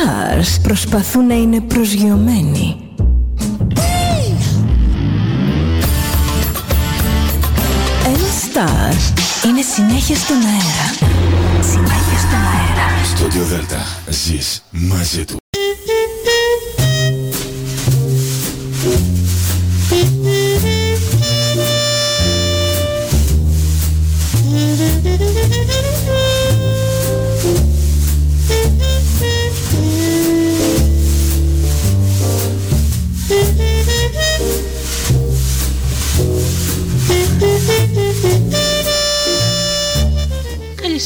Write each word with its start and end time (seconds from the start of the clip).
stars 0.00 0.60
προσπαθούν 0.62 1.26
να 1.26 1.34
είναι 1.34 1.60
προσγειωμένοι. 1.60 2.76
Ένα 8.04 8.28
star 8.52 8.94
είναι 9.46 9.62
συνέχεια 9.74 10.16
στον 10.16 10.36
αέρα. 10.36 11.14
Συνέχεια 11.62 12.18
στον 12.18 12.38
αέρα. 12.38 13.04
Στο 13.04 13.44
Δέλτα 13.44 13.86
ζεις 14.08 14.62
μαζί 14.70 15.24
του. 15.24 15.39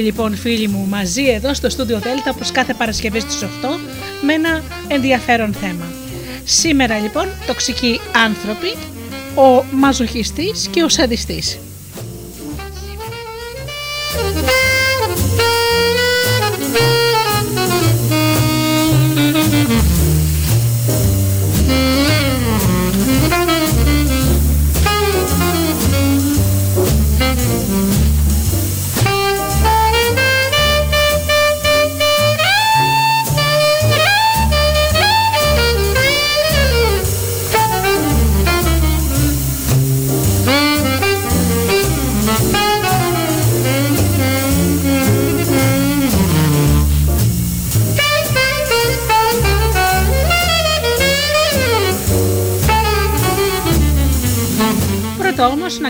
Λοιπόν 0.00 0.36
φίλοι 0.36 0.68
μου 0.68 0.86
μαζί 0.88 1.24
εδώ 1.24 1.54
στο 1.54 1.68
στούντιο 1.68 1.98
Δέλτα 1.98 2.30
όπως 2.30 2.50
κάθε 2.50 2.74
Παρασκευή 2.74 3.20
στις 3.20 3.42
8 3.42 3.46
με 4.22 4.32
ένα 4.32 4.62
ενδιαφέρον 4.88 5.52
θέμα. 5.52 5.86
Σήμερα 6.44 6.98
λοιπόν 6.98 7.28
τοξικοί 7.46 8.00
άνθρωποι, 8.24 8.68
ο 9.34 9.64
μαζοχιστής 9.72 10.68
και 10.70 10.82
ο 10.82 10.88
σαντιστής. 10.88 11.58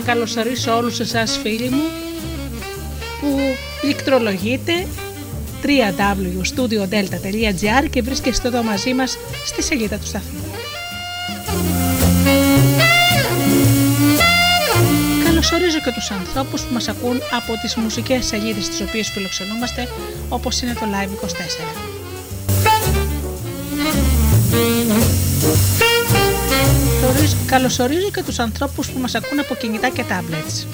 Να 0.01 0.07
καλωσορίσω 0.13 0.77
όλους 0.77 0.99
εσάς 0.99 1.39
φίλοι 1.41 1.69
μου 1.69 1.83
που 3.21 3.37
πληκτρολογείτε 3.81 4.87
www.studiodelta.gr 5.63 7.89
και 7.89 8.01
βρίσκεστε 8.01 8.47
εδώ 8.47 8.63
μαζί 8.63 8.93
μας 8.93 9.17
στη 9.45 9.63
σελίδα 9.63 9.97
του 9.97 10.05
σταθμού. 10.05 10.39
Καλωσορίζω 15.25 15.79
και 15.79 15.91
τους 15.93 16.11
ανθρώπους 16.11 16.61
που 16.61 16.73
μας 16.73 16.87
ακούν 16.87 17.21
από 17.31 17.53
τις 17.61 17.75
μουσικές 17.75 18.25
σελίδες 18.25 18.69
τις 18.69 18.81
οποίες 18.81 19.09
φιλοξενούμαστε 19.09 19.87
όπως 20.29 20.61
είναι 20.61 20.73
το 20.73 20.81
Live24. 20.81 21.90
Καλωσορίζω 27.51 28.09
και 28.11 28.23
τους 28.23 28.39
ανθρώπους 28.39 28.89
που 28.89 28.99
μας 28.99 29.15
ακούν 29.15 29.39
από 29.39 29.55
κινητά 29.55 29.89
και 29.89 30.03
tablets. 30.09 30.65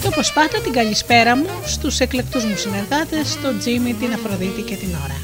Και 0.00 0.06
όπως 0.06 0.32
πάντα 0.32 0.60
την 0.62 0.72
καλησπέρα 0.72 1.36
μου 1.36 1.46
στους 1.64 2.00
εκλεκτούς 2.00 2.44
μου 2.44 2.56
συνεργάτες, 2.56 3.38
τον 3.42 3.58
Τζίμι, 3.58 3.94
την 3.94 4.12
Αφροδίτη 4.12 4.60
και 4.62 4.76
την 4.76 4.88
Ωρα. 5.04 5.20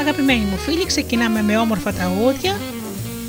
Αγαπημένοι 0.00 0.44
μου 0.44 0.56
φίλοι, 0.56 0.86
ξεκινάμε 0.86 1.42
με 1.42 1.56
όμορφα 1.56 1.92
τραγούδια 1.92 2.56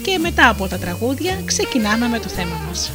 και 0.02 0.18
μετά 0.18 0.50
από 0.50 0.68
τα 0.68 0.78
τραγούδια 0.78 1.42
ξεκινάμε 1.46 2.08
με 2.08 2.20
το 2.20 2.30
θέμα 2.30 2.62
μας. 2.68 2.92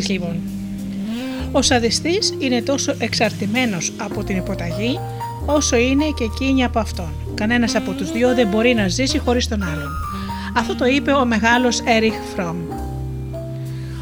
Ο 0.00 0.02
σαδιστής 0.02 0.08
λοιπόν. 0.08 0.40
Ο 1.52 1.62
σαδιστής 1.62 2.34
είναι 2.38 2.62
τόσο 2.62 2.94
εξαρτημένος 2.98 3.92
από 3.96 4.24
την 4.24 4.36
υποταγή 4.36 4.98
όσο 5.46 5.76
είναι 5.76 6.04
και 6.16 6.24
εκείνη 6.24 6.64
από 6.64 6.78
αυτόν. 6.78 7.12
Κανένας 7.34 7.74
από 7.74 7.92
τους 7.92 8.12
δύο 8.12 8.34
δεν 8.34 8.48
μπορεί 8.48 8.74
να 8.74 8.88
ζήσει 8.88 9.18
χωρίς 9.18 9.48
τον 9.48 9.62
άλλον. 9.62 9.90
Αυτό 10.56 10.74
το 10.76 10.84
είπε 10.84 11.12
ο 11.12 11.24
μεγάλος 11.24 11.80
Έριχ 11.84 12.14
Φρόμ. 12.34 12.56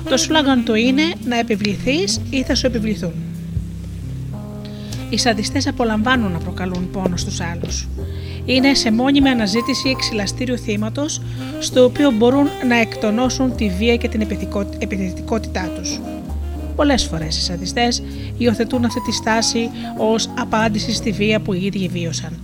Το 0.08 0.16
σλόγκαν 0.16 0.64
του 0.64 0.74
είναι 0.74 1.02
να 1.24 1.38
επιβληθείς 1.38 2.20
ή 2.30 2.42
θα 2.42 2.54
σου 2.54 2.66
επιβληθούν. 2.66 3.12
Οι 5.10 5.18
σαδιστές 5.18 5.66
απολαμβάνουν 5.66 6.32
να 6.32 6.38
προκαλούν 6.38 6.90
πόνο 6.90 7.16
στους 7.16 7.40
άλλους. 7.40 7.88
Είναι 8.48 8.74
σε 8.74 8.90
μόνιμη 8.92 9.28
αναζήτηση 9.28 9.88
εξιλαστήριου 9.88 10.58
θύματος, 10.58 11.20
στο 11.58 11.84
οποίο 11.84 12.10
μπορούν 12.10 12.48
να 12.68 12.76
εκτονώσουν 12.76 13.56
τη 13.56 13.68
βία 13.68 13.96
και 13.96 14.08
την 14.08 14.20
επιθετικότητά 14.78 15.70
τους. 15.76 16.00
Πολλές 16.76 17.04
φορές 17.04 17.36
οι 17.36 17.40
σαντιστές 17.40 18.02
υιοθετούν 18.38 18.84
αυτή 18.84 19.00
τη 19.00 19.12
στάση 19.12 19.70
ως 19.96 20.30
απάντηση 20.38 20.92
στη 20.92 21.12
βία 21.12 21.40
που 21.40 21.52
οι 21.52 21.64
ίδιοι 21.64 21.88
βίωσαν. 21.88 22.40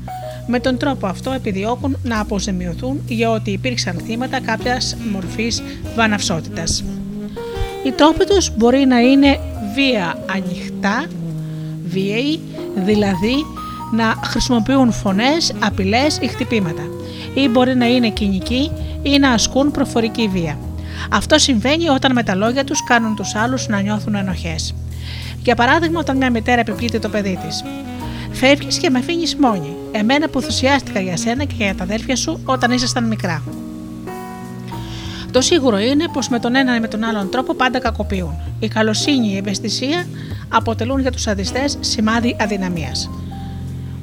Με 0.47 0.61
τον 0.61 0.77
τρόπο 0.77 1.07
αυτό 1.07 1.31
επιδιώκουν 1.31 1.97
να 2.03 2.21
αποζημιωθούν 2.21 3.03
για 3.09 3.31
ότι 3.31 3.51
υπήρξαν 3.51 3.97
θύματα 4.07 4.41
κάποιας 4.41 4.97
μορφής 5.13 5.63
βαναυσότητας. 5.97 6.85
Οι 7.87 7.91
τρόποι 7.91 8.25
τους 8.25 8.51
μπορεί 8.57 8.85
να 8.87 8.99
είναι 8.99 9.39
βία 9.75 10.19
ανοιχτά, 10.27 11.05
βίαιοι, 11.85 12.41
δηλαδή 12.75 13.45
να 13.97 14.15
χρησιμοποιούν 14.25 14.93
φωνές, 14.93 15.55
απειλές 15.59 16.19
ή 16.21 16.27
χτυπήματα 16.27 16.83
ή 17.35 17.49
μπορεί 17.49 17.75
να 17.77 17.87
είναι 17.87 18.09
κοινικοί 18.09 18.71
ή 19.03 19.19
να 19.19 19.31
ασκούν 19.31 19.71
προφορική 19.71 20.29
βία. 20.29 20.59
Αυτό 21.11 21.39
συμβαίνει 21.39 21.89
όταν 21.89 22.13
με 22.13 22.23
τα 22.23 22.35
λόγια 22.35 22.65
τους 22.65 22.85
κάνουν 22.85 23.17
τους 23.17 23.35
άλλους 23.35 23.69
να 23.69 23.81
νιώθουν 23.81 24.15
ενοχές. 24.15 24.75
Για 25.43 25.55
παράδειγμα, 25.55 26.01
όταν 26.01 26.17
μια 26.17 26.31
μητέρα 26.31 26.61
επιπλήττει 26.61 26.99
το 26.99 27.09
παιδί 27.09 27.39
της. 27.47 27.65
Φεύγεις 28.31 28.79
και 28.79 28.91
με 28.91 28.99
αφήνεις 28.99 29.37
μόνη. 29.37 29.77
Εμένα 29.93 30.29
που 30.29 30.41
θυσιάστηκα 30.41 31.01
για 31.01 31.17
σένα 31.17 31.45
και 31.45 31.55
για 31.57 31.75
τα 31.75 31.83
αδέρφια 31.83 32.17
σου 32.17 32.41
όταν 32.45 32.71
ήσασταν 32.71 33.05
μικρά. 33.05 33.43
Το 35.31 35.41
σίγουρο 35.41 35.79
είναι 35.79 36.09
πως 36.13 36.29
με 36.29 36.39
τον 36.39 36.55
έναν 36.55 36.77
ή 36.77 36.81
με 36.81 36.89
τον 36.89 37.05
άλλον 37.05 37.31
τρόπο 37.31 37.55
πάντα 37.55 37.79
κακοποιούν. 37.79 38.35
Η 38.61 38.69
καλοσύνη, 38.69 39.33
η 39.33 39.37
ευαισθησία 39.37 40.07
αποτελούν 40.49 41.01
για 41.01 41.11
τους 41.11 41.23
σαδιστές 41.23 41.77
σημάδι 41.81 42.37
αδυναμίας. 42.41 43.11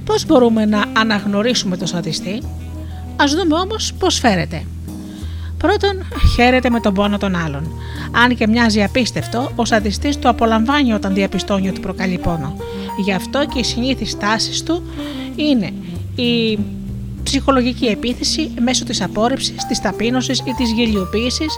Πώς 0.05 0.25
μπορούμε 0.25 0.65
να 0.65 0.83
αναγνωρίσουμε 0.93 1.77
το 1.77 1.85
σαδιστή, 1.85 2.41
ας 3.15 3.33
δούμε 3.33 3.55
όμως 3.55 3.93
πώς 3.99 4.19
φέρεται. 4.19 4.65
Πρώτον, 5.57 6.03
χαίρεται 6.35 6.69
με 6.69 6.79
τον 6.79 6.93
πόνο 6.93 7.17
των 7.17 7.35
άλλων. 7.35 7.71
Αν 8.11 8.35
και 8.35 8.47
μοιάζει 8.47 8.83
απίστευτο, 8.83 9.51
ο 9.55 9.65
σαδιστής 9.65 10.19
το 10.19 10.29
απολαμβάνει 10.29 10.93
όταν 10.93 11.13
διαπιστώνει 11.13 11.69
ότι 11.69 11.79
προκαλεί 11.79 12.17
πόνο. 12.17 12.55
Γι' 13.03 13.13
αυτό 13.13 13.45
και 13.45 13.59
η 13.59 13.63
συνήθις 13.63 14.17
τάση 14.17 14.65
του 14.65 14.83
είναι 15.35 15.71
η 16.15 16.59
ψυχολογική 17.23 17.85
επίθεση 17.85 18.51
μέσω 18.59 18.83
της 18.83 19.01
απόρριψης, 19.01 19.65
της 19.67 19.81
ταπείνωσης 19.81 20.39
ή 20.39 20.53
της 20.57 20.71
γελιοποίησης, 20.71 21.57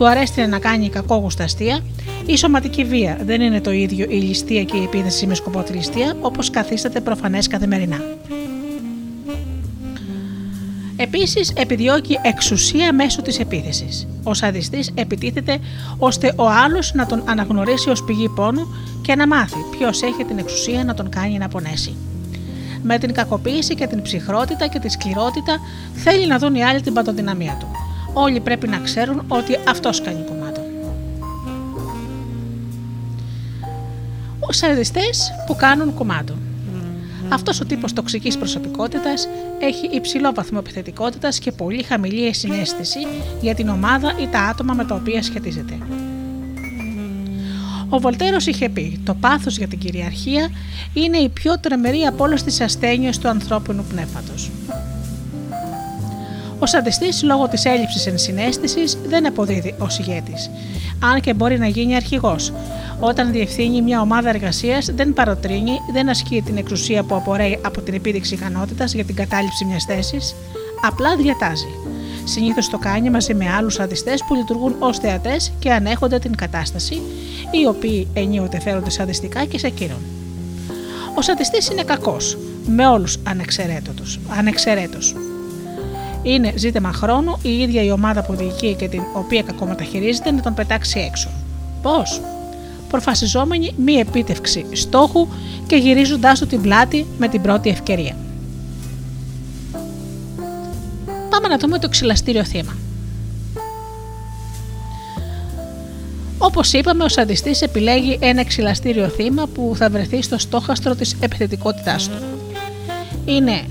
του 0.00 0.08
αρέσει 0.08 0.46
να 0.46 0.58
κάνει 0.58 0.88
κακόγουστα 0.88 1.44
αστεία, 1.44 1.80
η 2.26 2.36
σωματική 2.36 2.84
βία 2.84 3.18
δεν 3.24 3.40
είναι 3.40 3.60
το 3.60 3.70
ίδιο 3.70 4.06
η 4.08 4.14
ληστεία 4.14 4.64
και 4.64 4.76
η 4.76 4.82
επίθεση 4.82 5.26
με 5.26 5.34
σκοπό 5.34 5.62
τη 5.62 5.72
ληστεία 5.72 6.14
όπως 6.20 6.50
καθίσταται 6.50 7.00
προφανές 7.00 7.46
καθημερινά. 7.46 7.96
Επίσης 10.96 11.52
επιδιώκει 11.56 12.18
εξουσία 12.22 12.92
μέσω 12.92 13.22
της 13.22 13.38
επίθεσης. 13.38 14.06
Ο 14.22 14.34
σαδιστής 14.34 14.90
επιτίθεται 14.94 15.58
ώστε 15.98 16.32
ο 16.36 16.48
άλλος 16.48 16.92
να 16.94 17.06
τον 17.06 17.22
αναγνωρίσει 17.26 17.90
ως 17.90 18.04
πηγή 18.04 18.28
πόνου 18.28 18.74
και 19.02 19.14
να 19.14 19.26
μάθει 19.26 19.58
ποιος 19.78 20.02
έχει 20.02 20.24
την 20.24 20.38
εξουσία 20.38 20.84
να 20.84 20.94
τον 20.94 21.08
κάνει 21.08 21.38
να 21.38 21.48
πονέσει. 21.48 21.96
Με 22.82 22.98
την 22.98 23.12
κακοποίηση 23.12 23.74
και 23.74 23.86
την 23.86 24.02
ψυχρότητα 24.02 24.66
και 24.66 24.78
τη 24.78 24.88
σκληρότητα 24.88 25.58
θέλει 25.94 26.26
να 26.26 26.38
δουν 26.38 26.54
οι 26.54 26.64
άλλοι 26.64 26.80
την 26.80 26.92
παντοδυναμία 26.92 27.56
του. 27.60 27.89
Όλοι 28.12 28.40
πρέπει 28.40 28.68
να 28.68 28.78
ξέρουν 28.78 29.24
ότι 29.28 29.58
αυτός 29.68 30.00
κάνει 30.00 30.24
κομμάτι. 30.28 30.60
Ο 34.40 34.52
σαδιστές 34.52 35.32
που 35.46 35.56
κάνουν 35.56 35.94
κομμάτι. 35.94 36.32
Αυτός 37.28 37.60
ο 37.60 37.64
τύπος 37.64 37.92
τοξικής 37.92 38.38
προσωπικότητας 38.38 39.28
έχει 39.60 39.86
υψηλό 39.86 40.32
βαθμό 40.34 40.58
επιθετικότητας 40.62 41.38
και 41.38 41.52
πολύ 41.52 41.82
χαμηλή 41.82 42.34
συνέστηση 42.34 42.98
για 43.40 43.54
την 43.54 43.68
ομάδα 43.68 44.14
ή 44.20 44.26
τα 44.26 44.40
άτομα 44.40 44.74
με 44.74 44.84
τα 44.84 44.94
οποία 44.94 45.22
σχετίζεται. 45.22 45.78
Ο 47.88 47.98
Βολτέρος 47.98 48.46
είχε 48.46 48.68
πει: 48.68 49.00
Το 49.04 49.14
πάθος 49.14 49.58
για 49.58 49.68
την 49.68 49.78
κυριαρχία 49.78 50.50
είναι 50.92 51.16
η 51.16 51.28
πιο 51.28 51.58
τρεμερή 51.60 52.02
από 52.02 52.24
όλες 52.24 52.42
τις 52.42 52.60
ασθένειες 52.60 53.18
του 53.18 53.28
ανθρώπινου 53.28 53.84
πνεύματος. 53.88 54.50
Ο 56.62 56.66
σαντιστή, 56.66 57.24
λόγω 57.24 57.48
της 57.48 57.64
έλλειψης 57.64 58.06
ενσυναίσθησης, 58.06 58.98
δεν 59.06 59.26
αποδίδει 59.26 59.74
ως 59.78 59.98
ηγέτης, 59.98 60.50
αν 61.00 61.20
και 61.20 61.34
μπορεί 61.34 61.58
να 61.58 61.66
γίνει 61.66 61.94
αρχηγός. 61.94 62.52
Όταν 63.00 63.32
διευθύνει 63.32 63.82
μια 63.82 64.00
ομάδα 64.00 64.28
εργασίας, 64.28 64.90
δεν 64.94 65.12
παροτρύνει, 65.12 65.72
δεν 65.92 66.08
ασκεί 66.08 66.42
την 66.42 66.56
εξουσία 66.56 67.02
που 67.02 67.14
απορρέει 67.14 67.58
από 67.62 67.80
την 67.80 67.94
επίδειξη 67.94 68.34
ικανότητας 68.34 68.94
για 68.94 69.04
την 69.04 69.14
κατάληψη 69.14 69.64
μιας 69.64 69.84
θέσης, 69.84 70.34
απλά 70.86 71.16
διατάζει. 71.16 71.68
Συνήθως 72.24 72.70
το 72.70 72.78
κάνει 72.78 73.10
μαζί 73.10 73.34
με 73.34 73.50
άλλους 73.50 73.74
σαντιστέ 73.74 74.14
που 74.26 74.34
λειτουργούν 74.34 74.76
ως 74.78 74.98
θεατές 74.98 75.52
και 75.58 75.72
ανέχονται 75.72 76.18
την 76.18 76.36
κατάσταση, 76.36 76.94
οι 77.50 77.66
οποίοι 77.66 78.08
ενίοτε 78.12 78.60
φέρονται 78.60 78.90
σαντιστικά 78.90 79.44
και 79.44 79.58
σε 79.58 79.66
εκείνον. 79.66 80.00
Ο 81.14 81.22
σαντιστή 81.22 81.72
είναι 81.72 81.82
κακός, 81.82 82.38
με 82.66 82.86
όλους 82.86 83.18
ανεξαιρέτως. 83.24 85.20
Είναι 86.22 86.52
ζήτημα 86.56 86.92
χρόνου 86.92 87.38
η 87.42 87.58
ίδια 87.58 87.82
η 87.82 87.90
ομάδα 87.90 88.22
που 88.22 88.34
διοικεί 88.34 88.74
και 88.74 88.88
την 88.88 89.02
οποία 89.12 89.42
κακομεταχειρίζεται 89.42 90.30
να 90.30 90.40
τον 90.40 90.54
πετάξει 90.54 91.00
έξω. 91.00 91.28
Πώς; 91.82 92.20
Προφασιζόμενη 92.88 93.74
μη 93.76 93.92
επίτευξη 93.92 94.66
στόχου 94.72 95.28
και 95.66 95.76
γυρίζοντάς 95.76 96.38
του 96.38 96.46
την 96.46 96.60
πλάτη 96.60 97.06
με 97.18 97.28
την 97.28 97.42
πρώτη 97.42 97.68
ευκαιρία. 97.68 98.16
Πάμε 101.30 101.48
να 101.48 101.58
δούμε 101.58 101.78
το 101.78 101.88
ξυλαστήριο 101.88 102.44
θύμα. 102.44 102.76
Όπως 106.38 106.72
είπαμε, 106.72 107.04
ο 107.04 107.08
σαντιστής 107.08 107.62
επιλέγει 107.62 108.18
ένα 108.20 108.44
ξυλαστήριο 108.44 109.08
θύμα 109.08 109.46
που 109.46 109.72
θα 109.76 109.90
βρεθεί 109.90 110.22
στο 110.22 110.38
στόχαστρο 110.38 110.94
της 110.94 111.16
επιθετικότητάς 111.20 112.08
του. 112.08 112.16
Είναι 113.24 113.62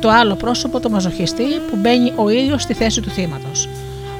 το 0.00 0.10
άλλο 0.10 0.34
πρόσωπο 0.34 0.80
του 0.80 0.90
μαζοχιστή 0.90 1.44
που 1.70 1.76
μπαίνει 1.76 2.12
ο 2.16 2.28
ίδιος 2.28 2.62
στη 2.62 2.74
θέση 2.74 3.00
του 3.00 3.10
θύματος. 3.10 3.68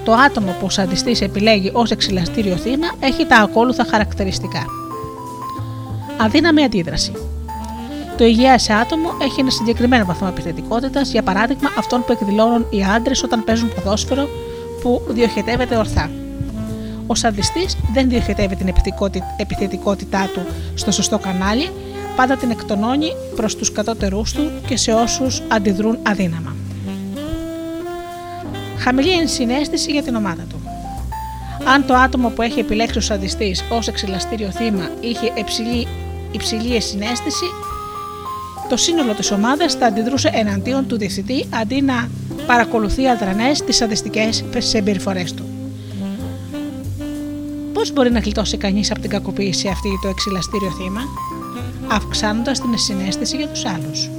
Το 0.05 0.13
άτομο 0.13 0.51
που 0.61 0.67
ο 0.67 0.71
σαντιστής 0.71 1.21
επιλέγει 1.21 1.71
ως 1.75 1.91
εξυλαστήριο 1.91 2.57
θύμα 2.57 2.87
έχει 3.01 3.27
τα 3.27 3.37
ακόλουθα 3.37 3.85
χαρακτηριστικά. 3.91 4.65
Αδύναμη 6.17 6.65
αντίδραση. 6.65 7.13
Το 8.17 8.25
υγεία 8.25 8.59
σε 8.59 8.73
άτομο 8.73 9.09
έχει 9.23 9.41
ένα 9.41 9.51
συγκεκριμένο 9.51 10.05
βαθμό 10.05 10.29
επιθετικότητας, 10.31 11.11
για 11.11 11.23
παράδειγμα 11.23 11.71
αυτόν 11.79 12.05
που 12.05 12.13
εκδηλώνουν 12.13 12.67
οι 12.71 12.85
άντρες 12.85 13.23
όταν 13.23 13.45
παίζουν 13.45 13.73
ποδόσφαιρο 13.75 14.29
που 14.83 15.03
διοχετεύεται 15.09 15.77
ορθά. 15.77 16.11
Ο 17.07 17.15
σαντιστής 17.15 17.77
δεν 17.93 18.09
διοχετεύει 18.09 18.57
την 18.57 18.69
επιθετικότητά 19.37 20.31
του 20.35 20.41
στο 20.75 20.91
σωστό 20.91 21.19
κανάλι, 21.19 21.71
πάντα 22.19 22.37
την 22.37 22.51
εκτονώνει 22.51 23.13
προς 23.37 23.57
τους 23.57 23.73
κατώτερούς 23.73 24.33
του 24.33 24.51
και 24.67 24.77
σε 24.77 24.93
όσους 24.93 25.43
αντιδρούν 25.49 25.99
αδύναμα. 26.03 26.57
Χαμηλή 28.79 29.13
ενσυναίσθηση 29.13 29.91
για 29.93 30.03
την 30.03 30.15
ομάδα 30.15 30.43
του. 30.49 30.61
Αν 31.65 31.87
το 31.87 31.95
άτομο 31.95 32.29
που 32.29 32.43
έχει 32.43 32.61
επιλέξει 32.61 32.99
ο 32.99 33.01
σαντιστής 33.01 33.65
ως 33.71 33.89
εξελαστήριο 33.89 34.51
θύμα 34.51 34.91
είχε 35.01 35.33
υψηλή, 35.35 35.87
υψηλή 36.33 36.81
συνέστηση, 36.81 37.47
το 38.69 38.77
σύνολο 38.77 39.15
της 39.15 39.31
ομάδας 39.31 39.75
θα 39.75 39.87
αντιδρούσε 39.87 40.31
εναντίον 40.33 40.87
του 40.87 40.99
διευθυντή 40.99 41.47
αντί 41.51 41.83
να 41.83 42.09
παρακολουθεί 42.47 43.09
αδρανές 43.09 43.63
τις 43.63 43.77
σαντιστικές 43.77 44.45
συμπεριφορές 44.59 45.35
του. 45.35 45.45
Πώς 47.73 47.93
μπορεί 47.93 48.11
να 48.11 48.19
γλιτώσει 48.19 48.57
κανείς 48.57 48.91
από 48.91 49.01
την 49.01 49.11
κακοποίηση 49.11 49.69
αυτή 49.69 49.89
το 50.03 50.09
εξηλαστήριο 50.09 50.71
θύμα; 50.71 51.01
Αυξάνοντας 51.91 52.61
την 52.61 52.79
συνέστηση 52.79 53.37
για 53.37 53.49
τους 53.49 53.65
άλλους. 53.65 54.11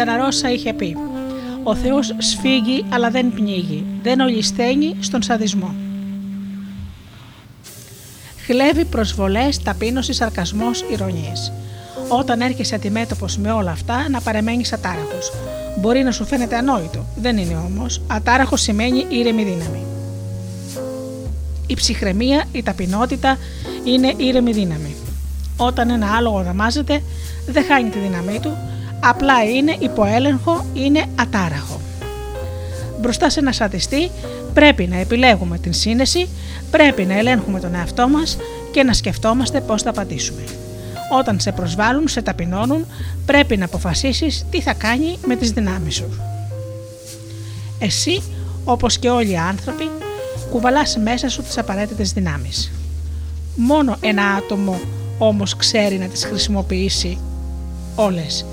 Φονταναρόσα 0.00 0.52
είχε 0.52 0.72
πει 0.72 0.96
«Ο 1.62 1.74
Θεός 1.74 2.14
σφίγγει 2.18 2.84
αλλά 2.88 3.10
δεν 3.10 3.32
πνίγει, 3.32 3.84
δεν 4.02 4.20
ολισθαίνει 4.20 4.96
στον 5.00 5.22
σαδισμό». 5.22 5.74
Χλέβει 8.46 8.84
προσβολές, 8.84 9.62
ταπείνωσης, 9.62 10.16
σαρκασμός, 10.16 10.84
ηρωνίες. 10.92 11.52
Όταν 12.08 12.40
έρχεσαι 12.40 12.74
αντιμέτωπος 12.74 13.36
με 13.36 13.52
όλα 13.52 13.70
αυτά, 13.70 14.08
να 14.08 14.20
παρεμένεις 14.20 14.72
ατάραχος. 14.72 15.32
Μπορεί 15.80 16.02
να 16.02 16.10
σου 16.10 16.24
φαίνεται 16.24 16.56
ανόητο, 16.56 17.04
δεν 17.16 17.36
είναι 17.36 17.56
όμως. 17.56 18.00
Ατάραχο 18.06 18.56
σημαίνει 18.56 19.06
ήρεμη 19.08 19.44
δύναμη. 19.44 19.84
Η 21.66 21.74
ψυχραιμία, 21.74 22.44
η 22.52 22.62
ταπεινότητα 22.62 23.38
είναι 23.84 24.14
ήρεμη 24.16 24.52
δύναμη. 24.52 24.94
Όταν 25.56 25.90
ένα 25.90 26.16
άλογο 26.16 26.42
δαμάζεται, 26.42 27.02
δεν 27.46 27.64
χάνει 27.64 27.88
τη 27.88 27.98
δύναμή 27.98 28.38
του, 28.40 28.56
απλά 29.00 29.44
είναι 29.44 29.76
υποέλεγχο, 29.78 30.64
είναι 30.74 31.04
ατάραχο. 31.14 31.80
Μπροστά 33.00 33.30
σε 33.30 33.40
ένα 33.40 33.52
σαντιστή 33.52 34.10
πρέπει 34.54 34.86
να 34.86 34.96
επιλέγουμε 34.96 35.58
την 35.58 35.72
σύνεση, 35.72 36.28
πρέπει 36.70 37.04
να 37.04 37.18
ελέγχουμε 37.18 37.60
τον 37.60 37.74
εαυτό 37.74 38.08
μας 38.08 38.36
και 38.72 38.82
να 38.82 38.92
σκεφτόμαστε 38.92 39.60
πώς 39.60 39.82
θα 39.82 39.90
απαντήσουμε. 39.90 40.42
Όταν 41.18 41.40
σε 41.40 41.52
προσβάλλουν, 41.52 42.08
σε 42.08 42.22
ταπεινώνουν, 42.22 42.86
πρέπει 43.26 43.56
να 43.56 43.64
αποφασίσεις 43.64 44.46
τι 44.50 44.60
θα 44.60 44.72
κάνει 44.72 45.18
με 45.26 45.36
τις 45.36 45.50
δυνάμεις 45.50 45.94
σου. 45.94 46.08
Εσύ, 47.78 48.22
όπως 48.64 48.98
και 48.98 49.08
όλοι 49.08 49.30
οι 49.30 49.36
άνθρωποι, 49.36 49.90
κουβαλάς 50.50 50.96
μέσα 51.02 51.28
σου 51.28 51.42
τις 51.42 51.58
απαραίτητες 51.58 52.12
δυνάμεις. 52.12 52.72
Μόνο 53.56 53.96
ένα 54.00 54.22
άτομο 54.22 54.80
όμως 55.18 55.56
ξέρει 55.56 55.98
να 55.98 56.06
τις 56.06 56.24
χρησιμοποιήσει 56.24 57.18
όλες. 57.94 58.44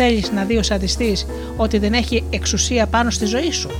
Θέλεις 0.00 0.30
να 0.32 0.44
δει 0.44 0.56
ο 0.56 0.62
σαντιστής 0.62 1.26
ότι 1.56 1.78
δεν 1.78 1.92
έχει 1.92 2.24
εξουσία 2.30 2.86
πάνω 2.86 3.10
στη 3.10 3.24
ζωή 3.24 3.50
σου; 3.50 3.70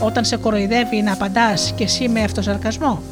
Όταν 0.00 0.24
σε 0.24 0.36
κοροϊδεύει 0.36 1.02
να 1.02 1.12
απαντάς 1.12 1.72
και 1.76 1.84
εσύ 1.84 2.08
με 2.08 2.22
αυτοσαρκασμό. 2.22 3.02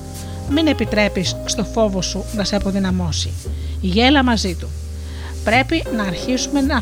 Μην 0.51 0.67
επιτρέπεις 0.67 1.37
στο 1.45 1.65
φόβο 1.65 2.03
σου 2.03 2.25
να 2.35 2.45
σε 2.45 2.57
αποδυναμώσει. 2.57 3.33
Γέλα 3.81 4.25
μαζί 4.25 4.55
του. 4.55 4.69
Πρέπει 5.45 5.85
να 5.97 6.03
αρχίσουμε 6.03 6.61
να 6.61 6.81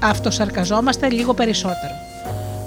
αυτοσαρκαζόμαστε 0.00 1.10
λίγο 1.10 1.34
περισσότερο. 1.34 1.94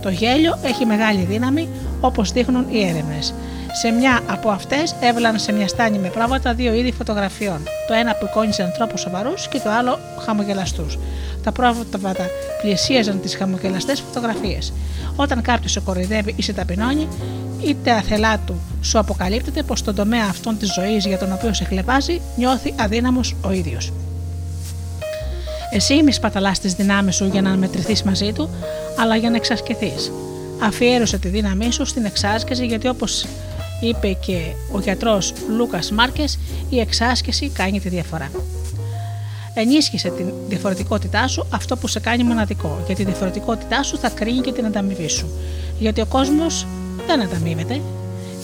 Το 0.01 0.09
γέλιο 0.09 0.59
έχει 0.63 0.85
μεγάλη 0.85 1.21
δύναμη 1.23 1.69
όπως 2.01 2.31
δείχνουν 2.31 2.65
οι 2.69 2.87
έρευνες. 2.87 3.33
Σε 3.81 3.89
μια 3.91 4.21
από 4.27 4.49
αυτές 4.49 4.95
έβαλαν 4.99 5.39
σε 5.39 5.51
μια 5.51 5.67
στάνη 5.67 5.97
με 5.97 6.09
πρόβατα 6.09 6.53
δύο 6.53 6.73
είδη 6.73 6.91
φωτογραφιών. 6.91 7.63
Το 7.87 7.93
ένα 7.93 8.15
που 8.15 8.25
εικόνιζε 8.25 8.63
ανθρώπου 8.63 8.97
σοβαρούς 8.97 9.47
και 9.47 9.59
το 9.59 9.69
άλλο 9.69 9.99
χαμογελαστούς. 10.25 10.97
Τα 11.43 11.51
πρόβατα 11.51 12.25
πλησίαζαν 12.61 13.21
τις 13.21 13.35
χαμογελαστές 13.35 13.99
φωτογραφίες. 13.99 14.73
Όταν 15.15 15.41
κάποιος 15.41 15.71
σε 15.71 15.79
κοροϊδεύει 15.79 16.33
ή 16.37 16.41
σε 16.41 16.53
ταπεινώνει, 16.53 17.07
είτε 17.61 17.91
αθελά 17.91 18.37
του 18.37 18.61
σου 18.81 18.99
αποκαλύπτεται 18.99 19.63
πως 19.63 19.79
στον 19.79 19.95
τομέα 19.95 20.25
αυτών 20.29 20.57
της 20.57 20.73
ζωής 20.73 21.05
για 21.05 21.17
τον 21.17 21.31
οποίο 21.31 21.53
σε 21.53 21.63
χλεβάζει, 21.63 22.21
νιώθει 22.35 22.73
αδύναμος 22.79 23.35
ο 23.41 23.51
ίδιος. 23.51 23.93
Εσύ 25.71 26.03
μη 26.03 26.11
σπαταλάς 26.11 26.59
τις 26.59 26.73
δυνάμεις 26.73 27.15
σου 27.15 27.25
για 27.25 27.41
να 27.41 27.49
μετρηθείς 27.49 28.03
μαζί 28.03 28.31
του, 28.33 28.49
αλλά 28.99 29.15
για 29.15 29.29
να 29.29 29.35
εξασκηθείς. 29.35 30.11
Αφιέρωσε 30.61 31.17
τη 31.17 31.27
δύναμή 31.27 31.71
σου 31.71 31.85
στην 31.85 32.05
εξάσκηση 32.05 32.65
γιατί 32.65 32.87
όπως 32.87 33.25
είπε 33.81 34.17
και 34.25 34.41
ο 34.71 34.79
γιατρός 34.79 35.33
Λούκας 35.49 35.91
Μάρκες, 35.91 36.39
η 36.69 36.79
εξάσκηση 36.79 37.49
κάνει 37.49 37.79
τη 37.79 37.89
διαφορά. 37.89 38.31
Ενίσχυσε 39.53 40.09
τη 40.09 40.23
διαφορετικότητά 40.47 41.27
σου 41.27 41.45
αυτό 41.49 41.77
που 41.77 41.87
σε 41.87 41.99
κάνει 41.99 42.23
μοναδικό, 42.23 42.83
γιατί 42.85 43.01
η 43.01 43.05
διαφορετικότητά 43.05 43.83
σου 43.83 43.97
θα 43.97 44.09
κρίνει 44.09 44.41
και 44.41 44.51
την 44.51 44.65
ανταμοιβή 44.65 45.07
σου. 45.07 45.29
Γιατί 45.79 46.01
ο 46.01 46.05
κόσμος 46.05 46.67
δεν 47.07 47.21
ανταμείβεται, 47.21 47.81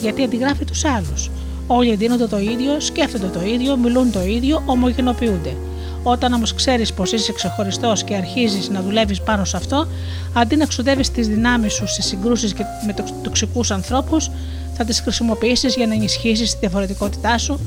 γιατί 0.00 0.22
αντιγράφει 0.22 0.64
τους 0.64 0.84
άλλους. 0.84 1.30
Όλοι 1.66 1.94
δίνονται 1.94 2.26
το 2.26 2.38
ίδιο, 2.38 2.80
σκέφτονται 2.80 3.26
το 3.26 3.44
ίδιο, 3.44 3.76
μιλούν 3.76 4.12
το 4.12 4.24
ίδιο, 4.24 4.62
ομογενοποιούνται. 4.66 5.56
Όταν 6.02 6.32
όμως 6.32 6.54
ξέρεις 6.54 6.92
πως 6.92 7.12
είσαι 7.12 7.32
ξεχωριστός 7.32 8.04
και 8.04 8.14
αρχίζεις 8.14 8.68
να 8.68 8.82
δουλεύεις 8.82 9.20
πάνω 9.20 9.44
σε 9.44 9.56
αυτό, 9.56 9.86
αντί 10.32 10.56
να 10.56 10.66
ξοδεύεις 10.66 11.10
τις 11.10 11.28
δυνάμεις 11.28 11.72
σου 11.72 11.86
σε 11.86 12.02
συγκρούσεις 12.02 12.54
με 12.86 12.94
τοξικούς 13.22 13.70
ανθρώπους, 13.70 14.30
θα 14.76 14.84
τις 14.84 15.00
χρησιμοποιήσεις 15.00 15.74
για 15.74 15.86
να 15.86 15.94
ενισχύσεις 15.94 16.52
τη 16.52 16.58
διαφορετικότητά 16.58 17.38
σου 17.38 17.60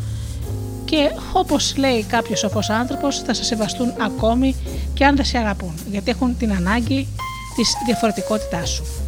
και 0.85 1.11
όπως 1.33 1.77
λέει 1.77 2.03
κάποιος 2.03 2.39
σοφός 2.39 2.69
άνθρωπος 2.69 3.19
θα 3.19 3.33
σε 3.33 3.43
σεβαστούν 3.43 3.93
ακόμη 3.99 4.55
και 4.93 5.05
αν 5.05 5.15
δεν 5.15 5.25
σε 5.25 5.37
αγαπούν 5.37 5.73
γιατί 5.91 6.09
έχουν 6.09 6.37
την 6.37 6.51
ανάγκη 6.51 7.07
της 7.55 7.73
διαφορετικότητάς 7.85 8.69
σου. 8.69 9.04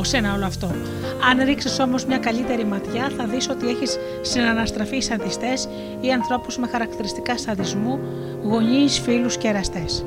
Από 0.00 0.08
σένα 0.08 0.34
όλο 0.34 0.46
αυτό. 0.46 0.66
Αν 1.30 1.44
ρίξεις 1.44 1.78
όμως 1.78 2.04
μια 2.04 2.18
καλύτερη 2.18 2.64
ματιά, 2.64 3.10
θα 3.16 3.26
δεις 3.26 3.48
ότι 3.48 3.68
έχεις 3.68 3.98
συναναστραφεί 4.22 5.00
σαντιστέ 5.00 5.52
ή 6.00 6.12
ανθρώπους 6.12 6.58
με 6.58 6.66
χαρακτηριστικά 6.66 7.38
σαντισμού, 7.38 7.98
γονείς, 8.42 8.98
φίλους 8.98 9.36
και 9.36 9.48
εραστές. 9.48 10.04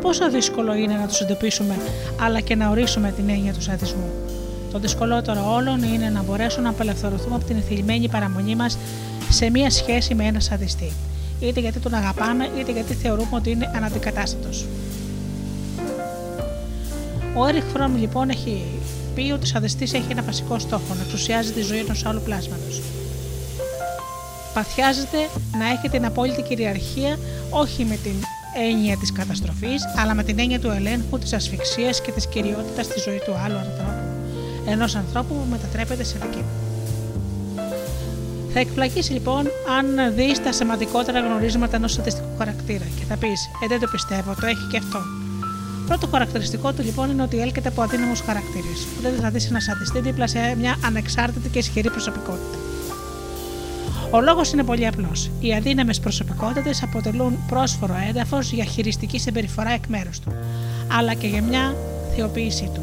Πόσο 0.00 0.30
δύσκολο 0.30 0.74
είναι 0.74 0.94
να 0.94 1.06
τους 1.06 1.20
εντοπίσουμε, 1.20 1.74
αλλά 2.20 2.40
και 2.40 2.54
να 2.54 2.70
ορίσουμε 2.70 3.12
την 3.16 3.28
έννοια 3.28 3.52
του 3.52 3.62
σαντισμού. 3.62 4.10
Το 4.72 4.78
δυσκολότερο 4.78 5.54
όλων 5.54 5.82
είναι 5.82 6.08
να 6.08 6.22
μπορέσουμε 6.22 6.62
να 6.62 6.70
απελευθερωθούμε 6.70 7.34
από 7.34 7.44
την 7.44 7.62
θελημένη 7.68 8.08
παραμονή 8.08 8.56
μας 8.56 8.78
σε 9.30 9.50
μία 9.50 9.70
σχέση 9.70 10.14
με 10.14 10.24
ένα 10.24 10.40
σαντιστή. 10.40 10.92
Είτε 11.40 11.60
γιατί 11.60 11.78
τον 11.78 11.94
αγαπάμε, 11.94 12.48
είτε 12.58 12.72
γιατί 12.72 12.94
θεωρούμε 12.94 13.36
ότι 13.36 13.50
είναι 13.50 13.70
αναντικατάστατο. 13.76 14.48
Ο 17.38 17.46
Έριχ 17.46 17.64
Φρόμ 17.72 17.96
λοιπόν 17.96 18.30
έχει 18.30 18.64
πει 19.16 19.30
ότι 19.32 19.42
ο 19.42 19.46
σαντιστή 19.46 19.84
έχει 19.84 20.06
ένα 20.10 20.22
βασικό 20.22 20.58
στόχο, 20.58 20.94
να 20.94 21.02
εξουσιάζει 21.02 21.52
τη 21.52 21.60
ζωή 21.60 21.78
ενός 21.78 22.04
άλλου 22.06 22.20
πλάσματος. 22.20 22.82
Παθιάζεται 24.54 25.18
να 25.58 25.66
έχει 25.68 25.88
την 25.88 26.04
απόλυτη 26.04 26.42
κυριαρχία 26.42 27.18
όχι 27.50 27.84
με 27.84 27.96
την 27.96 28.14
έννοια 28.70 28.96
της 28.96 29.12
καταστροφής, 29.12 29.82
αλλά 29.96 30.14
με 30.14 30.22
την 30.22 30.38
έννοια 30.38 30.60
του 30.60 30.70
ελέγχου, 30.70 31.18
της 31.18 31.32
ασφυξίας 31.32 32.00
και 32.00 32.12
της 32.12 32.26
κυριότητας 32.26 32.86
στη 32.86 33.00
ζωή 33.00 33.20
του 33.26 33.34
άλλου 33.44 33.56
ανθρώπου, 33.56 34.04
ενός 34.66 34.94
ανθρώπου 34.94 35.34
που 35.34 35.46
μετατρέπεται 35.50 36.04
σε 36.04 36.18
δική 36.18 36.38
του. 36.38 36.66
Θα 38.52 38.60
εκπλαγείς 38.60 39.10
λοιπόν 39.10 39.46
αν 39.78 40.14
δεις 40.14 40.42
τα 40.42 40.52
σημαντικότερα 40.52 41.20
γνωρίσματα 41.20 41.76
ενός 41.76 41.92
στατιστικού 41.92 42.36
χαρακτήρα 42.38 42.84
και 42.98 43.04
θα 43.08 43.16
πεις: 43.16 43.50
Ε, 43.62 43.66
δεν 43.66 43.80
το 43.80 43.88
πιστεύω, 43.92 44.34
το 44.40 44.46
έχει 44.46 44.66
και 44.70 44.76
αυτό. 44.76 45.15
Πρώτο 45.86 46.06
χαρακτηριστικό 46.06 46.72
του 46.72 46.82
λοιπόν 46.82 47.10
είναι 47.10 47.22
ότι 47.22 47.40
έλκεται 47.40 47.68
από 47.68 47.82
αδύναμους 47.82 48.20
χαρακτήρες. 48.20 48.86
Δεν 49.02 49.14
θα 49.20 49.30
δεις 49.30 49.50
ένα 49.50 49.60
σαντιστή 49.60 50.00
δίπλα 50.00 50.26
σε 50.26 50.38
μια 50.58 50.76
ανεξάρτητη 50.84 51.48
και 51.48 51.58
ισχυρή 51.58 51.90
προσωπικότητα. 51.90 52.58
Ο 54.10 54.20
λόγος 54.20 54.52
είναι 54.52 54.62
πολύ 54.62 54.86
απλός. 54.86 55.30
Οι 55.40 55.54
αδύναμες 55.54 56.00
προσωπικότητες 56.00 56.82
αποτελούν 56.82 57.38
πρόσφορο 57.48 57.94
έδαφος 58.08 58.50
για 58.50 58.64
χειριστική 58.64 59.18
συμπεριφορά 59.18 59.70
εκ 59.70 59.86
μέρους 59.86 60.18
του, 60.20 60.32
αλλά 60.98 61.14
και 61.14 61.26
για 61.26 61.42
μια 61.42 61.74
θεοποίησή 62.16 62.70
του. 62.74 62.80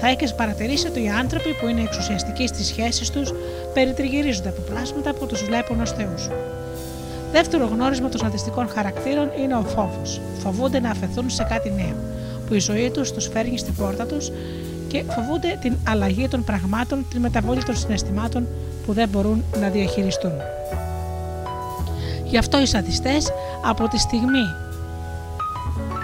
Θα 0.00 0.08
έχεις 0.08 0.34
παρατηρήσει 0.34 0.86
ότι 0.86 1.02
οι 1.02 1.08
άνθρωποι 1.08 1.54
που 1.60 1.68
είναι 1.68 1.82
εξουσιαστικοί 1.82 2.46
στις 2.46 2.66
σχέσεις 2.66 3.10
τους 3.10 3.32
περιτριγυρίζονται 3.74 4.48
από 4.48 4.60
πλάσματα 4.60 5.14
που 5.14 5.26
τους 5.26 5.44
βλέπουν 5.44 5.80
ως 5.80 5.92
θεούς. 5.92 6.28
Δεύτερο 7.32 7.66
γνώρισμα 7.66 8.08
των 8.08 8.20
σαντιστικών 8.20 8.68
χαρακτήρων 8.68 9.30
είναι 9.42 9.54
ο 9.54 9.62
φόβος. 9.62 10.20
Φοβούνται 10.38 10.80
να 10.80 10.90
αφαιθούν 10.90 11.30
σε 11.30 11.42
κάτι 11.42 11.72
νέο, 11.76 11.96
που 12.46 12.54
η 12.54 12.58
ζωή 12.58 12.90
τους 12.90 13.12
τους 13.12 13.28
φέρνει 13.28 13.58
στην 13.58 13.74
πόρτα 13.74 14.06
τους 14.06 14.30
και 14.88 15.04
φοβούνται 15.08 15.58
την 15.60 15.76
αλλαγή 15.88 16.28
των 16.28 16.44
πραγμάτων, 16.44 17.06
την 17.10 17.20
μεταβολή 17.20 17.62
των 17.62 17.76
συναισθημάτων 17.76 18.46
που 18.86 18.92
δεν 18.92 19.08
μπορούν 19.08 19.44
να 19.60 19.68
διαχειριστούν. 19.68 20.32
Γι' 22.24 22.38
αυτό 22.38 22.60
οι 22.60 22.66
σαντιστές 22.66 23.30
από 23.64 23.88
τη 23.88 23.98
στιγμή 23.98 24.44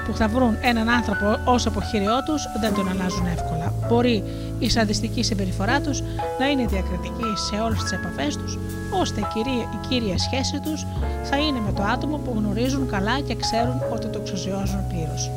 που 0.06 0.16
θα 0.16 0.28
βρουν 0.28 0.56
έναν 0.60 0.88
άνθρωπο 0.88 1.38
ως 1.44 1.66
αποχείριό 1.66 2.22
τους 2.26 2.42
δεν 2.60 2.74
τον 2.74 2.88
αλλάζουν 2.88 3.26
εύκολα. 3.26 3.74
Μπορεί 3.88 4.24
η 4.58 4.70
σαντιστική 4.70 5.22
συμπεριφορά 5.22 5.80
τους 5.80 6.02
να 6.38 6.46
είναι 6.50 6.66
διακριτική 6.66 7.32
σε 7.48 7.62
όλες 7.62 7.82
τις 7.82 7.92
επαφές 7.92 8.36
τους, 8.36 8.58
ώστε 9.00 9.20
η 9.20 9.26
κύρια, 9.34 9.52
η 9.52 9.86
κύρια 9.88 10.18
σχέση 10.18 10.60
τους 10.60 10.86
θα 11.22 11.36
είναι 11.36 11.60
με 11.66 11.72
το 11.72 11.82
άτομο 11.82 12.16
που 12.16 12.34
γνωρίζουν 12.36 12.88
καλά 12.88 13.20
και 13.20 13.34
ξέρουν 13.34 13.82
ότι 13.92 14.06
το 14.06 14.18
εξουσιάζουν 14.18 14.86
πλήρως. 14.88 15.30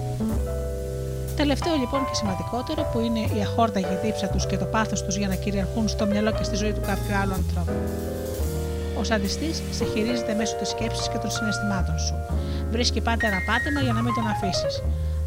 Τελευταίο 1.35 1.75
λοιπόν 1.75 2.05
και 2.05 2.13
σημαντικότερο 2.13 2.89
που 2.91 2.99
είναι 2.99 3.19
η 3.19 3.41
αχόρταγη 3.41 3.97
δίψα 4.03 4.27
τους 4.27 4.45
και 4.45 4.57
το 4.57 4.65
πάθος 4.65 5.03
τους 5.03 5.15
για 5.17 5.27
να 5.27 5.35
κυριαρχούν 5.35 5.87
στο 5.87 6.05
μυαλό 6.05 6.31
και 6.31 6.43
στη 6.43 6.55
ζωή 6.55 6.71
του 6.71 6.81
κάποιου 6.81 7.15
άλλου 7.21 7.33
ανθρώπου. 7.33 7.71
Ο 8.99 9.03
σαντιστή 9.03 9.53
σε 9.71 9.85
χειρίζεται 9.85 10.33
μέσω 10.33 10.55
της 10.55 10.69
σκέψης 10.69 11.07
και 11.09 11.17
των 11.17 11.31
συναισθημάτων 11.31 11.99
σου. 11.99 12.15
Βρίσκει 12.71 13.01
πάντα 13.01 13.27
ένα 13.27 13.39
πάτημα 13.45 13.81
για 13.81 13.93
να 13.93 14.01
μην 14.01 14.13
τον 14.13 14.27
αφήσεις. 14.27 14.83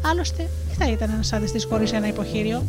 Άλλωστε, 0.09 0.43
τι 0.69 0.75
θα 0.75 0.91
ήταν 0.91 1.09
ένας 1.13 1.27
σαντιστή 1.27 1.65
χωρίς 1.65 1.91
ένα 1.93 2.07
υποχείριο; 2.07 2.63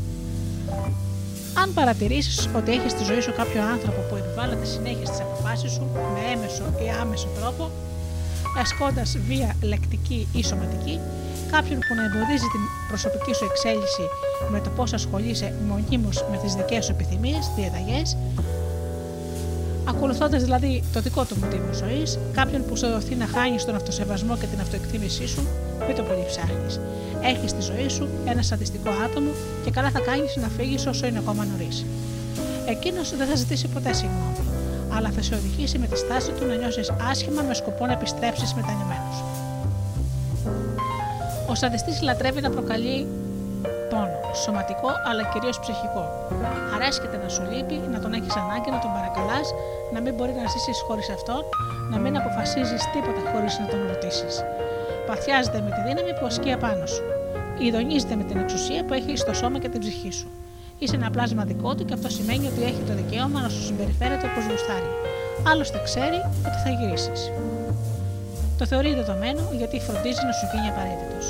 Αν 1.62 1.74
παρατηρήσεις 1.74 2.48
ότι 2.57 2.72
έχεις 2.72 2.92
στη 2.92 3.05
ζωή 3.05 3.20
σου 3.20 3.33
κάποιο 3.37 3.62
άνθρωπο 3.62 4.00
που 4.09 4.16
επιβάλλεται 4.16 4.64
συνέχεια 4.64 5.07
στις 5.07 5.20
αποφάσεις 5.20 5.72
σου 5.72 5.85
με 6.14 6.20
έμεσο 6.33 6.64
ή 6.85 6.87
άμεσο 7.00 7.29
τρόπο, 7.40 7.70
ασκώντας 8.61 9.18
βία 9.29 9.57
λεκτική 9.62 10.29
ή 10.33 10.44
σωματική, 10.44 11.00
κάποιον 11.55 11.79
που 11.87 11.95
να 11.95 12.05
εμποδίζει 12.05 12.49
την 12.55 12.63
προσωπική 12.89 13.33
σου 13.35 13.45
εξέλιξη 13.51 14.05
με 14.53 14.61
το 14.61 14.71
πώς 14.77 14.93
ασχολείσαι 14.93 15.55
μονίμως 15.69 16.25
με 16.31 16.37
τις 16.43 16.55
δικές 16.55 16.85
σου 16.85 16.93
επιθυμίες, 16.93 17.51
διαταγές, 17.57 18.17
ακολουθώντας 19.89 20.43
δηλαδή 20.43 20.83
το 20.93 21.01
δικό 21.01 21.25
του 21.25 21.37
μοτίβο 21.41 21.73
ζωής, 21.73 22.19
κάποιον 22.33 22.65
που 22.67 22.77
σου 22.77 22.87
δοθεί 22.87 23.15
να 23.15 23.27
χάνεις 23.27 23.65
τον 23.65 23.75
αυτοσεβασμό 23.75 24.37
και 24.37 24.47
την 24.47 24.61
αυτοεκτίμησή 24.61 25.27
σου, 25.27 25.43
μην 25.87 25.97
το 25.97 26.03
πολύ 26.03 26.25
ψάχνεις. 26.27 26.81
Έχεις 27.23 27.51
στη 27.51 27.61
ζωή 27.61 27.89
σου 27.89 28.09
ένα 28.27 28.43
στατιστικό 28.43 28.91
άτομο 29.05 29.31
και 29.65 29.71
καλά 29.71 29.91
θα 29.91 30.01
κάνεις 30.01 30.37
να 30.37 30.49
φύγεις 30.49 30.87
όσο 30.87 31.07
είναι 31.07 31.19
ακόμα 31.19 31.45
νωρίς. 31.45 31.85
Εκείνος 32.67 33.17
δεν 33.17 33.27
θα 33.27 33.35
ζητήσει 33.35 33.69
ποτέ 33.69 33.93
συγγνώμη, 33.93 34.43
αλλά 34.97 35.11
θα 35.11 35.23
σε 35.23 35.35
οδηγήσει 35.35 35.79
με 35.79 35.87
τη 35.87 35.97
στάση 35.97 36.31
του 36.31 36.47
να 36.47 36.55
νιώσεις 36.55 36.93
άσχημα 37.11 37.43
με 37.43 37.55
σκοπό 37.55 37.87
να 37.87 37.93
επιστρέψεις 37.93 38.55
μετανιωμένος. 38.55 39.39
Ο 41.51 41.55
σαντιστή 41.55 41.93
λατρεύει 42.03 42.41
να 42.41 42.51
προκαλεί 42.51 43.07
πόνο, 43.91 44.21
σωματικό 44.43 44.91
αλλά 45.09 45.23
κυρίως 45.33 45.59
ψυχικό. 45.65 46.05
Αρέσκεται 46.75 47.17
να 47.23 47.29
σου 47.29 47.43
λείπει, 47.51 47.77
να 47.93 47.99
τον 48.01 48.13
έχεις 48.13 48.35
ανάγκη, 48.43 48.71
να 48.71 48.81
τον 48.85 48.93
παρακαλάς, 48.97 49.47
να 49.95 50.01
μην 50.01 50.13
μπορεί 50.15 50.33
να 50.41 50.45
ζήσεις 50.53 50.79
χωρίς 50.87 51.09
αυτόν, 51.17 51.43
να 51.93 51.99
μην 52.03 52.17
αποφασίζεις 52.21 52.83
τίποτα 52.93 53.21
χωρίς 53.33 53.53
να 53.61 53.67
τον 53.73 53.81
ρωτήσεις. 53.91 54.35
Παθιάζεται 55.09 55.59
με 55.67 55.71
τη 55.75 55.81
δύναμη 55.89 56.13
που 56.19 56.27
ασκεί 56.31 56.51
απάνω 56.53 56.87
σου. 56.95 57.03
Ιδονίζεται 57.67 58.15
με 58.21 58.25
την 58.25 58.37
εξουσία 58.43 58.81
που 58.85 58.93
έχει 58.99 59.17
στο 59.17 59.33
σώμα 59.41 59.59
και 59.63 59.69
την 59.69 59.81
ψυχή 59.81 60.13
σου. 60.13 60.29
Είσαι 60.79 60.97
ένα 60.97 61.11
πλάσμα 61.11 61.45
δικό 61.45 61.75
του 61.75 61.85
και 61.85 61.95
αυτό 61.95 62.09
σημαίνει 62.19 62.47
ότι 62.53 62.63
έχει 62.71 62.83
το 62.89 62.95
δικαίωμα 63.01 63.39
να 63.41 63.49
σου 63.49 63.63
συμπεριφέρεται 63.69 64.27
όπως 64.31 64.45
γουστάρει. 64.51 64.91
Άλλωστε 65.51 65.79
ξέρει 65.89 66.19
ότι 66.47 66.59
θα 66.65 66.71
γυρίσεις. 66.77 67.21
Το 68.61 68.66
θεωρεί 68.73 68.92
δεδομένο 69.01 69.42
γιατί 69.61 69.77
φροντίζει 69.87 70.23
να 70.29 70.35
σου 70.38 70.46
γίνει 70.53 70.68
απαραίτητος. 70.73 71.25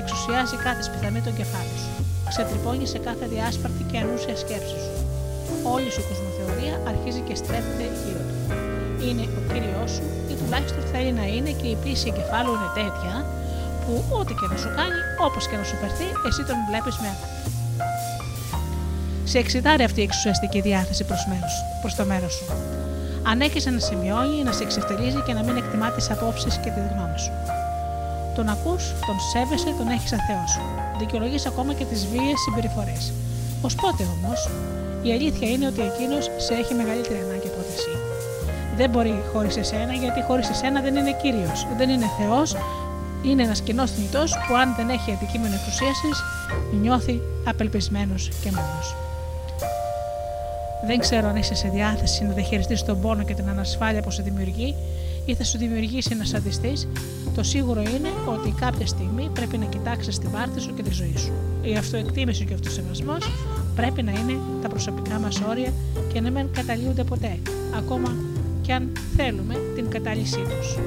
Εξουσιάζει 0.00 0.56
κάθε 0.66 0.82
σπιθαμή 0.88 1.20
των 1.26 1.32
κεφάλων 1.38 1.76
σου. 1.82 1.92
Ξετρυπώνει 2.30 2.86
σε 2.92 2.98
κάθε 3.06 3.24
διάσπαρτη 3.32 3.82
και 3.90 3.96
ανούσια 4.02 4.36
σκέψη 4.42 4.78
σου. 4.84 4.94
Όλη 5.74 5.88
σου 5.94 6.02
κοσμοθεωρία 6.08 6.74
αρχίζει 6.90 7.22
και 7.28 7.34
στρέφεται 7.42 7.84
γύρω 8.00 8.22
του. 8.28 8.36
Είναι 9.06 9.24
ο 9.38 9.40
κύριος 9.50 9.90
σου 9.96 10.04
ή 10.30 10.34
τουλάχιστον 10.40 10.82
θέλει 10.92 11.12
να 11.20 11.26
είναι 11.34 11.52
και 11.60 11.68
η 11.74 11.76
πίεση 11.82 12.06
εγκεφάλου 12.10 12.52
είναι 12.56 12.70
τέτοια 12.80 13.14
που 13.82 13.92
ό,τι 14.18 14.32
και 14.38 14.46
να 14.52 14.56
σου 14.62 14.70
κάνει, 14.78 15.00
όπως 15.26 15.42
και 15.48 15.56
να 15.60 15.64
σου 15.68 15.76
περθεί, 15.82 16.08
εσύ 16.28 16.42
τον 16.48 16.58
βλέπεις 16.68 16.94
με 17.02 17.08
αγάπη. 17.14 17.38
Σε 19.30 19.38
εξητάρει 19.42 19.82
αυτή 19.88 20.00
η 20.02 20.06
εξουσιαστική 20.08 20.60
διάθεση 20.68 21.02
προς 21.82 21.94
το 21.98 22.04
μέρος 22.10 22.32
σου. 22.38 22.46
Αν 23.30 23.40
έχεις 23.40 23.64
να 23.66 23.78
σημειώνει, 23.78 24.42
να 24.42 24.52
σε 24.52 24.62
εξευτελίζει 24.62 25.20
και 25.26 25.32
να 25.32 25.42
μην 25.42 25.56
εκτιμά 25.56 25.90
τις 25.90 26.10
απόψεις 26.10 26.54
και 26.56 26.70
τη 26.70 26.80
γνώμη 26.80 27.18
σου. 27.18 27.32
Τον 28.34 28.48
ακούς, 28.48 28.84
τον 29.06 29.16
σέβεσαι, 29.32 29.74
τον 29.78 29.88
έχεις 29.88 30.08
σαν 30.08 30.20
Θεό 30.28 30.44
σου. 30.52 30.62
Δικαιολογείς 30.98 31.46
ακόμα 31.46 31.72
και 31.74 31.84
τις 31.84 32.06
βίαιε 32.06 32.34
συμπεριφορές. 32.44 33.12
Ω 33.66 33.68
πότε 33.80 34.02
όμως, 34.16 34.48
η 35.02 35.12
αλήθεια 35.12 35.48
είναι 35.48 35.66
ότι 35.66 35.80
εκείνος 35.80 36.24
σε 36.36 36.52
έχει 36.54 36.74
μεγαλύτερη 36.74 37.20
ανάγκη 37.26 37.48
από 37.50 37.58
ότι 37.62 37.72
εσύ. 37.78 37.94
Δεν 38.76 38.90
μπορεί 38.90 39.14
χωρίς 39.32 39.56
εσένα, 39.56 39.92
γιατί 39.92 40.20
χωρίς 40.28 40.48
εσένα 40.50 40.80
δεν 40.80 40.96
είναι 40.96 41.16
κύριος, 41.22 41.66
δεν 41.76 41.88
είναι 41.88 42.08
Θεός, 42.18 42.56
είναι 43.22 43.42
ένας 43.42 43.60
κοινός 43.60 43.90
θνητός 43.90 44.30
που 44.46 44.54
αν 44.56 44.74
δεν 44.76 44.88
έχει 44.88 45.12
αντικείμενο 45.12 45.54
εξουσίαση, 45.54 46.10
νιώθει 46.80 47.20
απελπισμένος 47.44 48.30
και 48.42 48.50
μόνος. 48.50 48.94
Δεν 50.86 50.98
ξέρω 50.98 51.28
αν 51.28 51.36
είσαι 51.36 51.54
σε 51.54 51.68
διάθεση 51.68 52.24
να 52.24 52.32
διαχειριστείς 52.32 52.82
τον 52.82 53.00
πόνο 53.00 53.22
και 53.22 53.34
την 53.34 53.48
ανασφάλεια 53.48 54.02
που 54.02 54.10
σε 54.10 54.22
δημιουργεί 54.22 54.74
ή 55.24 55.34
θα 55.34 55.44
σου 55.44 55.58
δημιουργήσει 55.58 56.10
ένας 56.12 56.28
σαντιστή, 56.28 56.72
το 57.34 57.42
σίγουρο 57.42 57.80
είναι 57.80 58.08
ότι 58.26 58.54
κάποια 58.60 58.86
στιγμή 58.86 59.30
πρέπει 59.32 59.58
να 59.58 59.64
κοιτάξεις 59.64 60.18
την 60.18 60.30
πάρτη 60.30 60.60
σου 60.60 60.74
και 60.74 60.82
τη 60.82 60.92
ζωή 60.92 61.14
σου. 61.16 61.32
Η 61.62 61.76
αυτοεκτίμηση 61.76 62.44
και 62.44 62.52
ο 62.52 62.54
αυτοσεβασμός 62.54 63.30
πρέπει 63.74 64.02
να 64.02 64.10
είναι 64.10 64.38
τα 64.62 64.68
προσωπικά 64.68 65.18
μας 65.18 65.40
όρια 65.48 65.72
και 66.12 66.20
να 66.20 66.30
μην 66.30 66.52
καταλύονται 66.52 67.04
ποτέ, 67.04 67.38
ακόμα 67.76 68.14
και 68.62 68.72
αν 68.72 68.92
θέλουμε 69.16 69.54
την 69.74 69.90
κατάλυσή 69.90 70.40
τους. 70.40 70.78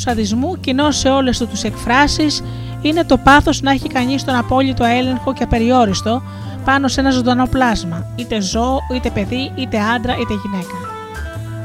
Του 0.00 0.06
σαδισμού, 0.06 0.60
κοινό 0.60 0.90
σε 0.90 1.08
όλες 1.08 1.38
του 1.38 1.46
τι 1.46 1.60
εκφράσεις, 1.64 2.42
είναι 2.82 3.04
το 3.04 3.16
πάθος 3.16 3.60
να 3.60 3.70
έχει 3.70 3.88
κανείς 3.88 4.24
τον 4.24 4.34
απόλυτο 4.34 4.84
έλεγχο 4.84 5.32
και 5.32 5.42
απεριόριστο 5.42 6.22
πάνω 6.64 6.88
σε 6.88 7.00
ένα 7.00 7.10
ζωντανό 7.10 7.46
πλάσμα, 7.46 8.06
είτε 8.16 8.40
ζώο, 8.40 8.78
είτε 8.94 9.10
παιδί, 9.10 9.52
είτε 9.54 9.78
άντρα, 9.94 10.12
είτε 10.12 10.34
γυναίκα. 10.42 10.74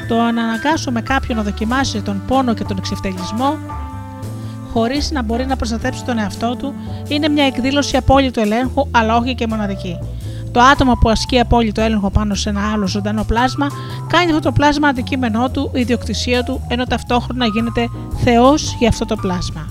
Το 0.07 0.15
να 0.15 0.43
αναγκάσουμε 0.43 1.01
κάποιον 1.01 1.37
να 1.37 1.43
δοκιμάσει 1.43 2.01
τον 2.01 2.21
πόνο 2.27 2.53
και 2.53 2.63
τον 2.63 2.77
εξευτελισμό, 2.77 3.57
χωρίς 4.73 5.11
να 5.11 5.23
μπορεί 5.23 5.45
να 5.45 5.55
προστατέψει 5.55 6.05
τον 6.05 6.17
εαυτό 6.17 6.55
του, 6.55 6.73
είναι 7.07 7.29
μια 7.29 7.45
εκδήλωση 7.45 7.97
απόλυτου 7.97 8.39
ελέγχου, 8.39 8.87
αλλά 8.91 9.15
όχι 9.17 9.35
και 9.35 9.47
μοναδική. 9.47 9.99
Το 10.55 10.61
άτομο 10.61 10.93
που 10.93 11.09
ασκεί 11.09 11.39
απόλυτο 11.39 11.81
έλεγχο 11.81 12.09
πάνω 12.09 12.35
σε 12.35 12.49
ένα 12.49 12.71
άλλο 12.71 12.87
ζωντανό 12.87 13.23
πλάσμα, 13.23 13.67
κάνει 14.07 14.31
αυτό 14.31 14.39
το 14.39 14.51
πλάσμα 14.51 14.87
αντικείμενό 14.87 15.49
του, 15.49 15.71
ιδιοκτησία 15.73 16.43
του, 16.43 16.61
ενώ 16.67 16.83
ταυτόχρονα 16.85 17.45
γίνεται 17.45 17.89
Θεός 18.23 18.75
για 18.79 18.89
αυτό 18.89 19.05
το 19.05 19.15
πλάσμα. 19.15 19.67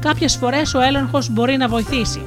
Κάποιες 0.00 0.36
φορές 0.36 0.74
ο 0.74 0.80
έλεγχος 0.80 1.30
μπορεί 1.30 1.56
να 1.56 1.68
βοηθήσει. 1.68 2.22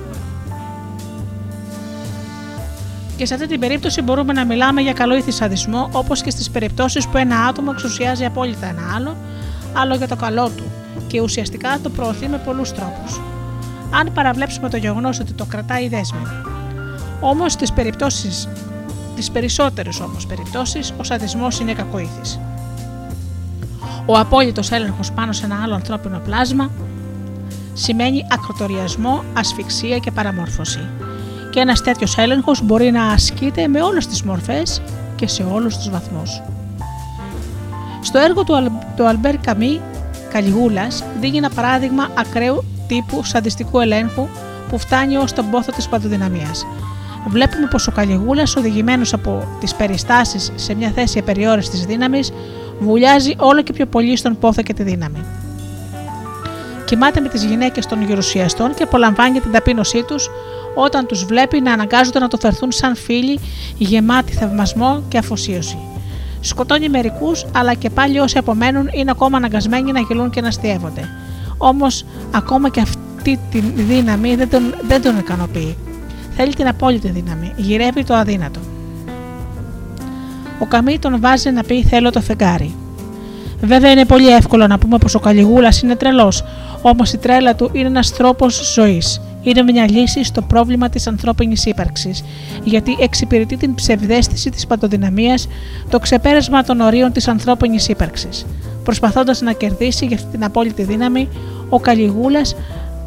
Και 3.17 3.25
σε 3.25 3.33
αυτή 3.33 3.47
την 3.47 3.59
περίπτωση 3.59 4.01
μπορούμε 4.01 4.33
να 4.33 4.45
μιλάμε 4.45 4.81
για 4.81 4.93
καλοήθη 4.93 5.31
σαδισμό, 5.31 5.89
όπως 5.91 6.21
και 6.21 6.29
στις 6.29 6.49
περιπτώσεις 6.49 7.07
που 7.07 7.17
ένα 7.17 7.39
άτομο 7.39 7.71
εξουσιάζει 7.73 8.25
απόλυτα 8.25 8.67
ένα 8.67 8.93
άλλο, 8.95 9.15
άλλο 9.73 9.95
για 9.95 10.07
το 10.07 10.15
καλό 10.15 10.49
του 10.49 10.63
και 11.07 11.21
ουσιαστικά 11.21 11.79
το 11.83 11.89
προωθεί 11.89 12.27
με 12.27 12.37
πολλούς 12.37 12.71
τρόπους. 12.71 13.21
Αν 13.91 14.11
παραβλέψουμε 14.13 14.69
το 14.69 14.77
γεγονός 14.77 15.19
ότι 15.19 15.33
το 15.33 15.45
κρατάει 15.45 15.87
δέσμη. 15.87 16.21
Όμως 17.19 17.51
στις 17.51 17.73
περιπτώσεις, 17.73 18.47
τις 19.15 19.31
περισσότερες 19.31 19.99
όμως 19.99 20.25
περιπτώσεις, 20.25 20.93
ο 20.97 21.03
σαδισμός 21.03 21.59
είναι 21.59 21.73
κακοήθης. 21.73 22.39
Ο 24.05 24.17
απόλυτος 24.17 24.71
έλεγχος 24.71 25.11
πάνω 25.11 25.31
σε 25.31 25.45
ένα 25.45 25.59
άλλο 25.63 25.73
ανθρώπινο 25.73 26.19
πλάσμα 26.19 26.71
σημαίνει 27.73 28.27
ακροτοριασμό, 28.31 29.23
ασφυξία 29.33 29.97
και 29.97 30.11
παραμόρφωση. 30.11 30.79
Και 31.49 31.59
ένας 31.59 31.81
τέτοιος 31.81 32.17
έλεγχος 32.17 32.61
μπορεί 32.63 32.91
να 32.91 33.05
ασκείται 33.05 33.67
με 33.67 33.81
όλες 33.81 34.07
τις 34.07 34.23
μορφές 34.23 34.81
και 35.15 35.27
σε 35.27 35.43
όλους 35.43 35.75
τους 35.75 35.89
βαθμούς. 35.89 36.41
Στο 38.01 38.19
έργο 38.19 38.43
του, 38.43 38.55
Αλ, 38.55 38.69
του 38.95 39.07
Αλμπέρ 39.07 39.37
Καμί, 39.37 39.81
Καλιγούλας, 40.31 41.03
δίνει 41.19 41.37
ένα 41.37 41.49
παράδειγμα 41.49 42.07
ακραίου 42.17 42.63
τύπου 42.87 43.23
σαντιστικού 43.23 43.79
ελέγχου 43.79 44.27
που 44.69 44.77
φτάνει 44.77 45.17
ως 45.17 45.33
τον 45.33 45.49
πόθο 45.49 45.71
της 45.71 45.87
παντοδυναμίας. 45.87 46.65
Βλέπουμε 47.27 47.67
πως 47.71 47.87
ο 47.87 47.91
Καλιγούλας, 47.91 48.55
οδηγημένος 48.55 49.13
από 49.13 49.47
τις 49.59 49.75
περιστάσεις 49.75 50.51
σε 50.55 50.75
μια 50.75 50.91
θέση 50.95 51.19
απεριόριστης 51.19 51.85
δύναμης, 51.85 52.31
βουλιάζει 52.79 53.35
όλο 53.37 53.61
και 53.61 53.73
πιο 53.73 53.85
πολύ 53.85 54.15
στον 54.17 54.37
πόθο 54.39 54.61
και 54.61 54.73
τη 54.73 54.83
δύναμη 54.83 55.25
κοιμάται 56.87 57.19
με 57.19 57.27
τις 57.27 57.43
γυναίκες 57.43 57.85
των 57.85 58.01
γερουσιαστών 58.01 58.73
και 58.73 58.83
απολαμβάνει 58.83 59.39
την 59.39 59.51
ταπείνωσή 59.51 60.03
τους 60.03 60.29
όταν 60.79 61.05
τους 61.05 61.25
βλέπει 61.25 61.61
να 61.61 61.73
αναγκάζονται 61.73 62.19
να 62.19 62.27
το 62.27 62.37
φερθούν 62.37 62.71
σαν 62.71 62.95
φίλοι 62.95 63.39
γεμάτοι 63.77 64.33
θαυμασμό 64.33 65.03
και 65.07 65.17
αφοσίωση. 65.17 65.77
Σκοτώνει 66.39 66.89
μερικούς, 66.89 67.45
αλλά 67.53 67.73
και 67.73 67.89
πάλι 67.89 68.19
όσοι 68.19 68.37
απομένουν 68.37 68.89
είναι 68.91 69.11
ακόμα 69.11 69.37
αναγκασμένοι 69.37 69.91
να 69.91 69.99
γελούν 69.99 70.29
και 70.29 70.41
να 70.41 70.47
αστείευονται. 70.47 71.09
Όμως, 71.57 72.05
ακόμα 72.31 72.69
και 72.69 72.81
αυτή 72.81 73.39
τη 73.51 73.59
δύναμη 73.59 74.35
δεν 74.35 74.49
τον, 74.49 74.75
δεν 74.87 75.01
τον 75.01 75.17
ικανοποιεί. 75.17 75.77
Θέλει 76.35 76.53
την 76.53 76.67
απόλυτη 76.67 77.09
δύναμη, 77.09 77.53
γυρεύει 77.55 78.03
το 78.03 78.13
αδύνατο. 78.13 78.59
Ο 80.59 80.65
Καμί 80.65 80.99
τον 80.99 81.19
βάζει 81.19 81.51
να 81.51 81.63
πει: 81.63 81.83
Θέλω 81.83 82.09
το 82.09 82.21
φεγγάρι. 82.21 82.75
Βέβαια 83.61 83.91
είναι 83.91 84.05
πολύ 84.05 84.33
εύκολο 84.33 84.67
να 84.67 84.77
πούμε 84.77 84.97
πως 84.97 85.15
ο 85.15 85.19
Καλιγούλας 85.19 85.81
είναι 85.81 85.95
τρελός, 85.95 86.43
όμως 86.81 87.13
η 87.13 87.17
τρέλα 87.17 87.55
του 87.55 87.69
είναι 87.73 87.87
ένας 87.87 88.13
τρόπος 88.13 88.73
ζωής. 88.73 89.21
Είναι 89.47 89.63
μια 89.63 89.89
λύση 89.89 90.23
στο 90.23 90.41
πρόβλημα 90.41 90.89
της 90.89 91.07
ανθρώπινης 91.07 91.65
ύπαρξης, 91.65 92.23
γιατί 92.63 92.97
εξυπηρετεί 92.99 93.57
την 93.57 93.75
ψευδέστηση 93.75 94.49
της 94.49 94.67
παντοδυναμίας, 94.67 95.47
το 95.89 95.99
ξεπέρασμα 95.99 96.63
των 96.63 96.79
ορίων 96.79 97.11
της 97.11 97.27
ανθρώπινης 97.27 97.87
ύπαρξης. 97.87 98.45
Προσπαθώντας 98.83 99.41
να 99.41 99.51
κερδίσει 99.51 100.05
για 100.05 100.15
αυτή 100.15 100.31
την 100.31 100.43
απόλυτη 100.43 100.83
δύναμη, 100.83 101.29
ο 101.69 101.79
Καλιγούλας 101.79 102.55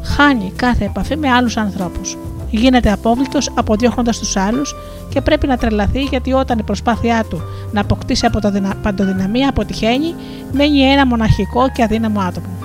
χάνει 0.03 0.51
κάθε 0.55 0.85
επαφή 0.85 1.17
με 1.17 1.29
άλλους 1.29 1.57
ανθρώπους. 1.57 2.17
Γίνεται 2.49 2.91
απόβλητος 2.91 3.51
αποδιώχνοντας 3.55 4.19
τους 4.19 4.35
άλλους 4.35 4.75
και 5.09 5.21
πρέπει 5.21 5.47
να 5.47 5.57
τρελαθεί 5.57 6.01
γιατί 6.01 6.33
όταν 6.33 6.59
η 6.59 6.63
προσπάθειά 6.63 7.25
του 7.29 7.41
να 7.71 7.81
αποκτήσει 7.81 8.25
από 8.25 8.39
παντοδυναμία 8.81 9.49
αποτυχαίνει, 9.49 10.15
μένει 10.51 10.79
ένα 10.81 11.05
μοναχικό 11.05 11.71
και 11.71 11.83
αδύναμο 11.83 12.19
άτομο. 12.19 12.60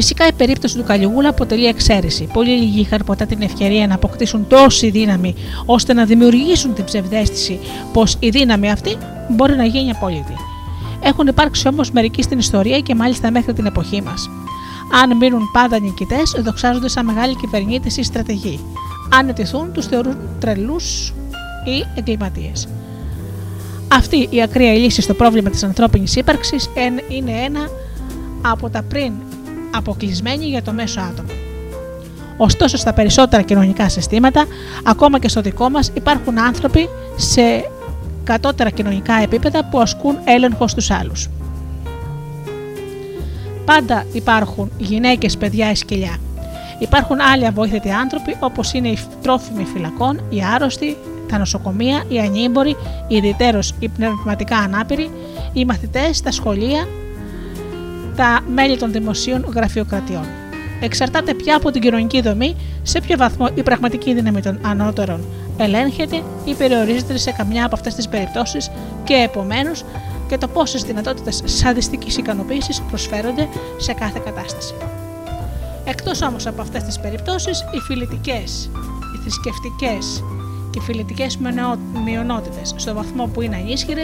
Φυσικά 0.00 0.26
η 0.26 0.32
περίπτωση 0.32 0.76
του 0.76 0.84
Καλιγούλα 0.84 1.28
αποτελεί 1.28 1.66
εξαίρεση. 1.66 2.28
Πολύ 2.32 2.50
λίγοι 2.50 2.80
είχαν 2.80 3.02
ποτέ 3.06 3.26
την 3.26 3.42
ευκαιρία 3.42 3.86
να 3.86 3.94
αποκτήσουν 3.94 4.46
τόση 4.46 4.90
δύναμη 4.90 5.34
ώστε 5.66 5.92
να 5.92 6.04
δημιουργήσουν 6.04 6.74
την 6.74 6.84
ψευδέστηση 6.84 7.58
πως 7.92 8.16
η 8.20 8.28
δύναμη 8.28 8.70
αυτή 8.70 8.96
μπορεί 9.28 9.56
να 9.56 9.64
γίνει 9.64 9.90
απόλυτη. 9.90 10.34
Έχουν 11.00 11.26
υπάρξει 11.26 11.68
όμως 11.68 11.90
μερικοί 11.90 12.22
στην 12.22 12.38
ιστορία 12.38 12.80
και 12.80 12.94
μάλιστα 12.94 13.30
μέχρι 13.30 13.52
την 13.52 13.66
εποχή 13.66 14.02
μας. 14.02 14.30
Αν 15.02 15.16
μείνουν 15.16 15.50
πάντα 15.52 15.80
νικητές, 15.80 16.34
δοξάζονται 16.38 16.88
σαν 16.88 17.04
μεγάλοι 17.04 17.36
κυβερνήτε 17.36 17.88
ή 17.96 18.02
στρατηγοί. 18.02 18.60
Αν 19.18 19.28
ετηθούν, 19.28 19.72
τους 19.72 19.86
θεωρούν 19.86 20.16
τρελούς 20.40 21.08
ή 21.64 21.86
εγκληματίες. 21.94 22.68
Αυτή 23.92 24.28
η 24.30 24.42
ακραία 24.42 24.72
λύση 24.72 25.02
στο 25.02 25.14
πρόβλημα 25.14 25.50
της 25.50 25.62
ανθρώπινης 25.62 26.16
ύπαρξης 26.16 26.70
είναι 27.08 27.32
ένα 27.46 27.60
από 28.42 28.70
τα 28.70 28.82
πριν 28.82 29.12
αποκλεισμένη 29.74 30.44
για 30.44 30.62
το 30.62 30.72
μέσο 30.72 31.00
άτομο. 31.00 31.28
Ωστόσο, 32.36 32.76
στα 32.76 32.92
περισσότερα 32.92 33.42
κοινωνικά 33.42 33.88
συστήματα, 33.88 34.46
ακόμα 34.84 35.18
και 35.18 35.28
στο 35.28 35.40
δικό 35.40 35.70
μας, 35.70 35.90
υπάρχουν 35.94 36.38
άνθρωποι 36.38 36.88
σε 37.16 37.70
κατώτερα 38.24 38.70
κοινωνικά 38.70 39.14
επίπεδα 39.14 39.64
που 39.64 39.80
ασκούν 39.80 40.18
έλεγχο 40.24 40.68
στους 40.68 40.90
άλλους. 40.90 41.28
Πάντα 43.64 44.04
υπάρχουν 44.12 44.70
γυναίκες, 44.78 45.36
παιδιά 45.36 45.70
ή 45.70 45.74
σκυλιά. 45.74 46.16
Υπάρχουν 46.78 47.20
άλλοι 47.20 47.46
αβοήθητοι 47.46 47.90
άνθρωποι 47.90 48.36
όπως 48.40 48.72
είναι 48.72 48.88
οι 48.88 48.98
τρόφιμοι 49.22 49.64
φυλακών, 49.64 50.20
οι 50.28 50.42
άρρωστοι, 50.54 50.96
τα 51.28 51.38
νοσοκομεία, 51.38 52.04
οι 52.08 52.18
ανήμποροι, 52.18 52.76
οι 53.08 53.16
ιδιαίτερως 53.16 53.74
οι 53.78 53.88
πνευματικά 53.88 54.56
ανάπηροι, 54.56 55.10
οι 55.52 55.64
μαθητές, 55.64 56.20
τα 56.20 56.30
σχολεία, 56.30 56.88
τα 58.18 58.40
μέλη 58.48 58.76
των 58.76 58.92
δημοσίων 58.92 59.44
γραφειοκρατιών. 59.54 60.24
Εξαρτάται 60.80 61.34
πια 61.34 61.56
από 61.56 61.70
την 61.70 61.80
κοινωνική 61.80 62.20
δομή 62.20 62.56
σε 62.82 63.00
ποιο 63.00 63.16
βαθμό 63.16 63.46
η 63.54 63.62
πραγματική 63.62 64.14
δύναμη 64.14 64.42
των 64.42 64.58
ανώτερων 64.62 65.24
ελέγχεται 65.56 66.22
ή 66.44 66.54
περιορίζεται 66.54 67.18
σε 67.18 67.30
καμιά 67.30 67.64
από 67.64 67.74
αυτές 67.74 67.94
τις 67.94 68.08
περιπτώσεις 68.08 68.70
και 69.04 69.14
επομένως 69.14 69.84
και 70.28 70.38
το 70.38 70.48
πόσες 70.48 70.82
δυνατότητες 70.82 71.42
σαδιστικής 71.44 72.16
ικανοποίησης 72.16 72.80
προσφέρονται 72.80 73.48
σε 73.78 73.92
κάθε 73.92 74.20
κατάσταση. 74.24 74.74
Εκτός 75.84 76.22
όμως 76.22 76.46
από 76.46 76.60
αυτές 76.60 76.82
τις 76.82 76.98
περιπτώσεις, 76.98 77.60
οι 77.60 77.78
φιλετικέ, 77.78 78.42
οι 79.14 79.18
θρησκευτικές 79.22 80.22
και 80.22 80.34
οι 80.34 80.37
φιλετικές 80.80 81.38
μειονότητες, 82.04 82.74
στο 82.76 82.94
βαθμό 82.94 83.26
που 83.26 83.42
είναι 83.42 83.56
ανίσχυρε, 83.56 84.02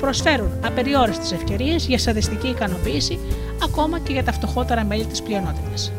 προσφέρουν 0.00 0.50
απεριόριστες 0.64 1.32
ευκαιρίες 1.32 1.86
για 1.86 1.98
σαδιστική 1.98 2.48
ικανοποίηση 2.48 3.18
ακόμα 3.62 3.98
και 3.98 4.12
για 4.12 4.24
τα 4.24 4.32
φτωχότερα 4.32 4.84
μέλη 4.84 5.04
της 5.04 5.22
πλειονότητας. 5.22 5.92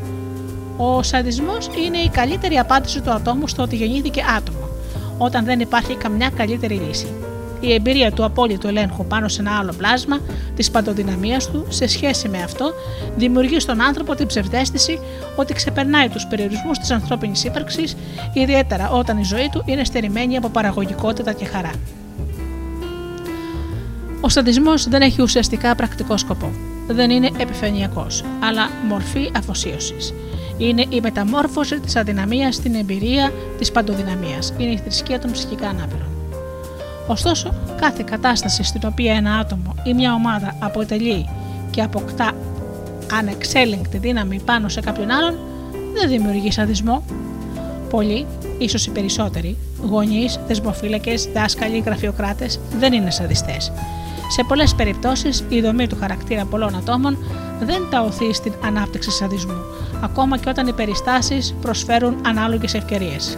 Ο 0.78 1.04
σαδισμός 1.04 1.70
είναι 1.86 1.98
η 1.98 2.10
καλύτερη 2.10 2.58
απάντηση 2.58 3.02
του 3.02 3.12
ατόμου 3.12 3.48
στο 3.48 3.64
ότι 3.64 3.76
γεννήθηκε 3.76 4.24
άτομο, 4.38 4.70
όταν 5.18 5.46
δεν 5.46 5.60
υπάρχει 5.60 5.96
καμιά 5.96 6.30
καλύτερη 6.30 6.76
λύση 6.76 7.08
η 7.62 7.74
εμπειρία 7.74 8.12
του 8.12 8.24
απόλυτου 8.24 8.68
ελέγχου 8.68 9.06
πάνω 9.06 9.28
σε 9.28 9.42
ένα 9.42 9.58
άλλο 9.58 9.74
πλάσμα 9.78 10.20
της 10.56 10.72
παντοδυναμίας 10.72 11.52
του 11.52 11.66
σε 11.70 11.88
σχέση 11.88 12.30
με 12.30 12.44
αυτό 12.44 12.74
δημιουργεί 13.16 13.60
στον 13.60 13.82
άνθρωπο 13.82 14.16
την 14.16 14.28
ψευδέστηση 14.28 15.00
ότι 15.36 15.54
ξεπερνάει 15.54 16.10
τους 16.10 16.26
περιορισμούς 16.26 16.78
της 16.78 16.92
ανθρώπινης 16.92 17.44
ύπαρξης, 17.44 17.96
ιδιαίτερα 18.34 18.90
όταν 18.90 19.18
η 19.18 19.24
ζωή 19.24 19.50
του 19.52 19.64
είναι 19.66 19.84
στερημένη 19.84 20.38
από 20.38 20.50
παραγωγικότητα 20.50 21.34
και 21.34 21.46
χαρά. 21.46 21.72
Ο 24.22 24.30
στατισμός 24.30 24.88
δεν 24.88 25.02
έχει 25.02 25.22
ουσιαστικά 25.22 25.76
πρακτικό 25.76 26.18
σκοπό. 26.18 26.52
Δεν 26.88 27.10
είναι 27.10 27.30
επιφανειακός, 27.38 28.24
αλλά 28.40 28.70
μορφή 28.88 29.32
αφοσίωσης. 29.38 30.14
Είναι 30.58 30.86
η 30.90 31.02
μεταμόρφωση 31.02 31.80
της 31.80 31.96
αδυναμίας 31.96 32.56
στην 32.56 32.76
εμπειρία 32.76 33.32
της 33.58 33.72
παντοδυναμίας. 33.72 34.54
Είναι 34.58 34.72
η 34.72 34.78
θρησκεία 34.78 35.20
των 35.20 35.32
ψυχικά 35.32 35.68
ανάπηρων. 35.68 36.21
Ωστόσο, 37.08 37.54
κάθε 37.82 38.04
κατάσταση 38.06 38.64
στην 38.64 38.82
οποία 38.86 39.14
ένα 39.14 39.34
άτομο 39.36 39.76
ή 39.84 39.94
μια 39.94 40.14
ομάδα 40.14 40.56
αποτελεί 40.60 41.30
και 41.70 41.82
αποκτά 41.82 42.32
ανεξέλεγκτη 43.18 43.98
δύναμη 43.98 44.42
πάνω 44.46 44.70
σε 44.70 44.82
κάποιον 44.82 45.12
άλλον, 45.12 45.38
δεν 45.94 46.10
δημιουργεί 46.10 46.52
σαδισμό. 46.52 47.04
Πολλοί, 47.90 48.26
ίσως 48.58 48.86
οι 48.86 48.92
περισσότεροι, 48.92 49.58
γονείς, 49.82 50.40
θεσμοφύλακε, 50.48 51.14
δάσκαλοι, 51.34 51.80
γραφειοκράτες, 51.86 52.60
δεν 52.80 52.94
είναι 52.94 53.12
σαδιστές. 53.12 53.72
Σε 54.30 54.44
πολλές 54.48 54.76
περιπτώσεις, 54.76 55.44
η 55.50 55.62
δομή 55.62 55.88
του 55.88 55.98
χαρακτήρα 56.00 56.46
πολλών 56.46 56.76
ατόμων 56.76 57.18
δεν 57.60 57.82
τα 57.90 58.02
οθεί 58.02 58.34
στην 58.34 58.54
ανάπτυξη 58.66 59.12
σαδισμού, 59.12 59.62
ακόμα 60.04 60.38
και 60.38 60.50
όταν 60.50 60.68
οι 60.68 60.74
περιστάσεις 60.74 61.56
προσφέρουν 61.62 62.16
ανάλογες 62.26 62.74
ευκαιρίες. 62.74 63.38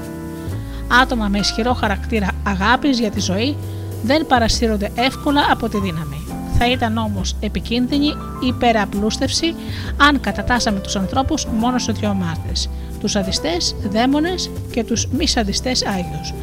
Άτομα 0.87 1.27
με 1.27 1.39
ισχυρό 1.39 1.73
χαρακτήρα 1.73 2.27
αγάπης 2.43 2.99
για 2.99 3.11
τη 3.11 3.19
ζωή 3.19 3.55
δεν 4.03 4.27
παρασύρονται 4.27 4.91
εύκολα 4.95 5.41
από 5.51 5.69
τη 5.69 5.79
δύναμη. 5.79 6.17
Θα 6.57 6.71
ήταν 6.71 6.97
όμως 6.97 7.35
επικίνδυνη 7.39 8.05
η 8.43 8.47
υπεραπλούστευση 8.47 9.55
αν 9.97 10.19
κατατάσσαμε 10.19 10.79
τους 10.79 10.95
ανθρώπους 10.95 11.45
μόνο 11.45 11.77
σε 11.77 11.91
δύο 11.91 12.09
ομάδε: 12.09 12.51
τους 12.99 13.11
σαδιστέ, 13.11 13.57
δαίμονες 13.89 14.49
και 14.71 14.83
τους 14.83 15.07
μη 15.07 15.27
σαδιστές 15.27 15.85
Άγιους. 15.85 16.33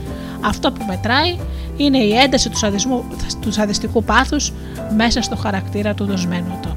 Αυτό 0.40 0.72
που 0.72 0.84
μετράει 0.88 1.38
είναι 1.76 1.98
η 1.98 2.16
ένταση 2.16 2.48
του, 2.48 2.56
σαδισμού, 2.56 3.04
του 3.40 3.52
σαδιστικού 3.52 4.04
πάθους 4.04 4.52
μέσα 4.96 5.22
στο 5.22 5.36
χαρακτήρα 5.36 5.94
του 5.94 6.04
δοσμένου 6.04 6.52
ατόμου. 6.58 6.76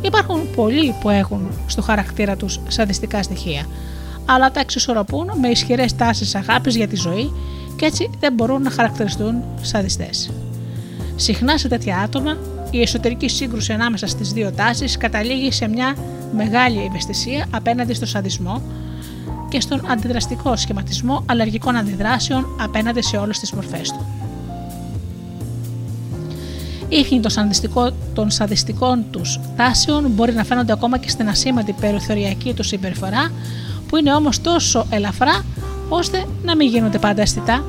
Υπάρχουν 0.00 0.50
πολλοί 0.54 0.94
που 1.00 1.10
έχουν 1.10 1.50
στο 1.66 1.82
χαρακτήρα 1.82 2.36
τους 2.36 2.60
σαδιστικά 2.68 3.22
στοιχεία, 3.22 3.66
αλλά 4.24 4.50
τα 4.50 4.60
εξισορροπούν 4.60 5.30
με 5.40 5.48
ισχυρές 5.48 5.96
τάσεις 5.96 6.34
αγάπης 6.34 6.76
για 6.76 6.88
τη 6.88 6.96
ζωή 6.96 7.32
και 7.76 7.86
έτσι 7.86 8.10
δεν 8.20 8.32
μπορούν 8.32 8.62
να 8.62 8.70
χαρακτηριστούν 8.70 9.42
σαδιστές. 9.60 10.30
Συχνά 11.16 11.58
σε 11.58 11.68
τέτοια 11.68 11.98
άτομα 11.98 12.36
η 12.70 12.80
εσωτερική 12.80 13.28
σύγκρουση 13.28 13.72
ανάμεσα 13.72 14.06
στις 14.06 14.32
δύο 14.32 14.52
τάσεις 14.52 14.96
καταλήγει 14.96 15.52
σε 15.52 15.68
μια 15.68 15.96
μεγάλη 16.36 16.84
ευαισθησία 16.84 17.46
απέναντι 17.50 17.94
στο 17.94 18.06
σαδισμό 18.06 18.62
και 19.48 19.60
στον 19.60 19.90
αντιδραστικό 19.90 20.56
σχηματισμό 20.56 21.22
αλλεργικών 21.26 21.76
αντιδράσεων 21.76 22.46
απέναντι 22.60 23.02
σε 23.02 23.16
όλες 23.16 23.38
τις 23.38 23.52
μορφές 23.52 23.90
του. 23.90 24.06
Ίχνη 26.88 27.20
των, 27.20 27.32
των 28.14 28.30
σαδιστικών 28.30 29.04
τους 29.10 29.40
τάσεων 29.56 30.10
μπορεί 30.10 30.32
να 30.32 30.44
φαίνονται 30.44 30.72
ακόμα 30.72 30.98
και 30.98 31.08
στην 31.08 31.28
ασήμαντη 31.28 31.72
περιθωριακή 31.72 32.54
του 32.54 32.62
συμπεριφορά 32.62 33.30
που 33.92 33.98
είναι 33.98 34.14
όμως 34.14 34.40
τόσο 34.40 34.86
ελαφρά 34.90 35.44
ώστε 35.88 36.24
να 36.42 36.56
μην 36.56 36.68
γίνονται 36.68 36.98
πάντα 36.98 37.22
αισθητά. 37.22 37.64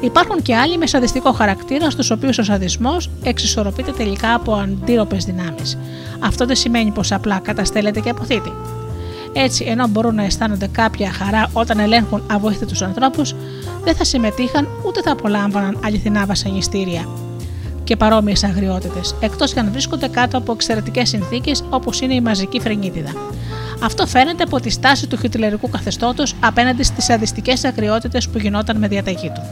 Υπάρχουν 0.00 0.42
και 0.42 0.56
άλλοι 0.56 0.78
με 0.78 0.86
σαδιστικό 0.86 1.32
χαρακτήρα, 1.32 1.90
στους 1.90 2.10
οποίους 2.10 2.38
ο 2.38 2.42
σαδισμός 2.42 3.10
εξισορροπείται 3.22 3.92
τελικά 3.92 4.34
από 4.34 4.52
αντίρροπες 4.54 5.24
δυνάμεις. 5.24 5.78
Αυτό 6.20 6.46
δεν 6.46 6.56
σημαίνει 6.56 6.90
πως 6.90 7.12
απλά 7.12 7.38
καταστέλλεται 7.38 8.00
και 8.00 8.10
αποθείται. 8.10 8.52
Έτσι, 9.32 9.64
ενώ 9.64 9.88
μπορούν 9.88 10.14
να 10.14 10.24
αισθάνονται 10.24 10.66
κάποια 10.66 11.12
χαρά 11.12 11.50
όταν 11.52 11.78
ελέγχουν 11.78 12.22
αβοήθητους 12.30 12.82
ανθρώπους, 12.82 13.34
δεν 13.84 13.94
θα 13.94 14.04
συμμετείχαν 14.04 14.68
ούτε 14.86 15.02
θα 15.02 15.12
απολάμβαναν 15.12 15.80
αληθινά 15.84 16.26
βασανιστήρια 16.26 17.08
και 17.84 17.96
παρόμοιες 17.96 18.44
αγριότητες, 18.44 19.14
εκτός 19.20 19.52
και 19.52 19.60
αν 19.60 19.70
βρίσκονται 19.72 20.08
κάτω 20.08 20.38
από 20.38 20.52
εξαιρετικές 20.52 21.08
συνθήκες 21.08 21.64
όπως 21.70 22.00
είναι 22.00 22.14
η 22.14 22.20
μαζική 22.20 22.60
φρενίτιδα. 22.60 23.12
Αυτό 23.82 24.06
φαίνεται 24.06 24.42
από 24.42 24.60
τη 24.60 24.70
στάση 24.70 25.06
του 25.06 25.16
χιτλερικού 25.16 25.70
καθεστώτος 25.70 26.34
απέναντι 26.40 26.82
στις 26.82 27.10
αδιστικέ 27.10 27.52
αγριότητε 27.64 28.20
που 28.32 28.38
γινόταν 28.38 28.78
με 28.78 28.88
διαταγή 28.88 29.30
του. 29.34 29.42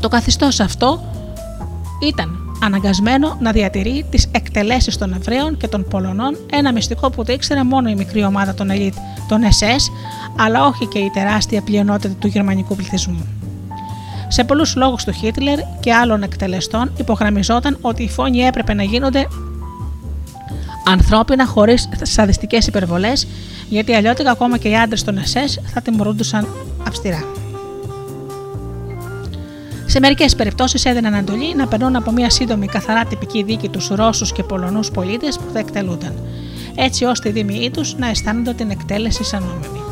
Το 0.00 0.08
καθεστώς 0.08 0.60
αυτό 0.60 1.04
ήταν 2.02 2.44
αναγκασμένο 2.62 3.36
να 3.40 3.52
διατηρεί 3.52 4.06
τις 4.10 4.28
εκτελέσεις 4.32 4.96
των 4.96 5.12
Εβραίων 5.12 5.56
και 5.56 5.68
των 5.68 5.86
Πολωνών, 5.90 6.36
ένα 6.50 6.72
μυστικό 6.72 7.10
που 7.10 7.24
το 7.24 7.32
ήξερε 7.32 7.62
μόνο 7.62 7.88
η 7.88 7.94
μικρή 7.94 8.24
ομάδα 8.24 8.54
των 8.54 8.70
ελίτ, 8.70 8.94
των 9.28 9.40
SS, 9.42 9.80
αλλά 10.38 10.66
όχι 10.66 10.86
και 10.86 10.98
η 10.98 11.10
τεράστια 11.10 11.62
πλειονότητα 11.62 12.14
του 12.18 12.26
γερμανικού 12.26 12.76
πληθυσμού. 12.76 13.26
Σε 14.28 14.44
πολλούς 14.44 14.76
λόγους 14.76 15.04
του 15.04 15.12
Χίτλερ 15.12 15.58
και 15.80 15.94
άλλων 15.94 16.22
εκτελεστών 16.22 16.92
υπογραμμιζόταν 16.96 17.78
ότι 17.80 18.02
οι 18.02 18.08
φόνοι 18.08 18.38
έπρεπε 18.38 18.74
να 18.74 18.82
γίνονται 18.82 19.26
ανθρώπινα 20.84 21.46
χωρίς 21.46 21.88
σαδιστικές 22.02 22.66
υπερβολές, 22.66 23.26
γιατί 23.68 23.94
αλλιώτικα 23.94 24.30
ακόμα 24.30 24.58
και 24.58 24.68
οι 24.68 24.76
άντρες 24.76 25.04
των 25.04 25.18
SS 25.18 25.62
θα 25.74 25.80
τιμωρούντουσαν 25.80 26.48
αυστηρά. 26.86 27.24
Σε 29.86 30.00
μερικές 30.00 30.34
περιπτώσεις 30.34 30.84
έδιναν 30.84 31.14
αντολή 31.14 31.54
να 31.54 31.66
περνούν 31.66 31.96
από 31.96 32.12
μια 32.12 32.30
σύντομη 32.30 32.66
καθαρά 32.66 33.04
τυπική 33.04 33.42
δίκη 33.42 33.68
τους 33.68 33.88
Ρώσους 33.88 34.32
και 34.32 34.42
Πολωνούς 34.42 34.90
πολίτες 34.90 35.38
που 35.38 35.50
θα 35.52 35.58
εκτελούνταν, 35.58 36.14
έτσι 36.74 37.04
ώστε 37.04 37.28
οι 37.28 37.32
δήμοι 37.32 37.70
τους 37.72 37.96
να 37.98 38.08
αισθάνονται 38.08 38.52
την 38.52 38.70
εκτέλεση 38.70 39.24
σαν 39.24 39.42
νόμιμη. 39.42 39.82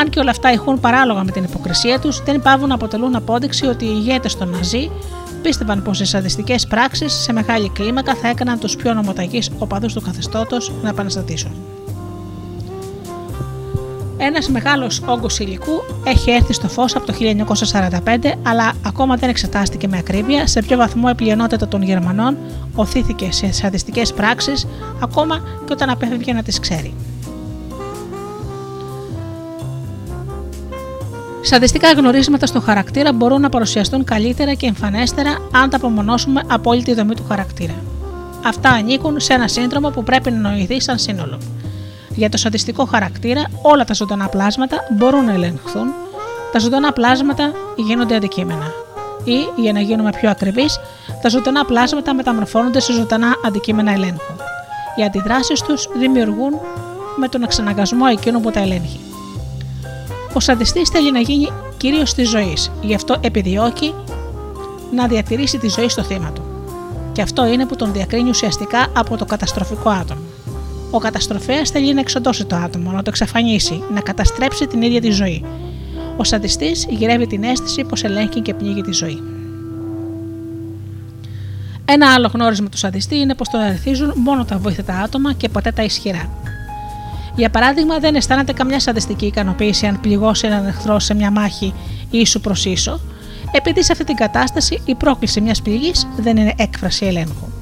Αν 0.00 0.08
και 0.08 0.20
όλα 0.20 0.30
αυτά 0.30 0.52
ηχούν 0.52 0.80
παράλογα 0.80 1.24
με 1.24 1.30
την 1.30 1.44
υποκρισία 1.44 1.98
τους, 1.98 2.22
δεν 2.22 2.42
πάβουν 2.42 2.68
να 2.68 2.74
αποτελούν 2.74 3.14
απόδειξη 3.14 3.66
ότι 3.66 3.84
οι 3.84 3.92
ηγέτες 3.96 4.36
των 4.36 4.48
Ναζί 4.48 4.90
πίστευαν 5.44 5.82
πως 5.82 6.00
οι 6.00 6.04
σαδιστικές 6.04 6.66
πράξεις 6.66 7.12
σε 7.12 7.32
μεγάλη 7.32 7.68
κλίμακα 7.68 8.14
θα 8.14 8.28
έκαναν 8.28 8.58
τους 8.58 8.76
πιο 8.76 8.94
νομοταγείς 8.94 9.50
οπαδούς 9.58 9.92
του 9.92 10.00
καθεστώτος 10.00 10.72
να 10.82 10.88
επαναστατήσουν. 10.88 11.52
Ένας 14.16 14.48
μεγάλος 14.48 15.02
όγκος 15.06 15.38
υλικού 15.38 15.82
έχει 16.04 16.30
έρθει 16.30 16.52
στο 16.52 16.68
φως 16.68 16.96
από 16.96 17.06
το 17.06 17.12
1945, 17.12 18.32
αλλά 18.42 18.72
ακόμα 18.86 19.16
δεν 19.16 19.28
εξετάστηκε 19.28 19.88
με 19.88 19.98
ακρίβεια 19.98 20.46
σε 20.46 20.62
ποιο 20.62 20.76
βαθμό 20.76 21.08
η 21.10 21.14
πλειονότητα 21.14 21.68
των 21.68 21.82
Γερμανών 21.82 22.36
οθήθηκε 22.74 23.32
σε 23.32 23.52
σαδιστικές 23.52 24.12
πράξεις, 24.12 24.66
ακόμα 25.02 25.38
και 25.64 25.72
όταν 25.72 25.90
απέφευγε 25.90 26.32
να 26.32 26.42
τις 26.42 26.60
ξέρει. 26.60 26.94
Σαδιστικά 31.46 31.92
γνωρίσματα 31.92 32.46
στο 32.46 32.60
χαρακτήρα 32.60 33.12
μπορούν 33.12 33.40
να 33.40 33.48
παρουσιαστούν 33.48 34.04
καλύτερα 34.04 34.54
και 34.54 34.66
εμφανέστερα 34.66 35.30
αν 35.52 35.70
τα 35.70 35.76
απομονώσουμε 35.76 36.42
από 36.46 36.70
όλη 36.70 36.82
τη 36.82 36.94
δομή 36.94 37.14
του 37.14 37.24
χαρακτήρα. 37.28 37.74
Αυτά 38.44 38.68
ανήκουν 38.70 39.20
σε 39.20 39.32
ένα 39.32 39.48
σύνδρομο 39.48 39.90
που 39.90 40.02
πρέπει 40.02 40.30
να 40.30 40.50
νοηθεί 40.50 40.80
σαν 40.80 40.98
σύνολο. 40.98 41.38
Για 42.14 42.28
το 42.28 42.36
σαντιστικό 42.36 42.84
χαρακτήρα, 42.84 43.42
όλα 43.62 43.84
τα 43.84 43.94
ζωντανά 43.94 44.28
πλάσματα 44.28 44.76
μπορούν 44.96 45.24
να 45.24 45.32
ελεγχθούν, 45.32 45.86
τα 46.52 46.58
ζωντανά 46.58 46.92
πλάσματα 46.92 47.52
γίνονται 47.76 48.14
αντικείμενα. 48.14 48.72
Ή, 49.24 49.62
για 49.62 49.72
να 49.72 49.80
γίνουμε 49.80 50.10
πιο 50.10 50.30
ακριβείς, 50.30 50.80
τα 51.22 51.28
ζωντανά 51.28 51.64
πλάσματα 51.64 52.14
μεταμορφώνονται 52.14 52.80
σε 52.80 52.92
ζωντανά 52.92 53.34
αντικείμενα 53.46 53.92
ελέγχου. 53.92 54.34
Οι 54.96 55.04
αντιδράσεις 55.04 55.60
τους 55.60 55.88
δημιουργούν 55.98 56.52
με 57.16 57.28
τον 57.28 57.42
εξαναγκασμό 57.42 58.04
εκείνου 58.10 58.40
που 58.40 58.50
τα 58.50 58.60
ελέγχει. 58.60 59.13
Ο 60.34 60.40
σαντιστής 60.40 60.88
θέλει 60.88 61.12
να 61.12 61.20
γίνει 61.20 61.48
κυρίως 61.76 62.14
της 62.14 62.28
ζωής, 62.28 62.70
γι' 62.82 62.94
αυτό 62.94 63.16
επιδιώκει 63.20 63.94
να 64.94 65.06
διατηρήσει 65.06 65.58
τη 65.58 65.68
ζωή 65.68 65.88
στο 65.88 66.02
θύμα 66.02 66.32
του. 66.32 66.42
Και 67.12 67.22
αυτό 67.22 67.46
είναι 67.46 67.66
που 67.66 67.76
τον 67.76 67.92
διακρίνει 67.92 68.28
ουσιαστικά 68.28 68.86
από 68.96 69.16
το 69.16 69.24
καταστροφικό 69.24 69.90
άτομο. 69.90 70.20
Ο 70.90 70.98
καταστροφέας 70.98 71.70
θέλει 71.70 71.94
να 71.94 72.00
εξοντώσει 72.00 72.44
το 72.44 72.56
άτομο, 72.56 72.90
να 72.90 73.02
το 73.02 73.08
εξαφανίσει, 73.08 73.82
να 73.94 74.00
καταστρέψει 74.00 74.66
την 74.66 74.82
ίδια 74.82 75.00
τη 75.00 75.10
ζωή. 75.10 75.44
Ο 76.16 76.24
σαντιστής 76.24 76.86
γυρεύει 76.88 77.26
την 77.26 77.44
αίσθηση 77.44 77.84
πως 77.84 78.04
ελέγχει 78.04 78.40
και 78.40 78.54
πνίγει 78.54 78.80
τη 78.80 78.92
ζωή. 78.92 79.22
Ένα 81.84 82.12
άλλο 82.12 82.30
γνώρισμα 82.32 82.68
του 82.68 82.76
σαντιστή 82.76 83.16
είναι 83.16 83.34
πως 83.34 83.48
τον 83.48 83.60
αριθίζουν 83.60 84.12
μόνο 84.16 84.44
τα 84.44 84.58
βοήθητα 84.58 84.98
άτομα 84.98 85.32
και 85.32 85.48
ποτέ 85.48 85.70
τα 85.72 85.82
ισχυρά. 85.82 86.28
Για 87.36 87.50
παράδειγμα, 87.50 87.98
δεν 87.98 88.14
αισθάνεται 88.14 88.52
καμιά 88.52 88.80
σαντιστική 88.80 89.26
ικανοποίηση 89.26 89.86
αν 89.86 90.00
πληγώσει 90.00 90.46
έναν 90.46 90.66
εχθρό 90.66 90.98
σε 90.98 91.14
μια 91.14 91.30
μάχη 91.30 91.74
ίσου 92.10 92.40
προς 92.40 92.64
ίσο, 92.64 93.00
επειδή 93.52 93.84
σε 93.84 93.92
αυτή 93.92 94.04
την 94.04 94.16
κατάσταση 94.16 94.82
η 94.84 94.94
πρόκληση 94.94 95.40
μιας 95.40 95.62
πληγής 95.62 96.06
δεν 96.16 96.36
είναι 96.36 96.54
έκφραση 96.56 97.06
ελέγχου. 97.06 97.53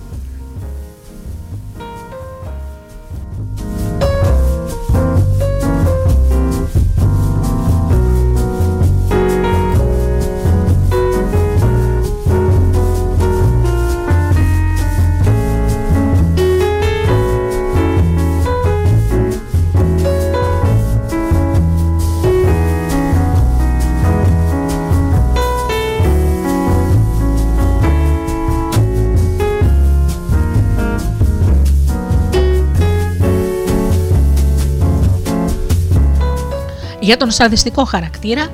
Για 37.03 37.17
τον 37.17 37.31
σαδιστικό 37.31 37.85
χαρακτήρα, 37.85 38.47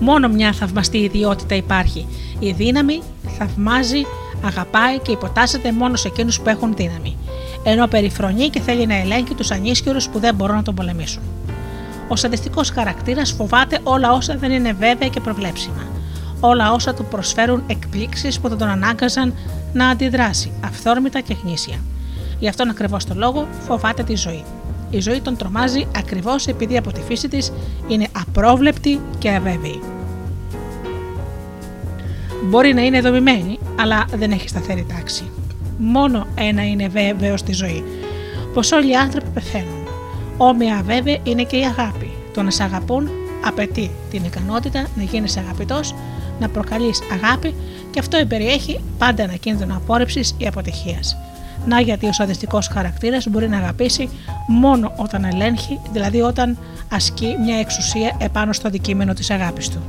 μόνο 0.00 0.28
μια 0.28 0.52
θαυμαστή 0.52 0.98
ιδιότητα 0.98 1.54
υπάρχει. 1.54 2.06
Η 2.38 2.52
δύναμη 2.52 3.02
θαυμάζει, 3.38 4.02
αγαπάει 4.44 4.98
και 4.98 5.12
υποτάσσεται 5.12 5.72
μόνο 5.72 5.96
σε 5.96 6.08
εκείνους 6.08 6.40
που 6.40 6.48
έχουν 6.48 6.74
δύναμη. 6.74 7.16
Ενώ 7.62 7.86
περιφρονεί 7.86 8.48
και 8.48 8.60
θέλει 8.60 8.86
να 8.86 8.94
ελέγχει 8.94 9.34
τους 9.34 9.50
ανίσχυρους 9.50 10.08
που 10.08 10.18
δεν 10.18 10.34
μπορούν 10.34 10.56
να 10.56 10.62
τον 10.62 10.74
πολεμήσουν. 10.74 11.22
Ο 12.08 12.16
σαδιστικός 12.16 12.70
χαρακτήρας 12.70 13.32
φοβάται 13.32 13.78
όλα 13.82 14.12
όσα 14.12 14.36
δεν 14.36 14.50
είναι 14.50 14.72
βέβαια 14.72 15.08
και 15.08 15.20
προβλέψιμα. 15.20 15.86
Όλα 16.40 16.72
όσα 16.72 16.94
του 16.94 17.04
προσφέρουν 17.04 17.62
εκπλήξεις 17.66 18.40
που 18.40 18.48
θα 18.48 18.56
τον 18.56 18.68
ανάγκαζαν 18.68 19.34
να 19.72 19.88
αντιδράσει, 19.88 20.52
αυθόρμητα 20.64 21.20
και 21.20 21.36
γνήσια. 21.42 21.76
Γι' 22.38 22.48
αυτόν 22.48 22.68
ακριβώς 22.70 23.04
το 23.04 23.14
λόγο 23.16 23.46
φοβάται 23.66 24.02
τη 24.02 24.16
ζωή. 24.16 24.44
Η 24.90 25.00
ζωή 25.00 25.20
τον 25.20 25.36
τρομάζει 25.36 25.86
ακριβώς 25.96 26.46
επειδή 26.46 26.76
από 26.76 26.92
τη 26.92 27.00
φύση 27.00 27.28
της 27.28 27.52
είναι 27.88 28.06
απρόβλεπτη 28.12 29.00
και 29.18 29.30
αβέβαιη. 29.30 29.80
Μπορεί 32.44 32.74
να 32.74 32.82
είναι 32.82 33.00
δομημένη, 33.00 33.58
αλλά 33.80 34.04
δεν 34.14 34.30
έχει 34.30 34.48
σταθερή 34.48 34.86
τάξη. 34.96 35.24
Μόνο 35.78 36.26
ένα 36.34 36.66
είναι 36.66 36.88
βέβαιο 36.88 37.36
στη 37.36 37.52
ζωή: 37.52 37.84
πως 38.54 38.72
όλοι 38.72 38.90
οι 38.90 38.96
άνθρωποι 38.96 39.28
πεθαίνουν. 39.34 39.88
Όμοια 40.36 40.76
αβέβαια 40.76 41.18
είναι 41.22 41.42
και 41.42 41.56
η 41.56 41.64
αγάπη. 41.64 42.10
Το 42.34 42.42
να 42.42 42.50
σε 42.50 42.62
αγαπούν 42.62 43.08
απαιτεί 43.44 43.90
την 44.10 44.24
ικανότητα 44.24 44.86
να 44.96 45.02
γίνεις 45.02 45.36
αγαπητός, 45.36 45.94
να 46.40 46.48
προκαλείς 46.48 47.02
αγάπη 47.12 47.54
και 47.90 47.98
αυτό 47.98 48.26
περιέχει 48.28 48.80
πάντα 48.98 49.22
ένα 49.22 49.36
κίνδυνο 49.36 49.76
απόρριψης 49.76 50.34
ή 50.38 50.46
αποτυχίας. 50.46 51.16
Να 51.66 51.80
γιατί 51.80 52.06
ο 52.06 52.12
σαδιστικός 52.12 52.66
χαρακτήρας 52.66 53.26
μπορεί 53.28 53.48
να 53.48 53.56
αγαπήσει 53.56 54.08
μόνο 54.48 54.92
όταν 54.96 55.24
ελέγχει, 55.24 55.80
δηλαδή 55.92 56.20
όταν 56.20 56.58
ασκεί 56.90 57.36
μια 57.44 57.58
εξουσία 57.58 58.16
επάνω 58.18 58.52
στο 58.52 58.68
αντικείμενο 58.68 59.14
της 59.14 59.30
αγάπης 59.30 59.68
του. 59.68 59.82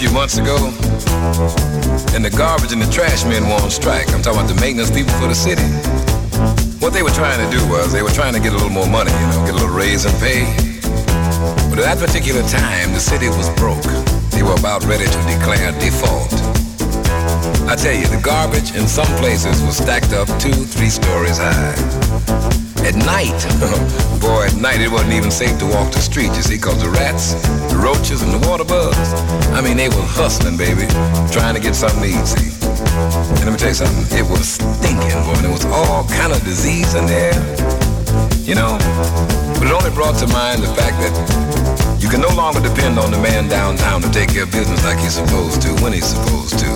Few 0.00 0.10
months 0.16 0.38
ago, 0.38 0.56
and 2.16 2.24
the 2.24 2.32
garbage 2.32 2.72
and 2.72 2.80
the 2.80 2.88
trash 2.88 3.20
men 3.28 3.44
were 3.44 3.60
on 3.60 3.68
strike. 3.68 4.08
I'm 4.16 4.24
talking 4.24 4.40
about 4.40 4.48
the 4.48 4.56
maintenance 4.56 4.88
people 4.88 5.12
for 5.20 5.28
the 5.28 5.36
city. 5.36 5.68
What 6.80 6.96
they 6.96 7.04
were 7.04 7.12
trying 7.12 7.36
to 7.36 7.48
do 7.52 7.60
was 7.68 7.92
they 7.92 8.00
were 8.00 8.16
trying 8.16 8.32
to 8.32 8.40
get 8.40 8.56
a 8.56 8.56
little 8.56 8.72
more 8.72 8.88
money, 8.88 9.12
you 9.12 9.26
know, 9.28 9.44
get 9.44 9.52
a 9.52 9.60
little 9.60 9.76
raise 9.76 10.08
in 10.08 10.14
pay. 10.16 10.48
But 11.68 11.84
at 11.84 11.84
that 11.84 11.98
particular 12.00 12.40
time, 12.48 12.96
the 12.96 13.02
city 13.12 13.28
was 13.28 13.52
broke. 13.60 13.84
They 14.32 14.40
were 14.40 14.56
about 14.56 14.88
ready 14.88 15.04
to 15.04 15.20
declare 15.28 15.68
default. 15.76 16.32
I 17.68 17.76
tell 17.76 17.92
you, 17.92 18.08
the 18.08 18.24
garbage 18.24 18.72
in 18.72 18.88
some 18.88 19.10
places 19.20 19.60
was 19.60 19.76
stacked 19.76 20.16
up 20.16 20.32
two, 20.40 20.64
three 20.64 20.88
stories 20.88 21.36
high. 21.36 21.76
At 22.88 22.96
night, 23.04 23.36
boy, 24.24 24.48
at 24.48 24.56
night 24.56 24.80
it 24.80 24.88
wasn't 24.88 25.12
even 25.12 25.30
safe 25.30 25.60
to 25.60 25.68
walk 25.68 25.92
the 25.92 26.00
street, 26.00 26.32
you 26.32 26.40
see, 26.40 26.56
cause 26.56 26.80
the 26.80 26.88
rats, 26.88 27.36
roaches, 27.80 28.22
and 28.22 28.32
the 28.32 28.42
water 28.48 28.64
bugs, 28.64 29.12
I 29.56 29.60
mean, 29.60 29.76
they 29.76 29.88
was 29.88 30.04
hustling, 30.12 30.56
baby, 30.56 30.86
trying 31.32 31.54
to 31.56 31.60
get 31.60 31.74
something 31.74 32.04
to 32.04 32.08
eat, 32.08 32.26
see. 32.28 32.52
And 33.40 33.44
let 33.48 33.52
me 33.52 33.58
tell 33.58 33.72
you 33.72 33.80
something, 33.80 34.04
it 34.16 34.26
was 34.28 34.60
stinking, 34.60 35.16
boy, 35.24 35.40
and 35.40 35.50
was 35.50 35.64
all 35.66 36.04
kind 36.08 36.32
of 36.32 36.44
disease 36.44 36.94
in 36.94 37.06
there, 37.06 37.34
you 38.44 38.54
know. 38.54 38.76
But 39.56 39.66
it 39.68 39.72
only 39.72 39.90
brought 39.90 40.16
to 40.20 40.28
mind 40.28 40.62
the 40.62 40.72
fact 40.76 41.00
that 41.00 41.12
you 42.00 42.08
can 42.08 42.20
no 42.20 42.32
longer 42.36 42.60
depend 42.60 42.98
on 42.98 43.10
the 43.10 43.18
man 43.18 43.48
downtown 43.48 44.00
to 44.02 44.10
take 44.10 44.30
care 44.30 44.44
of 44.44 44.52
business 44.52 44.84
like 44.84 44.98
he's 44.98 45.14
supposed 45.16 45.62
to, 45.62 45.68
when 45.82 45.92
he's 45.92 46.06
supposed 46.06 46.58
to. 46.60 46.68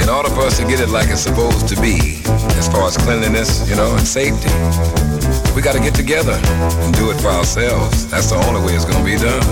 In 0.00 0.08
order 0.08 0.30
for 0.30 0.46
us 0.46 0.56
to 0.58 0.64
get 0.64 0.80
it 0.80 0.88
like 0.88 1.08
it's 1.08 1.22
supposed 1.22 1.68
to 1.68 1.76
be, 1.80 2.22
as 2.56 2.68
far 2.68 2.86
as 2.86 2.96
cleanliness, 2.96 3.68
you 3.68 3.76
know, 3.76 3.96
and 3.96 4.06
safety, 4.06 4.52
we 5.56 5.62
got 5.62 5.72
to 5.72 5.80
get 5.80 5.94
together 5.94 6.38
and 6.84 6.94
do 6.94 7.10
it 7.10 7.18
for 7.18 7.28
ourselves. 7.28 8.06
That's 8.10 8.28
the 8.28 8.36
only 8.36 8.60
way 8.60 8.74
it's 8.74 8.84
going 8.84 8.98
to 8.98 9.04
be 9.04 9.16
done. 9.16 9.42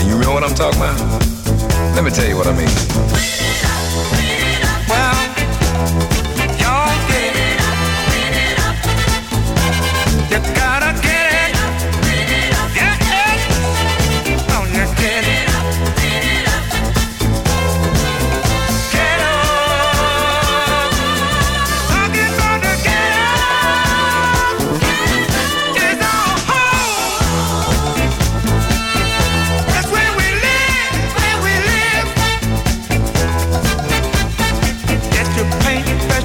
And 0.00 0.08
you 0.08 0.18
know 0.18 0.32
what 0.32 0.42
I'm 0.42 0.54
talking 0.54 0.80
about? 0.80 0.98
Let 1.94 2.04
me 2.04 2.10
tell 2.10 2.26
you 2.26 2.36
what 2.36 2.46
I 2.46 2.56
mean. 2.56 3.37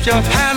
just 0.04 0.28
have. 0.34 0.53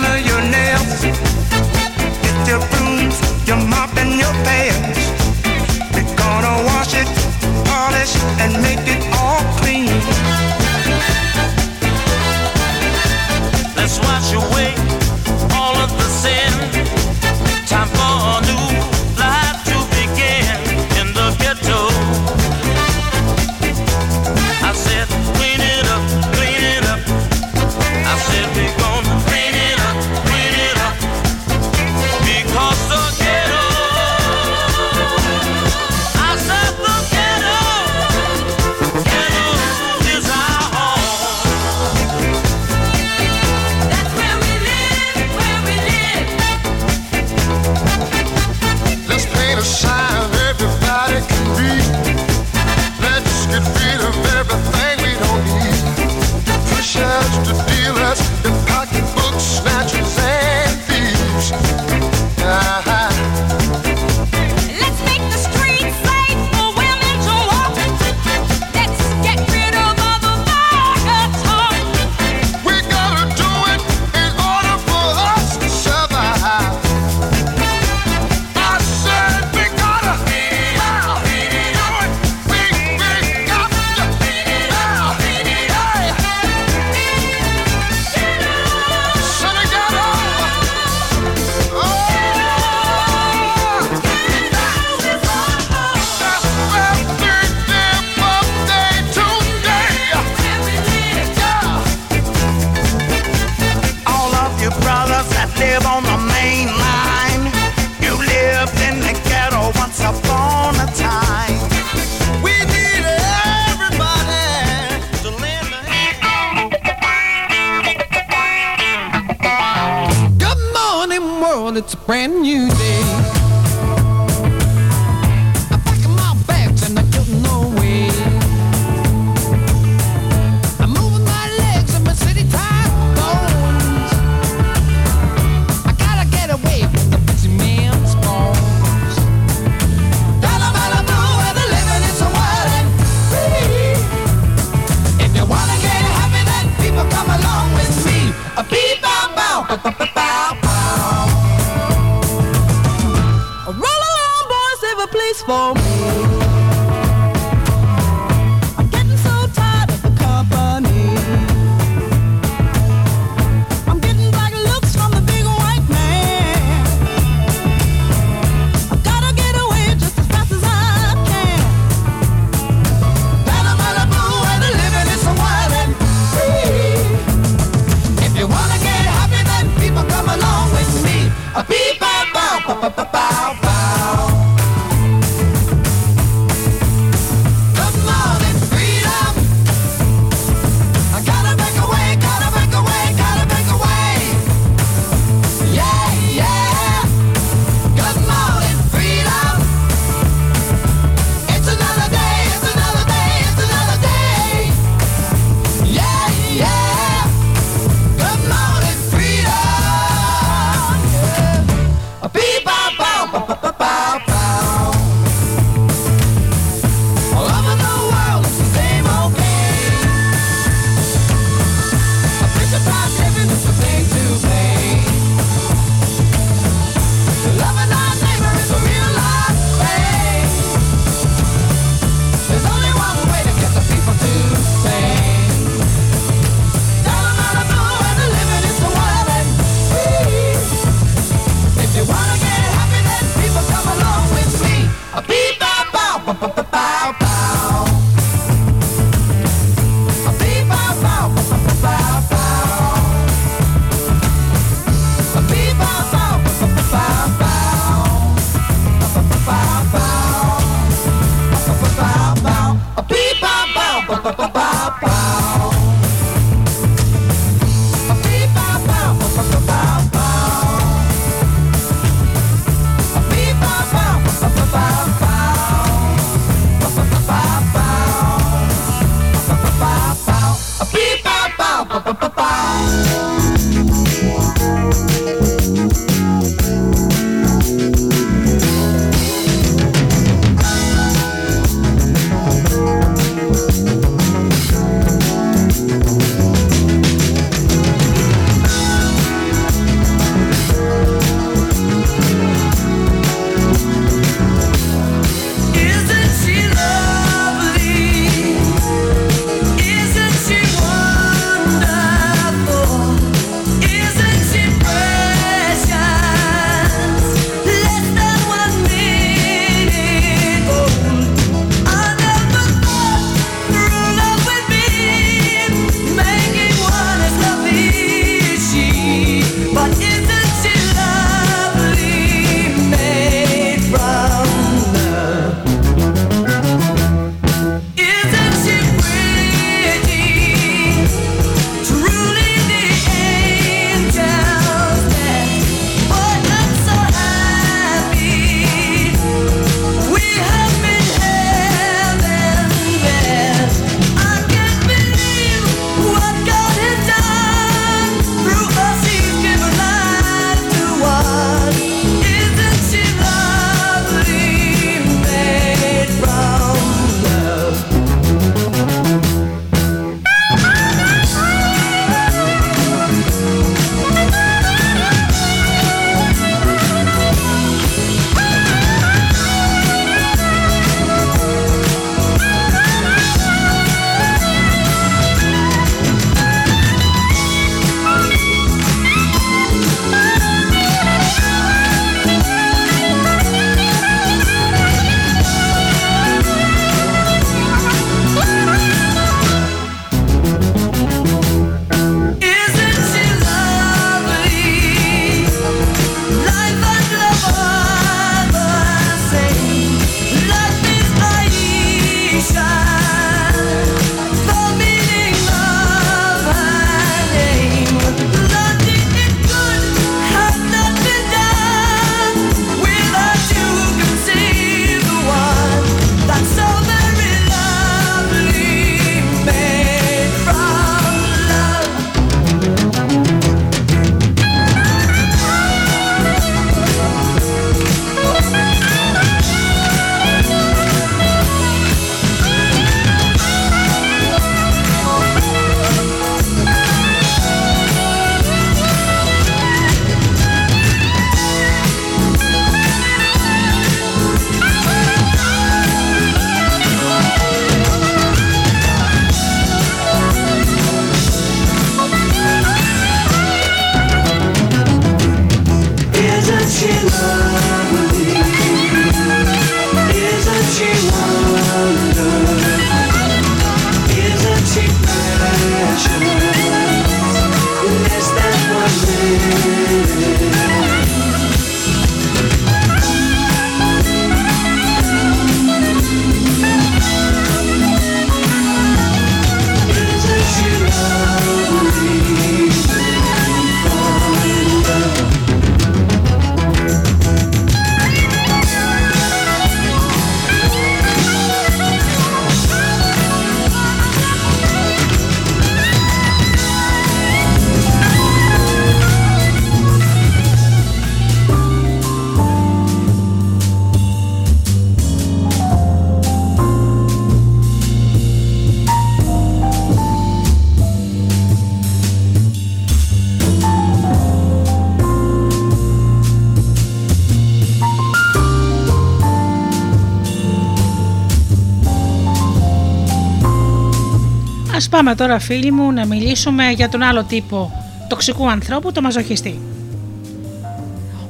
Πάμε 535.07 535.19
τώρα 535.19 535.39
φίλοι 535.39 535.71
μου 535.71 535.91
να 535.91 536.05
μιλήσουμε 536.05 536.69
για 536.69 536.89
τον 536.89 537.01
άλλο 537.01 537.23
τύπο 537.23 537.71
τοξικού 538.09 538.49
ανθρώπου, 538.49 538.91
το 538.91 539.01
μαζοχιστή. 539.01 539.59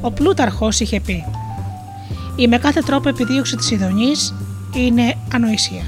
Ο 0.02 0.12
Πλούταρχος 0.12 0.80
είχε 0.80 1.00
πει 1.00 1.26
«Η 2.36 2.48
με 2.48 2.58
κάθε 2.58 2.82
τρόπο 2.82 3.10
επιδίωξη 3.10 3.56
της 3.56 3.72
ειδονής 3.72 4.34
είναι 4.76 5.16
ανοησία, 5.34 5.82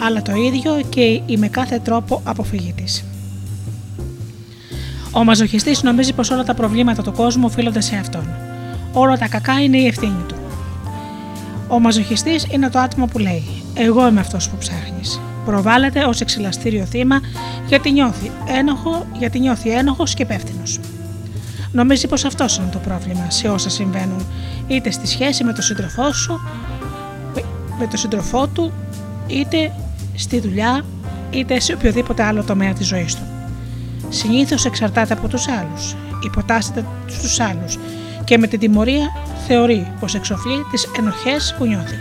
αλλά 0.00 0.22
το 0.22 0.32
ίδιο 0.34 0.80
και 0.88 1.00
η 1.26 1.36
με 1.36 1.48
κάθε 1.48 1.78
τρόπο 1.78 2.20
αποφυγή 2.24 2.72
της». 2.76 3.04
Ο 5.12 5.24
μαζοχιστής 5.24 5.82
νομίζει 5.82 6.12
πως 6.12 6.30
όλα 6.30 6.44
τα 6.44 6.54
προβλήματα 6.54 7.02
του 7.02 7.12
κόσμου 7.12 7.44
οφείλονται 7.46 7.80
σε 7.80 7.96
αυτόν. 7.96 8.28
Όλα 8.92 9.18
τα 9.18 9.28
κακά 9.28 9.62
είναι 9.62 9.76
η 9.76 9.86
ευθύνη 9.86 10.24
του. 10.28 10.36
Ο 11.68 11.80
μαζοχιστής 11.80 12.46
είναι 12.50 12.68
το 12.68 12.78
άτομο 12.78 13.06
που 13.06 13.18
λέει 13.18 13.44
«Εγώ 13.74 14.08
είμαι 14.08 14.20
αυτός 14.20 14.48
που 14.48 14.56
ψάχνεις». 14.56 15.20
Προβάλλεται 15.44 16.04
ως 16.04 16.20
εξυλαστήριο 16.20 16.84
θύμα 16.84 17.20
γιατί 17.66 17.90
νιώθει, 17.92 18.30
ένοχο, 18.58 19.06
γιατί 19.18 19.38
νιώθει 19.38 19.70
ένοχος 19.70 20.14
και 20.14 20.22
υπεύθυνος. 20.22 20.80
Νομίζεις 21.72 22.06
πως 22.06 22.24
αυτός 22.24 22.56
είναι 22.56 22.68
το 22.72 22.78
πρόβλημα 22.78 23.30
σε 23.30 23.48
όσα 23.48 23.70
συμβαίνουν, 23.70 24.26
είτε 24.66 24.90
στη 24.90 25.06
σχέση 25.06 25.44
με 25.44 25.52
τον 25.52 25.62
σύντροφό 25.62 26.12
σου, 26.12 26.40
με 27.78 27.86
τον 27.86 27.98
σύντροφό 27.98 28.46
του, 28.46 28.72
είτε 29.26 29.72
στη 30.14 30.40
δουλειά, 30.40 30.84
είτε 31.30 31.60
σε 31.60 31.72
οποιοδήποτε 31.72 32.22
άλλο 32.22 32.44
τομέα 32.44 32.72
της 32.72 32.86
ζωής 32.86 33.14
του. 33.14 33.22
Συνήθως 34.08 34.64
εξαρτάται 34.64 35.12
από 35.12 35.28
τους 35.28 35.48
άλλους, 35.48 35.96
υποτάσσεται 36.24 36.84
στους 37.06 37.40
άλλους 37.40 37.78
και 38.24 38.38
με 38.38 38.46
την 38.46 38.58
τιμωρία 38.58 39.12
θεωρεί 39.46 39.92
πως 40.00 40.14
εξοφλεί 40.14 40.64
τις 40.70 40.88
ενοχές 40.98 41.54
που 41.58 41.64
νιώθει. 41.64 41.96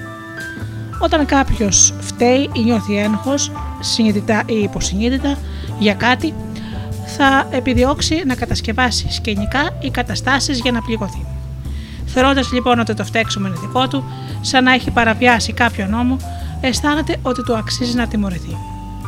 Όταν 1.00 1.26
κάποιος 1.26 1.94
φταίει 2.24 2.50
ή 2.54 2.60
νιώθει 2.64 2.98
ένοχος, 2.98 3.52
συνειδητά 3.80 4.44
ή 4.46 4.54
υποσυνείδητα, 4.54 5.38
για 5.80 5.94
κάτι, 5.94 6.34
θα 7.18 7.48
επιδιώξει 7.52 8.24
να 8.26 8.36
κατασκευάσει 8.36 9.12
σκηνικά 9.12 9.78
ή 9.82 9.90
καταστάσεις 9.90 10.60
για 10.60 10.72
να 10.72 10.82
πληγωθεί. 10.82 11.26
Θεωρώντας 12.06 12.52
λοιπόν 12.52 12.80
ότι 12.80 12.94
το 12.94 13.04
φταίξιμο 13.04 13.48
είναι 13.48 13.56
δικό 13.62 13.88
του, 13.88 14.04
σαν 14.42 14.64
να 14.64 14.74
έχει 14.74 14.92
παραβιάσει 14.92 15.54
κάποιο 15.54 15.88
νόμο, 15.88 16.18
αισθάνεται 16.62 17.18
ότι 17.22 17.44
του 17.44 17.58
αξίζει 17.58 17.96
να 17.96 18.08
τιμωρηθεί. 18.08 18.58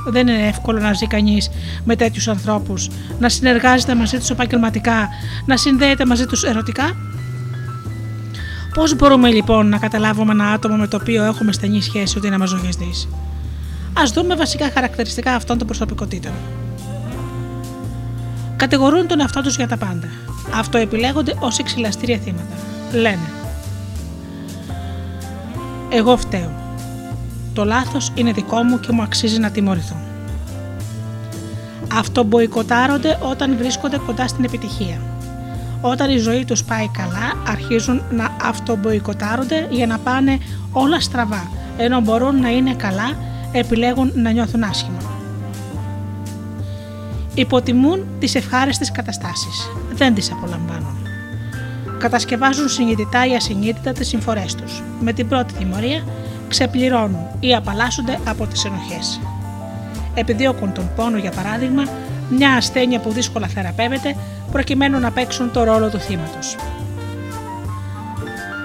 Δεν 0.08 0.28
είναι 0.28 0.48
εύκολο 0.48 0.80
να 0.80 0.94
ζει 0.94 1.08
κανείς 1.08 1.50
με 1.86 1.96
τέτοιους 1.96 2.28
ανθρώπους, 2.28 2.90
να 3.20 3.30
συνεργάζεται 3.30 3.96
μαζί 3.96 4.18
τους 4.18 4.30
επαγγελματικά, 4.30 5.10
να 5.46 5.58
συνδέεται 5.58 6.06
μαζί 6.06 6.26
τους 6.26 6.44
ερωτικά. 6.44 6.96
Πώς 8.76 8.96
μπορούμε 8.96 9.30
λοιπόν 9.30 9.70
να 9.70 9.78
καταλάβουμε 9.78 10.32
ένα 10.32 10.52
άτομο 10.52 10.76
με 10.76 10.88
το 10.88 10.98
οποίο 11.02 11.24
έχουμε 11.24 11.52
στενή 11.52 11.82
σχέση 11.82 12.18
ότι 12.18 12.28
είναι 12.28 12.38
μαζοχιστής; 12.38 13.08
Α 13.94 14.04
δούμε 14.14 14.36
βασικά 14.36 14.72
χαρακτηριστικά 14.74 15.36
αυτών 15.36 15.58
των 15.58 15.68
προσωπικότητων. 15.68 16.32
Κατηγορούν 18.56 19.08
τον 19.08 19.20
εαυτό 19.20 19.42
τους 19.42 19.56
για 19.56 19.68
τα 19.68 19.78
πάντα. 19.78 20.08
Αυτοεπιλέγονται 20.54 21.36
ως 21.40 21.58
εξυλαστήρια 21.58 22.18
θύματα. 22.18 22.56
Λένε 22.94 23.30
Εγώ 25.90 26.18
φταίω. 26.18 26.52
Το 27.54 27.66
λάθος 27.66 28.12
είναι 28.16 28.32
δικό 28.32 28.64
μου 28.64 28.80
και 28.80 28.92
μου 28.92 29.02
αξίζει 29.02 29.40
να 29.40 29.52
τιμωρηθώ. 29.52 29.96
Αυτομποϊκοτάρονται 31.94 33.20
όταν 33.22 33.58
βρίσκονται 33.58 33.98
κοντά 33.98 34.28
στην 34.28 34.44
επιτυχία. 34.44 35.15
Όταν 35.88 36.10
η 36.10 36.18
ζωή 36.18 36.46
τους 36.46 36.64
πάει 36.64 36.88
καλά, 36.88 37.34
αρχίζουν 37.48 38.02
να 38.12 38.38
αυτομποϊκοτάρονται 38.42 39.68
για 39.70 39.88
να 39.88 39.98
πάνε 39.98 40.38
όλα 40.72 41.00
στραβά, 41.00 41.52
ενώ 41.78 42.00
μπορούν 42.00 42.40
να 42.40 42.50
είναι 42.50 42.74
καλά, 42.74 43.18
επιλέγουν 43.52 44.12
να 44.16 44.32
νιώθουν 44.32 44.64
άσχημα. 44.64 44.98
Υποτιμούν 47.34 48.06
τις 48.20 48.36
ευχάριστες 48.36 48.92
καταστάσεις, 48.92 49.70
δεν 49.94 50.14
τις 50.14 50.32
απολαμβάνουν. 50.32 50.98
Κατασκευάζουν 52.00 52.70
συνειδητά 52.70 53.26
ή 53.26 53.36
ασυνείδητα 53.36 53.92
τις 53.92 54.08
συμφορές 54.08 54.56
τους. 54.56 54.84
Με 55.02 55.14
την 55.14 55.28
πρώτη 55.28 55.54
τιμωρία 55.54 56.04
ξεπληρώνουν 56.48 57.28
ή 57.40 57.56
απαλλάσσονται 57.56 58.20
από 58.28 58.46
τις 58.46 58.66
ενοχές. 58.66 59.20
Επιδιώκουν 60.14 60.74
τον 60.74 60.90
πόνο 60.96 61.18
για 61.18 61.32
παράδειγμα, 61.32 61.84
μια 62.30 62.50
ασθένεια 62.50 63.00
που 63.00 63.12
δύσκολα 63.12 63.48
θεραπεύεται, 63.48 64.16
προκειμένου 64.52 65.00
να 65.00 65.12
παίξουν 65.12 65.52
το 65.52 65.64
ρόλο 65.64 65.90
του 65.90 66.00
θύματος. 66.00 66.56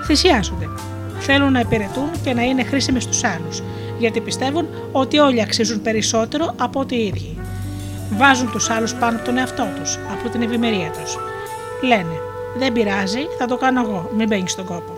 Θυσιάζονται. 0.06 0.68
Θέλουν 1.18 1.52
να 1.52 1.61
υπηρετούν 1.61 2.11
και 2.22 2.34
να 2.34 2.42
είναι 2.42 2.64
χρήσιμοι 2.64 3.00
στους 3.00 3.24
άλλους, 3.24 3.62
γιατί 3.98 4.20
πιστεύουν 4.20 4.66
ότι 4.92 5.18
όλοι 5.18 5.42
αξίζουν 5.42 5.82
περισσότερο 5.82 6.54
από 6.56 6.80
ότι 6.80 6.94
οι 6.94 7.06
ίδιοι. 7.06 7.38
Βάζουν 8.11 8.50
τους 8.50 8.70
άλλους 8.70 8.94
πάνω 8.94 9.16
από 9.16 9.24
τον 9.24 9.36
εαυτό 9.36 9.66
τους, 9.80 9.98
από 10.18 10.28
την 10.28 10.42
ευημερία 10.42 10.90
τους. 10.90 11.18
Λένε, 11.82 12.14
δεν 12.58 12.72
πειράζει, 12.72 13.20
θα 13.38 13.46
το 13.46 13.56
κάνω 13.56 13.80
εγώ, 13.80 14.11
μην 14.16 14.26
μπαίνεις 14.28 14.52
στον 14.52 14.64
κόπο. 14.64 14.92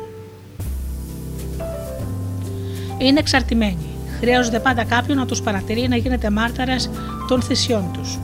Είναι 2.99 3.19
εξαρτημένοι. 3.19 3.87
Χρειάζονται 4.19 4.61
πάντα 4.61 4.85
κάποιον 4.85 5.19
να 5.19 5.27
τους 5.27 5.43
παρατηρεί 5.43 5.89
να 5.89 5.97
γίνεται 5.97 6.31
μάρταρας 6.31 6.91
των 7.29 7.43
θυσιών 7.43 7.91
τους. 7.93 8.19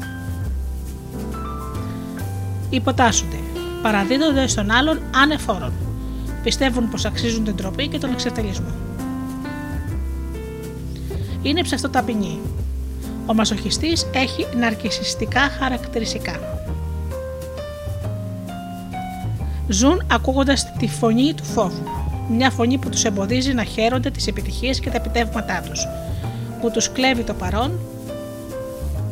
Υποτάσσονται. 2.71 3.37
Παραδίδονται 3.83 4.47
στον 4.47 4.71
άλλον 4.71 5.01
ανεφόρον. 5.15 5.73
Πιστεύουν 6.43 6.89
πως 6.89 7.05
αξίζουν 7.05 7.45
την 7.45 7.57
τροπή 7.57 7.89
και 7.89 7.99
τον 7.99 8.11
εξευτελισμό. 8.11 8.73
Είναι 11.43 11.63
ψευτοταπεινοί. 11.63 12.41
Ο 13.27 13.35
μασοχιστής 13.35 14.07
έχει 14.15 14.47
ναρκισιστικά 14.57 15.41
χαρακτηριστικά. 15.41 16.39
Ζουν 19.69 20.03
ακούγοντας 20.11 20.73
τη 20.79 20.89
φωνή 20.89 21.35
του 21.35 21.45
φόβου. 21.45 21.83
Μια 22.31 22.51
φωνή 22.51 22.79
που 22.79 22.89
τους 22.89 23.05
εμποδίζει 23.05 23.53
να 23.53 23.65
χαίρονται 23.65 24.11
τις 24.11 24.27
επιτυχίες 24.27 24.81
και 24.81 24.91
τα 24.91 24.97
επιτεύγματά 24.97 25.63
τους. 25.69 25.87
Που 26.61 26.71
τους 26.71 26.93
κλέβει 26.93 27.23
το 27.23 27.35
παρόν, 27.35 27.79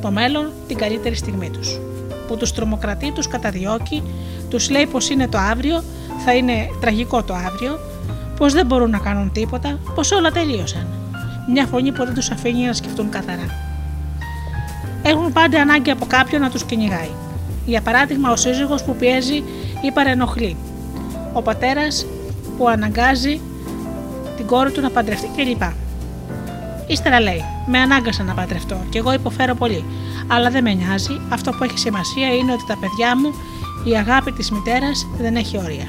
το 0.03 0.11
μέλλον, 0.11 0.53
την 0.69 0.77
καλύτερη 0.77 1.15
στιγμή 1.15 1.51
τους. 1.51 1.81
Που 2.27 2.37
τους 2.37 2.53
τρομοκρατεί, 2.53 3.13
τους 3.13 3.29
καταδιώκει, 3.29 4.03
τους 4.51 4.71
λέει 4.71 4.87
πως 4.87 5.09
είναι 5.11 5.29
το 5.29 5.39
αύριο, 5.39 5.83
θα 6.25 6.35
είναι 6.35 6.69
τραγικό 6.81 7.23
το 7.23 7.35
αύριο, 7.35 7.79
πως 8.37 8.53
δεν 8.53 8.67
μπορούν 8.67 8.91
να 8.91 8.99
κάνουν 8.99 9.33
τίποτα, 9.33 9.79
πως 9.95 10.11
όλα 10.11 10.31
τελείωσαν. 10.31 10.87
Μια 11.53 11.67
φωνή 11.67 11.93
που 11.93 12.05
δεν 12.05 12.15
τους 12.15 12.31
αφήνει 12.31 12.67
να 12.67 12.73
σκεφτούν 12.73 13.11
καθαρά. 13.11 13.47
Έχουν 15.03 15.33
πάντα 15.33 15.61
ανάγκη 15.61 15.91
από 15.91 16.07
κάποιον 16.07 16.41
να 16.41 16.51
τους 16.51 16.65
κυνηγάει. 16.65 17.11
Για 17.67 17.81
παράδειγμα, 17.81 18.31
ο 18.31 18.37
σύζυγος 18.37 18.83
που 18.83 18.97
πιέζει 18.97 19.43
ή 19.83 19.91
παρενοχλεί. 19.95 20.57
Ο 21.33 21.43
πατέρας 21.43 22.07
που 22.59 22.69
αναγκάζει 22.69 23.41
την 24.37 24.47
κόρη 24.47 24.71
του 24.71 24.81
να 24.81 24.91
παντρευτεί 24.91 25.31
κλπ. 25.37 25.63
Ύστερα 26.87 27.21
λέει: 27.21 27.45
Με 27.67 27.79
ανάγκασαν 27.79 28.27
να 28.27 28.35
παντρευτώ 28.35 28.85
και 28.91 28.99
εγώ 28.99 29.13
υποφέρω 29.13 29.55
πολύ. 29.55 29.85
Αλλά 30.27 30.51
δεν 30.51 30.63
με 30.63 30.73
νοιάζει. 30.73 31.21
Αυτό 31.29 31.51
που 31.51 31.65
έχει 31.65 31.79
σημασία 31.79 32.35
είναι 32.35 32.53
ότι 32.53 32.65
τα 32.67 32.77
παιδιά 32.81 33.17
μου, 33.17 33.35
η 33.85 33.97
αγάπη 33.97 34.33
της 34.33 34.51
μητέρας 34.51 35.07
δεν 35.19 35.37
έχει 35.37 35.59
όρια. 35.59 35.87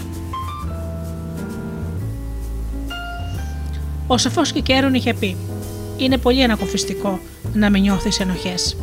Ο 4.07 4.17
σοφός 4.17 4.51
Κικέρουν 4.51 4.93
είχε 4.93 5.13
πει: 5.13 5.37
Είναι 5.97 6.17
πολύ 6.17 6.43
ανακοφιστικό 6.43 7.19
να 7.53 7.69
με 7.69 7.79
νιώθεις 7.79 8.19
ενοχές. 8.19 8.77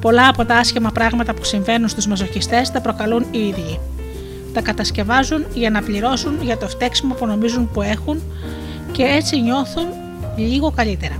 Πολλά 0.00 0.28
από 0.28 0.44
τα 0.44 0.56
άσχημα 0.56 0.90
πράγματα 0.90 1.34
που 1.34 1.44
συμβαίνουν 1.44 1.88
στους 1.88 2.06
μαζοχιστές 2.06 2.70
τα 2.70 2.80
προκαλούν 2.80 3.26
οι 3.30 3.38
ίδιοι. 3.38 3.80
Τα 4.52 4.60
κατασκευάζουν 4.60 5.44
για 5.54 5.70
να 5.70 5.82
πληρώσουν 5.82 6.42
για 6.42 6.56
το 6.56 6.68
φταίξιμο 6.68 7.14
που 7.14 7.26
νομίζουν 7.26 7.70
που 7.72 7.82
έχουν 7.82 8.22
και 8.92 9.02
έτσι 9.02 9.40
νιώθουν 9.40 9.86
λίγο 10.36 10.70
καλύτερα. 10.70 11.16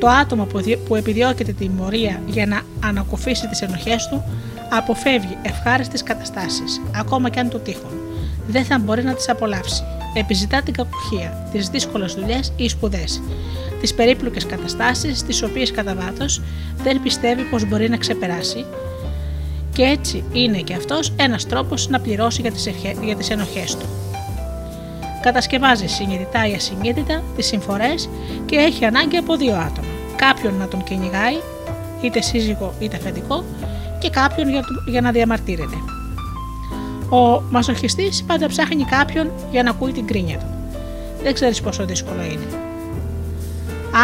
Το 0.00 0.08
άτομο 0.08 0.44
που 0.44 0.60
δι- 0.60 0.76
που 0.76 0.94
επιδιώκεται 0.94 1.52
τη 1.52 1.64
τιμωρία 1.66 2.20
για 2.26 2.46
να 2.46 2.60
ανακουφίσει 2.88 3.48
τις 3.48 3.62
ενοχές 3.62 4.08
του 4.08 4.22
αποφεύγει 4.70 5.36
ευχάριστες 5.42 6.02
καταστάσεις, 6.02 6.80
ακόμα 6.96 7.28
και 7.30 7.40
αν 7.40 7.48
του 7.48 7.60
τύχουν. 7.60 7.90
Δεν 8.48 8.64
θα 8.64 8.78
μπορεί 8.78 9.02
να 9.04 9.14
τις 9.14 9.28
απολαύσει. 9.28 9.82
Επιζητά 10.14 10.62
την 10.62 10.74
κακουχία, 10.74 11.48
τις 11.52 11.68
δύσκολες 11.68 12.14
δουλειές 12.14 12.52
ή 12.56 12.68
σπουδές, 12.68 13.22
τις 13.80 13.94
περίπλοκες 13.94 14.46
καταστάσεις 14.46 15.22
τις 15.22 15.42
οποίες 15.42 15.70
κατά 15.70 15.94
βάθος 15.94 16.40
δεν 16.82 17.02
πιστεύει 17.02 17.42
πως 17.42 17.68
μπορεί 17.68 17.88
να 17.88 17.96
ξεπεράσει 17.96 18.64
και 19.72 19.82
έτσι 19.82 20.24
είναι 20.32 20.58
και 20.58 20.74
αυτός 20.74 21.12
ένας 21.16 21.46
τρόπος 21.46 21.88
να 21.88 22.00
πληρώσει 22.00 22.40
για 22.40 22.52
τις, 22.52 22.66
ευχε- 22.66 23.04
για 23.04 23.16
τις 23.16 23.30
ενοχές 23.30 23.76
του. 23.76 23.86
Κατασκευάζει 25.26 25.86
συνειδητά 25.86 26.46
ή 26.48 26.54
ασυνείδητα 26.54 27.22
τις 27.36 27.46
συμφορές 27.46 28.08
και 28.46 28.56
έχει 28.56 28.84
ανάγκη 28.84 29.16
από 29.16 29.36
δύο 29.36 29.54
άτομα. 29.54 29.88
Κάποιον 30.16 30.54
να 30.54 30.68
τον 30.68 30.82
κυνηγάει, 30.84 31.34
είτε 32.00 32.20
σύζυγο 32.20 32.74
είτε 32.78 32.96
αφεντικό, 32.96 33.44
και 33.98 34.10
κάποιον 34.10 34.48
για, 34.48 34.60
του- 34.60 34.84
για 34.90 35.00
να 35.00 35.10
διαμαρτύρεται. 35.10 35.76
Ο 37.10 37.42
μασοχιστής 37.50 38.24
πάντα 38.26 38.46
ψάχνει 38.46 38.84
κάποιον 38.84 39.30
για 39.50 39.62
να 39.62 39.70
ακούει 39.70 39.92
την 39.92 40.06
κρίνια 40.06 40.38
του. 40.38 40.46
Δεν 41.22 41.34
ξέρεις 41.34 41.60
πόσο 41.60 41.84
δύσκολο 41.84 42.22
είναι. 42.22 42.46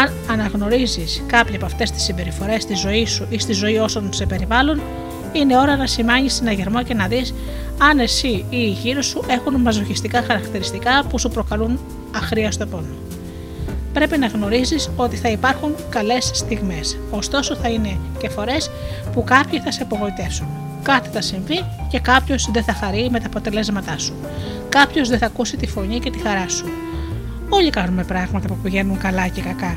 Αν 0.00 0.12
αναγνωρίζεις 0.30 1.22
κάποια 1.26 1.56
από 1.56 1.64
αυτές 1.66 1.90
τις 1.90 2.02
συμπεριφορές 2.02 2.62
στη 2.62 2.74
ζωή 2.74 3.06
σου 3.06 3.26
ή 3.28 3.38
στη 3.38 3.52
ζωή 3.52 3.78
όσων 3.78 4.12
σε 4.12 4.26
περιβάλλουν, 4.26 4.80
είναι 5.32 5.56
ώρα 5.58 5.76
να 5.76 5.86
σημάνεις 5.86 6.34
συναγερμό 6.34 6.82
και 6.82 6.94
να 6.94 7.06
δεις 7.06 7.34
αν 7.78 7.98
εσύ 7.98 8.28
ή 8.28 8.46
οι 8.50 8.76
γύρω 8.82 9.02
σου 9.02 9.24
έχουν 9.26 9.60
μαζοχιστικά 9.60 10.22
χαρακτηριστικά 10.22 11.04
που 11.08 11.18
σου 11.18 11.28
προκαλούν 11.28 11.78
αχρίαστο 12.16 12.66
πόνο. 12.66 12.94
Πρέπει 13.92 14.18
να 14.18 14.26
γνωρίζεις 14.26 14.90
ότι 14.96 15.16
θα 15.16 15.28
υπάρχουν 15.28 15.74
καλές 15.88 16.30
στιγμές. 16.34 16.98
Ωστόσο, 17.10 17.56
θα 17.56 17.68
είναι 17.68 17.98
και 18.18 18.28
φορές 18.28 18.70
που 19.12 19.24
κάποιοι 19.24 19.60
θα 19.60 19.70
σε 19.70 19.82
απογοητεύσουν. 19.82 20.46
Κάτι 20.82 21.08
θα 21.08 21.20
συμβεί 21.20 21.64
και 21.88 21.98
κάποιος 21.98 22.50
δεν 22.52 22.64
θα 22.64 22.72
χαρεί 22.72 23.08
με 23.10 23.20
τα 23.20 23.26
αποτελέσματά 23.26 23.98
σου. 23.98 24.14
Κάποιος 24.68 25.08
δεν 25.08 25.18
θα 25.18 25.26
ακούσει 25.26 25.56
τη 25.56 25.66
φωνή 25.66 25.98
και 25.98 26.10
τη 26.10 26.18
χαρά 26.18 26.48
σου. 26.48 26.64
Όλοι 27.48 27.70
κάνουμε 27.70 28.04
πράγματα 28.04 28.48
που 28.48 28.56
πηγαίνουν 28.62 28.98
καλά 28.98 29.28
και 29.28 29.40
κακά. 29.40 29.76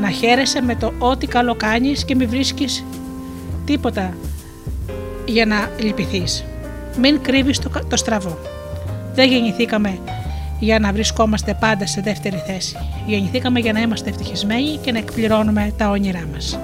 Να 0.00 0.10
χαίρεσαι 0.10 0.62
με 0.62 0.74
το 0.74 0.92
ό,τι 0.98 1.26
καλό 1.26 1.54
κάνεις 1.54 2.04
και 2.04 2.14
μην 2.14 2.28
βρίσκεις 2.28 2.84
τίποτα 3.68 4.16
για 5.24 5.46
να 5.46 5.70
λυπηθείς. 5.78 6.44
Μην 6.98 7.22
κρύβεις 7.22 7.58
το, 7.58 7.70
το 7.88 7.96
στραβό. 7.96 8.38
Δεν 9.14 9.28
γεννηθήκαμε 9.28 9.98
για 10.58 10.78
να 10.78 10.92
βρισκόμαστε 10.92 11.56
πάντα 11.60 11.86
σε 11.86 12.00
δεύτερη 12.00 12.42
θέση. 12.46 12.76
Γεννηθήκαμε 13.06 13.60
για 13.60 13.72
να 13.72 13.80
είμαστε 13.80 14.08
ευτυχισμένοι 14.10 14.76
και 14.76 14.92
να 14.92 14.98
εκπληρώνουμε 14.98 15.72
τα 15.76 15.90
όνειρά 15.90 16.28
μας. 16.32 16.58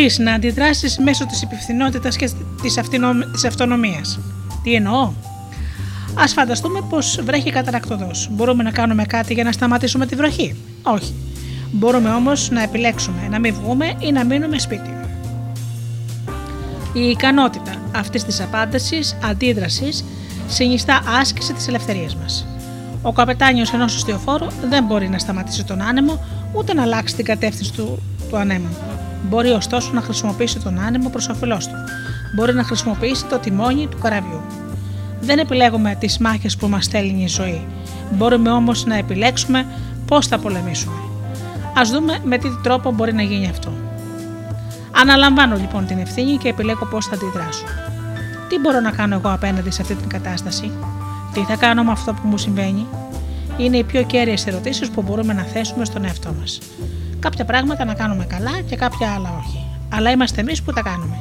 Μπορείς 0.00 0.18
να 0.18 0.32
αντιδράσεις 0.34 0.98
μέσω 0.98 1.26
της 1.26 1.42
υπευθυνότητας 1.42 2.16
και 2.16 2.30
της, 2.62 2.78
αυτινο- 2.78 3.30
της 3.32 3.44
αυτονομίας. 3.44 4.18
Τι 4.62 4.74
εννοώ; 4.74 5.12
Ας 6.14 6.32
φανταστούμε 6.32 6.80
πως 6.88 7.20
βρέχει 7.24 7.50
καταρακτοδός. 7.50 8.28
Μπορούμε 8.30 8.62
να 8.62 8.70
κάνουμε 8.70 9.04
κάτι 9.04 9.34
για 9.34 9.44
να 9.44 9.52
σταματήσουμε 9.52 10.06
τη 10.06 10.14
βροχή; 10.16 10.56
Όχι. 10.82 11.14
Μπορούμε 11.70 12.10
όμως 12.10 12.50
να 12.50 12.62
επιλέξουμε 12.62 13.28
να 13.30 13.38
μην 13.38 13.54
βγούμε 13.54 13.94
ή 13.98 14.12
να 14.12 14.24
μείνουμε 14.24 14.58
σπίτι. 14.58 14.90
Η 16.92 17.00
ικανότητα 17.00 17.74
αυτής 17.96 18.24
της 18.24 18.40
απάντησης, 18.40 19.16
αντίδρασης, 19.24 20.04
συνιστά 20.48 21.02
άσκηση 21.20 21.52
της 21.52 21.68
ελευθερίας 21.68 22.16
μας. 22.16 22.46
Ο 23.02 23.12
καπετάνιος 23.12 23.72
ενός 23.72 23.96
ιστιοφόρου 23.96 24.46
δεν 24.68 24.84
μπορεί 24.84 25.08
να 25.08 25.18
σταματήσει 25.18 25.64
τον 25.64 25.80
άνεμο 25.80 26.24
ούτε 26.52 26.74
να 26.74 26.82
αλλάξει 26.82 27.14
την 27.14 27.24
κατεύθυνση 27.24 27.72
του, 27.72 28.02
του 28.30 28.36
ανέμου. 28.36 28.76
Μπορεί 29.28 29.48
ωστόσο 29.48 29.92
να 29.92 30.00
χρησιμοποιήσει 30.00 30.58
τον 30.58 30.78
άνεμο 30.78 31.08
προς 31.08 31.28
όφελός 31.28 31.66
του. 31.66 31.74
Μπορεί 32.34 32.54
να 32.54 32.64
χρησιμοποιήσει 32.64 33.24
το 33.24 33.38
τιμόνι 33.38 33.86
του 33.86 33.98
καραβιού. 33.98 34.40
Δεν 35.20 35.38
επιλέγουμε 35.38 35.96
τις 36.00 36.18
μάχες 36.18 36.56
που 36.56 36.68
μας 36.68 36.84
στέλνει 36.84 37.22
η 37.22 37.28
ζωή. 37.28 37.66
Μπορούμε 38.10 38.50
όμως 38.50 38.84
να 38.84 38.96
επιλέξουμε 38.96 39.66
πώς 40.06 40.26
θα 40.26 40.38
πολεμήσουμε. 40.38 41.00
Ας 41.76 41.90
δούμε 41.90 42.20
με 42.24 42.38
τι 42.38 42.48
τρόπο 42.62 42.92
μπορεί 42.92 43.12
να 43.12 43.22
γίνει 43.22 43.48
αυτό. 43.48 43.72
Αναλαμβάνω 44.90 45.56
λοιπόν 45.56 45.86
την 45.86 45.98
ευθύνη 45.98 46.36
και 46.36 46.48
επιλέγω 46.48 46.86
πώς 46.86 47.06
θα 47.06 47.14
αντιδράσω. 47.14 47.64
Τι 48.48 48.58
μπορώ 48.58 48.80
να 48.80 48.90
κάνω 48.90 49.14
εγώ 49.14 49.32
απέναντι 49.32 49.70
σε 49.70 49.82
αυτή 49.82 49.94
την 49.94 50.08
κατάσταση, 50.08 50.70
τι 51.32 51.40
θα 51.40 51.56
κάνω 51.56 51.84
με 51.84 51.90
αυτό 51.90 52.12
που 52.12 52.26
μου 52.28 52.38
συμβαίνει, 52.38 52.86
είναι 53.56 53.76
οι 53.76 53.84
πιο 53.84 54.02
κέρυες 54.02 54.46
ερωτήσεις 54.46 54.90
που 54.90 55.02
μπορούμε 55.02 55.32
να 55.32 55.42
θέσουμε 55.42 55.84
στον 55.84 56.04
εαυτό 56.04 56.34
μας. 56.40 56.58
Κάποια 57.20 57.44
πράγματα 57.44 57.84
να 57.84 57.94
κάνουμε 57.94 58.24
καλά 58.24 58.60
και 58.66 58.76
κάποια 58.76 59.10
άλλα 59.10 59.42
όχι. 59.44 59.64
Αλλά 59.88 60.10
είμαστε 60.10 60.40
εμείς 60.40 60.62
που 60.62 60.72
τα 60.72 60.82
κάνουμε. 60.82 61.16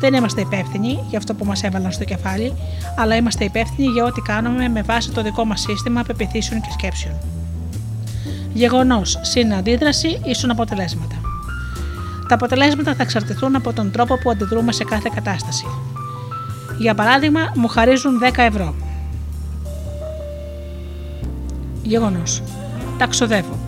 Δεν 0.00 0.14
είμαστε 0.14 0.40
υπεύθυνοι 0.40 1.04
για 1.08 1.18
αυτό 1.18 1.34
που 1.34 1.44
μας 1.44 1.62
έβαλαν 1.62 1.92
στο 1.92 2.04
κεφάλι, 2.04 2.52
αλλά 2.96 3.16
είμαστε 3.16 3.44
υπεύθυνοι 3.44 3.88
για 3.88 4.04
ό,τι 4.04 4.20
κάνουμε 4.20 4.68
με 4.68 4.82
βάση 4.82 5.10
το 5.10 5.22
δικό 5.22 5.44
μας 5.44 5.60
σύστημα 5.60 6.02
πεπιθήσεων 6.02 6.60
και 6.60 6.70
σκέψεων. 6.72 7.14
Γεγονός 8.52 9.18
συν 9.22 9.54
αντίδραση 9.54 10.20
ίσον 10.24 10.50
αποτελέσματα. 10.50 11.14
Τα 12.28 12.34
αποτελέσματα 12.34 12.94
θα 12.94 13.02
εξαρτηθούν 13.02 13.56
από 13.56 13.72
τον 13.72 13.90
τρόπο 13.90 14.18
που 14.18 14.30
αντιδρούμε 14.30 14.72
σε 14.72 14.84
κάθε 14.84 15.10
κατάσταση. 15.14 15.66
Για 16.78 16.94
παράδειγμα, 16.94 17.40
μου 17.54 17.68
χαρίζουν 17.68 18.18
10 18.18 18.42
ευρώ. 18.42 18.74
Γεγονός. 21.82 22.42
Τα 22.98 23.06
ξοδεύω. 23.06 23.58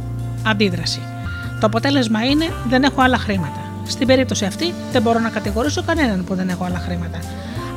Αντίδραση. 0.46 1.00
Το 1.62 1.68
αποτέλεσμα 1.68 2.24
είναι 2.24 2.48
δεν 2.68 2.82
έχω 2.82 3.00
άλλα 3.02 3.18
χρήματα. 3.18 3.60
Στην 3.86 4.06
περίπτωση 4.06 4.44
αυτή 4.44 4.74
δεν 4.92 5.02
μπορώ 5.02 5.18
να 5.18 5.28
κατηγορήσω 5.28 5.82
κανέναν 5.82 6.24
που 6.24 6.34
δεν 6.34 6.48
έχω 6.48 6.64
άλλα 6.64 6.78
χρήματα. 6.78 7.18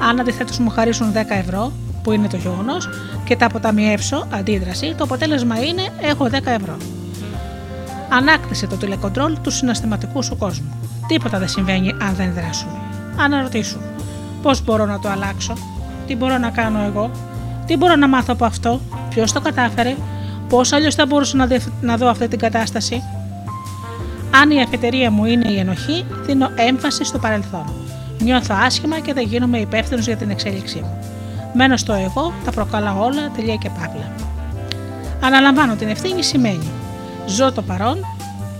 Αν 0.09 0.19
αντιθέτως 0.19 0.59
μου 0.59 0.69
χαρίσουν 0.69 1.11
10 1.13 1.15
ευρώ, 1.29 1.71
που 2.03 2.11
είναι 2.11 2.27
το 2.27 2.37
γεγονός, 2.37 2.89
και 3.23 3.35
τα 3.35 3.45
αποταμιεύσω, 3.45 4.27
αντίδραση, 4.33 4.93
το 4.97 5.03
αποτέλεσμα 5.03 5.63
είναι 5.63 5.81
έχω 6.01 6.25
10 6.25 6.31
ευρώ. 6.45 6.77
Ανάκτησε 8.09 8.67
το 8.67 8.75
τηλεκοντρόλ 8.75 9.37
του 9.41 9.51
συναισθηματικού 9.51 10.23
σου 10.23 10.37
κόσμου. 10.37 10.73
Τίποτα 11.07 11.39
δεν 11.39 11.47
συμβαίνει 11.47 11.89
αν 11.89 12.13
δεν 12.17 12.33
δράσουμε. 12.33 12.77
Αναρωτήσου. 13.17 13.79
Πώς 14.41 14.63
μπορώ 14.63 14.85
να 14.85 14.99
το 14.99 15.09
αλλάξω, 15.09 15.53
τι 16.07 16.15
μπορώ 16.15 16.37
να 16.37 16.49
κάνω 16.49 16.79
εγώ, 16.81 17.11
τι 17.65 17.77
μπορώ 17.77 17.95
να 17.95 18.07
μάθω 18.07 18.33
από 18.33 18.45
αυτό, 18.45 18.81
ποιος 19.09 19.31
το 19.31 19.41
κατάφερε, 19.41 19.95
πώς 20.49 20.71
αλλιώς 20.73 20.95
θα 20.95 21.05
μπορούσα 21.05 21.37
να, 21.37 21.45
δε- 21.45 21.59
να 21.81 21.97
δω 21.97 22.07
αυτή 22.09 22.27
την 22.27 22.39
κατάσταση; 22.39 23.03
Αν 24.41 24.51
η 24.51 24.61
αφετηρία 24.61 25.11
μου 25.11 25.25
είναι 25.25 25.51
η 25.51 25.59
ενοχή, 25.59 26.05
δίνω 26.25 26.49
έμφαση 26.55 27.03
στο 27.03 27.19
παρελθόν. 27.19 27.73
Νιώθω 28.19 28.55
άσχημα 28.65 28.99
και 28.99 29.13
δεν 29.13 29.27
γίνομαι 29.27 29.57
υπεύθυνος 29.57 30.05
για 30.05 30.17
την 30.17 30.29
εξέλιξή 30.29 30.79
μου. 30.79 30.99
Μένω 31.53 31.77
στο 31.77 31.93
εγώ, 31.93 32.33
τα 32.45 32.51
προκαλάω 32.51 33.03
όλα, 33.03 33.31
τελεία 33.35 33.55
και 33.55 33.69
παύλα. 33.69 34.11
Αναλαμβάνω 35.21 35.75
την 35.75 35.87
ευθύνη 35.87 36.23
σημαίνει 36.23 36.69
ζω 37.27 37.51
το 37.51 37.61
παρόν 37.61 37.97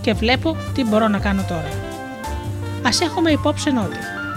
και 0.00 0.12
βλέπω 0.12 0.56
τι 0.74 0.84
μπορώ 0.84 1.08
να 1.08 1.18
κάνω 1.18 1.44
τώρα. 1.48 1.70
Α 2.82 2.90
έχουμε 3.02 3.30
υπόψη 3.30 3.68
ότι 3.68 3.96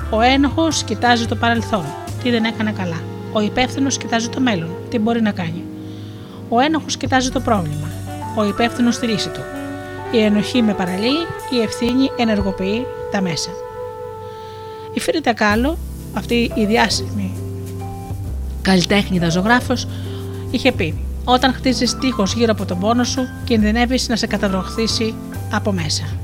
ο 0.09 0.21
ένοχος 0.21 0.83
κοιτάζει 0.83 1.25
το 1.25 1.35
παρελθόν, 1.35 1.85
τι 2.23 2.29
δεν 2.29 2.43
έκανε 2.43 2.71
καλά. 2.71 3.01
Ο 3.33 3.41
υπεύθυνος 3.41 3.97
κοιτάζει 3.97 4.29
το 4.29 4.39
μέλλον, 4.39 4.69
τι 4.89 4.99
μπορεί 4.99 5.21
να 5.21 5.31
κάνει. 5.31 5.63
Ο 6.49 6.59
ένοχος 6.59 6.97
κοιτάζει 6.97 7.31
το 7.31 7.39
πρόβλημα. 7.39 7.87
Ο 8.35 8.45
υπεύθυνος 8.45 8.95
στη 8.95 9.07
λύση 9.07 9.29
του. 9.29 9.58
Η 10.11 10.19
ενοχή 10.19 10.61
με 10.61 10.73
παραλύει, 10.73 11.27
η 11.49 11.61
ευθύνη 11.61 12.11
ενεργοποιεί 12.17 12.85
τα 13.11 13.21
μέσα. 13.21 13.49
Η 14.93 14.99
Φρίτα 14.99 15.33
Κάλο, 15.33 15.77
αυτή 16.13 16.51
η 16.55 16.65
διάσημη 16.65 17.33
καλλιτέχνηδα 18.61 19.29
ζωγράφος, 19.29 19.87
είχε 20.51 20.71
πει 20.71 21.03
«Όταν 21.23 21.53
χτίζεις 21.53 21.97
τείχος 21.97 22.33
γύρω 22.33 22.51
από 22.51 22.65
τον 22.65 22.79
πόνο 22.79 23.03
σου, 23.03 23.21
κινδυνεύεις 23.43 24.07
να 24.07 24.15
σε 24.15 24.27
καταβροχθήσει 24.27 25.13
από 25.51 25.71
μέσα». 25.71 26.18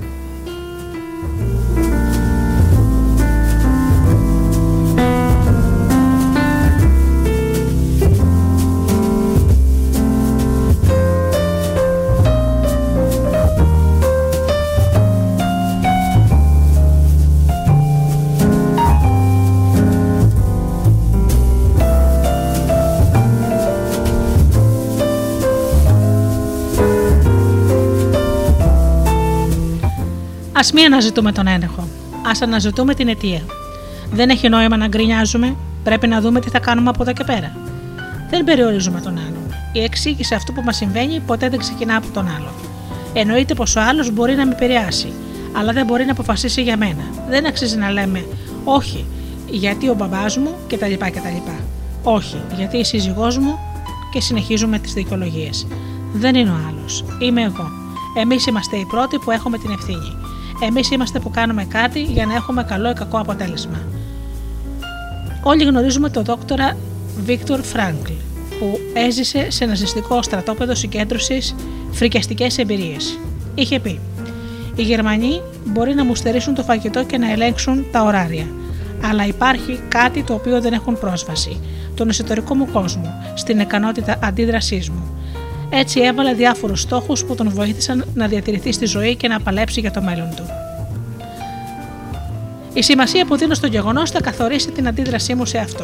Μην 30.73 30.85
αναζητούμε 30.85 31.31
τον 31.31 31.47
ένοχο. 31.47 31.81
Α 32.11 32.31
αναζητούμε 32.41 32.93
την 32.93 33.07
αιτία. 33.07 33.41
Δεν 34.11 34.29
έχει 34.29 34.49
νόημα 34.49 34.77
να 34.77 34.87
γκρινιάζουμε. 34.87 35.55
Πρέπει 35.83 36.07
να 36.07 36.21
δούμε 36.21 36.39
τι 36.39 36.49
θα 36.49 36.59
κάνουμε 36.59 36.89
από 36.89 37.01
εδώ 37.01 37.13
και 37.13 37.23
πέρα. 37.23 37.55
Δεν 38.29 38.43
περιορίζουμε 38.43 39.01
τον 39.01 39.17
άλλον. 39.17 39.55
Η 39.73 39.83
εξήγηση 39.83 40.33
αυτού 40.33 40.53
που 40.53 40.61
μας 40.61 40.75
συμβαίνει 40.75 41.19
ποτέ 41.19 41.49
δεν 41.49 41.59
ξεκινά 41.59 41.95
από 41.95 42.07
τον 42.13 42.27
άλλο. 42.27 42.49
Εννοείται 43.13 43.53
πως 43.53 43.75
ο 43.75 43.81
άλλος 43.81 44.11
μπορεί 44.11 44.35
να 44.35 44.45
με 44.45 44.51
επηρεάσει, 44.51 45.13
αλλά 45.57 45.73
δεν 45.73 45.85
μπορεί 45.85 46.05
να 46.05 46.11
αποφασίσει 46.11 46.61
για 46.61 46.77
μένα. 46.77 47.03
Δεν 47.29 47.45
αξίζει 47.45 47.77
να 47.77 47.91
λέμε 47.91 48.25
όχι, 48.63 49.05
γιατί 49.49 49.89
ο 49.89 49.93
μπαμπάς 49.93 50.37
μου 50.37 50.55
κτλ. 50.67 50.93
κτλ. 50.93 51.51
Όχι, 52.03 52.37
γιατί 52.57 52.77
η 52.77 52.83
σύζυγός 52.83 53.37
μου 53.37 53.59
και 54.11 54.21
συνεχίζουμε 54.21 54.79
τις 54.79 54.93
δικαιολογίες. 54.93 55.67
Δεν 56.13 56.35
είναι 56.35 56.49
ο 56.49 56.57
άλλος. 56.69 57.05
Είμαι 57.19 57.41
εγώ. 57.41 57.69
Εμείς 58.17 58.45
είμαστε 58.45 58.77
οι 58.77 58.85
πρώτοι 58.85 59.17
που 59.17 59.31
έχουμε 59.31 59.57
την 59.57 59.71
ευθύνη. 59.71 60.24
Εμείς 60.60 60.91
είμαστε 60.91 61.19
που 61.19 61.30
κάνουμε 61.30 61.65
κάτι 61.65 62.02
για 62.02 62.26
να 62.26 62.34
έχουμε 62.34 62.64
καλό 62.64 62.90
ή 62.90 62.94
κακό 62.94 63.19
αποτέλεσμα. 63.19 63.82
Όλοι 65.44 65.64
γνωρίζουμε 65.64 66.10
τον 66.10 66.23
δόκτορα 66.23 66.77
Βίκτορ 67.26 67.61
Φράγκλ, 67.61 68.11
που 68.60 68.80
έζησε 68.94 69.52
σε 69.52 69.65
ναζιστικό 69.65 70.22
στρατόπεδο 70.22 70.76
συγκέντρωσης 70.76 71.56
φρικιαστικές 71.91 72.57
εμπειρίες. 72.57 73.19
Είχε 73.56 73.80
πει: 73.80 73.99
Οι 74.76 74.82
Γερμανοί 74.82 75.41
μπορεί 75.65 75.94
να 75.94 76.03
μου 76.03 76.15
στερήσουν 76.15 76.53
το 76.53 76.64
φαγητό 76.64 77.03
και 77.03 77.18
να 77.18 77.32
ελέγξουν 77.32 77.86
τα 77.91 78.03
ωράρια. 78.03 78.45
Αλλά 79.02 79.26
υπάρχει 79.26 79.80
κάτι 79.88 80.23
το 80.23 80.34
οποίο 80.34 80.61
δεν 80.61 80.73
έχουν 80.73 80.99
πρόσβαση. 80.99 81.60
Τον 81.95 82.10
εσωτερικό 82.10 82.56
μου 82.56 82.68
κόσμο, 82.72 83.14
στην 83.36 83.60
ικανότητα 83.60 84.19
αντίδρασής 84.23 84.90
μου. 84.90 85.18
Έτσι 85.69 85.99
έβαλε 85.99 86.33
διάφορους 86.33 86.81
στόχους 86.81 87.25
που 87.25 87.35
τον 87.35 87.49
βοήθησαν 87.49 88.05
να 88.13 88.27
διατηρηθεί 88.27 88.71
στη 88.71 88.85
ζωή 88.85 89.15
και 89.15 89.27
να 89.27 89.39
παλέψει 89.39 89.79
για 89.79 89.91
το 89.91 90.01
μέλλον 90.01 90.29
του. 90.35 90.45
Η 92.73 92.81
σημασία 92.81 93.25
που 93.25 93.37
δίνω 93.37 93.53
στο 93.53 93.67
γεγονός 93.67 94.11
θα 94.11 94.21
καθορίσει 94.21 94.71
την 94.71 94.87
αντίδρασή 94.87 95.33
μου 95.33 95.45
σε 95.45 95.57
αυτό. 95.57 95.83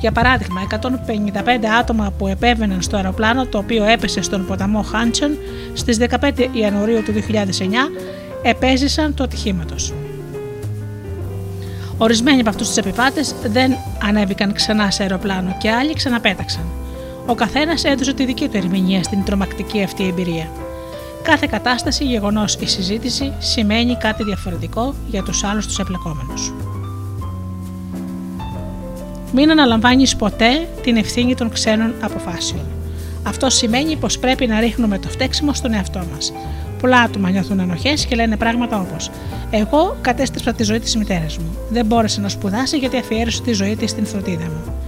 Για 0.00 0.12
παράδειγμα, 0.12 0.60
155 0.60 1.66
άτομα 1.80 2.12
που 2.18 2.26
επέβαιναν 2.26 2.82
στο 2.82 2.96
αεροπλάνο 2.96 3.46
το 3.46 3.58
οποίο 3.58 3.84
έπεσε 3.84 4.22
στον 4.22 4.46
ποταμό 4.46 4.82
Χάντσον 4.82 5.30
στις 5.72 5.98
15 6.20 6.46
Ιανουαρίου 6.52 7.02
του 7.02 7.12
2009 7.12 7.90
επέζησαν 8.42 9.14
το 9.14 9.24
ατυχήματος. 9.24 9.92
Ορισμένοι 11.98 12.40
από 12.40 12.48
αυτούς 12.48 12.66
τους 12.66 12.76
επιβάτες 12.76 13.34
δεν 13.42 13.76
ανέβηκαν 14.02 14.52
ξανά 14.52 14.90
σε 14.90 15.02
αεροπλάνο 15.02 15.56
και 15.58 15.70
άλλοι 15.70 15.92
ξαναπέταξαν. 15.92 16.62
Ο 17.30 17.34
καθένας 17.34 17.84
έδωσε 17.84 18.14
τη 18.14 18.24
δική 18.24 18.48
του 18.48 18.56
ερμηνεία 18.56 19.02
στην 19.02 19.24
τρομακτική 19.24 19.82
αυτή 19.82 20.06
εμπειρία. 20.06 20.50
Κάθε 21.22 21.46
κατάσταση, 21.50 22.04
γεγονός 22.04 22.54
ή 22.54 22.66
συζήτηση 22.66 23.32
σημαίνει 23.38 23.96
κάτι 23.96 24.24
διαφορετικό 24.24 24.94
για 25.06 25.22
τους 25.22 25.44
άλλους 25.44 25.66
τους 25.66 25.78
εμπλεκόμενους. 25.78 26.52
Μην 29.32 29.50
αναλαμβάνεις 29.50 30.16
ποτέ 30.16 30.68
την 30.82 30.96
ευθύνη 30.96 31.34
των 31.34 31.50
ξένων 31.50 31.94
αποφάσεων. 32.00 32.64
Αυτό 33.22 33.50
σημαίνει 33.50 33.96
πως 33.96 34.18
πρέπει 34.18 34.46
να 34.46 34.60
ρίχνουμε 34.60 34.98
το 34.98 35.08
φταίξιμο 35.08 35.54
στον 35.54 35.72
εαυτό 35.72 36.02
μας. 36.14 36.32
Πολλά 36.80 37.00
άτομα 37.00 37.30
νιώθουν 37.30 37.60
ενοχέ 37.60 37.92
και 38.08 38.14
λένε 38.14 38.36
πράγματα 38.36 38.80
όπως: 38.80 39.10
Εγώ 39.50 39.96
κατέστρεψα 40.00 40.52
τη 40.52 40.62
ζωή 40.62 40.80
της 40.80 40.96
μητέρας 40.96 41.38
μου. 41.38 41.56
Δεν 41.70 41.86
μπόρεσε 41.86 42.20
να 42.20 42.28
σπουδάσει 42.28 42.78
γιατί 42.78 42.96
αφιέρωσε 42.96 43.42
τη 43.42 43.52
ζωή 43.52 43.76
της 43.76 43.90
στην 43.90 44.06
φροντίδα 44.06 44.44
μου. 44.44 44.79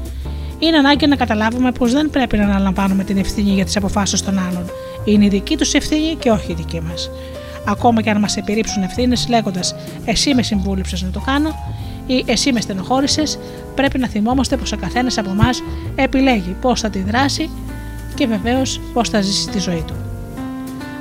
Είναι 0.62 0.76
ανάγκη 0.76 1.06
να 1.06 1.16
καταλάβουμε 1.16 1.72
πως 1.72 1.92
δεν 1.92 2.10
πρέπει 2.10 2.36
να 2.36 2.44
αναλαμβάνουμε 2.44 3.04
την 3.04 3.18
ευθύνη 3.18 3.50
για 3.50 3.64
τις 3.64 3.76
αποφάσεις 3.76 4.22
των 4.22 4.38
άλλων. 4.38 4.70
Είναι 5.04 5.24
η 5.24 5.28
δική 5.28 5.56
τους 5.56 5.74
ευθύνη 5.74 6.14
και 6.18 6.30
όχι 6.30 6.52
η 6.52 6.54
δική 6.54 6.80
μας. 6.80 7.10
Ακόμα 7.64 8.02
και 8.02 8.10
αν 8.10 8.18
μας 8.20 8.36
επιρρύψουν 8.36 8.82
ευθύνες 8.82 9.28
λέγοντας 9.28 9.74
Εσύ 10.04 10.34
με 10.34 10.42
συμβούλεψες 10.42 11.02
να 11.02 11.10
το 11.10 11.20
κάνω 11.20 11.74
ή 12.06 12.24
Εσύ 12.26 12.52
με 12.52 12.60
στενοχώρησες, 12.60 13.38
πρέπει 13.74 13.98
να 13.98 14.08
θυμόμαστε 14.08 14.56
πως 14.56 14.72
ο 14.72 14.76
καθένας 14.76 15.18
από 15.18 15.30
εμά 15.30 15.48
επιλέγει 15.94 16.56
πώς 16.60 16.80
θα 16.80 16.90
τη 16.90 16.98
δράσει 16.98 17.50
και 18.14 18.26
βεβαίως 18.26 18.80
πώς 18.92 19.08
θα 19.08 19.20
ζήσει 19.20 19.48
τη 19.48 19.58
ζωή 19.58 19.84
του. 19.86 19.94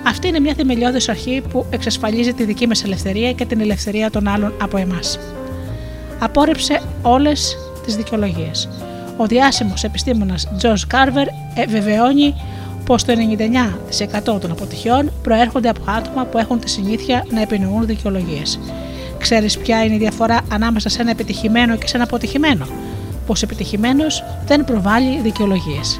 Αυτή 0.08 0.28
είναι 0.28 0.40
μια 0.40 0.54
θεμελιώδης 0.54 1.10
αρχή 1.10 1.44
που 1.50 1.66
εξασφαλίζει 1.70 2.34
τη 2.34 2.44
δική 2.44 2.68
μας 2.68 2.84
ελευθερία 2.84 3.32
και 3.32 3.46
την 3.46 3.62
ελευθερία 3.62 4.10
των 4.10 4.28
άλλων 4.28 4.54
από 4.62 4.78
εμάς. 4.78 5.20
Απόρριψε 6.20 6.82
όλες 7.02 7.58
τις 7.86 7.96
δικαιολογίες. 7.96 8.70
Ο 9.18 9.26
διάσημος 9.26 9.84
επιστήμονας 9.84 10.48
George 10.62 10.96
Carver 10.96 11.28
βεβαιώνει 11.68 12.36
πως 12.86 13.04
το 13.04 13.14
99% 14.36 14.40
των 14.42 14.52
αποτυχιών 14.52 15.12
προέρχονται 15.22 15.70
από 15.70 15.82
άτομα 15.86 16.26
που 16.26 16.38
έχουν 16.38 16.60
τη 16.60 16.70
συνήθεια 16.70 17.26
να 17.32 17.42
επινοούν 17.42 17.86
δικαιολογίες. 17.86 18.60
Ξέρεις 19.18 19.58
ποια 19.58 19.84
είναι 19.84 19.96
η 19.96 19.98
διαφορά 19.98 20.42
ανάμεσα 20.52 20.90
σε 20.90 21.02
ένα 21.02 21.12
επιτυχημένο 21.12 21.76
και 21.76 21.88
σε 21.88 21.96
ένα 21.96 22.06
αποτυχημένο; 22.06 22.66
Πως 23.26 23.42
επιτυχημένος 23.42 24.24
δεν 24.46 24.66
προβάλλει 24.66 25.20
δικαιολογίες. 25.22 26.00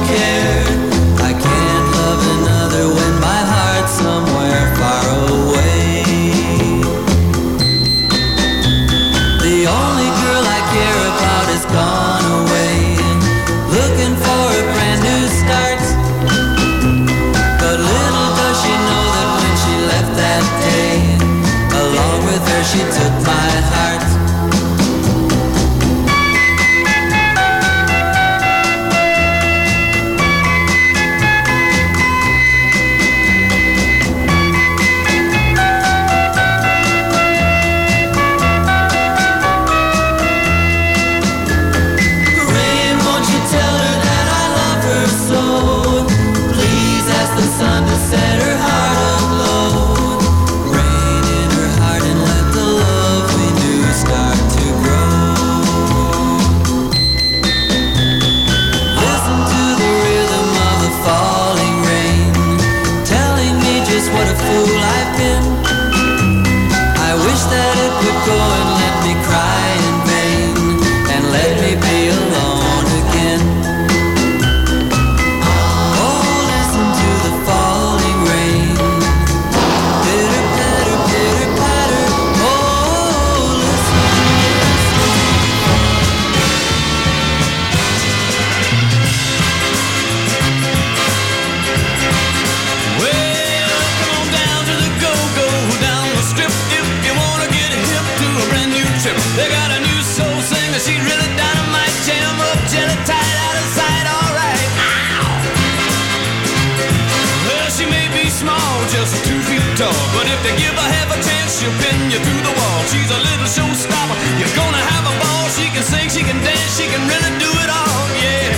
she'll 111.61 111.77
pin 111.77 112.09
you 112.09 112.17
through 112.17 112.41
the 112.41 112.55
wall. 112.57 112.81
She's 112.89 113.11
a 113.13 113.21
little 113.21 113.45
showstopper. 113.45 114.17
You're 114.41 114.55
gonna 114.57 114.81
have 114.81 115.05
a 115.05 115.15
ball. 115.21 115.45
She 115.53 115.69
can 115.69 115.85
sing, 115.85 116.09
she 116.09 116.25
can 116.25 116.41
dance, 116.41 116.73
she 116.73 116.89
can 116.89 117.05
really 117.05 117.33
do 117.37 117.51
it 117.61 117.69
all. 117.69 118.01
Yeah. 118.17 118.49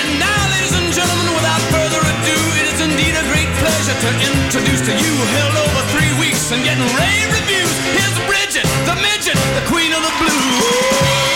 And 0.00 0.08
now, 0.16 0.40
ladies 0.48 0.72
and 0.72 0.88
gentlemen, 0.88 1.28
without 1.36 1.60
further 1.68 2.00
ado, 2.00 2.38
it 2.64 2.66
is 2.72 2.80
indeed 2.80 3.12
a 3.12 3.24
great 3.28 3.52
pleasure 3.60 3.92
to 3.92 4.10
introduce 4.24 4.80
to 4.88 4.94
you, 4.96 5.12
held 5.36 5.56
over 5.60 5.80
three 5.92 6.12
weeks 6.16 6.48
and 6.48 6.64
getting 6.64 6.88
rave 6.96 7.28
reviews. 7.28 7.76
Here's 7.92 8.16
Bridget, 8.24 8.64
the 8.88 8.96
midget, 9.04 9.36
the 9.60 9.64
queen 9.68 9.92
of 9.92 10.00
the 10.00 10.14
blues. 10.16 11.29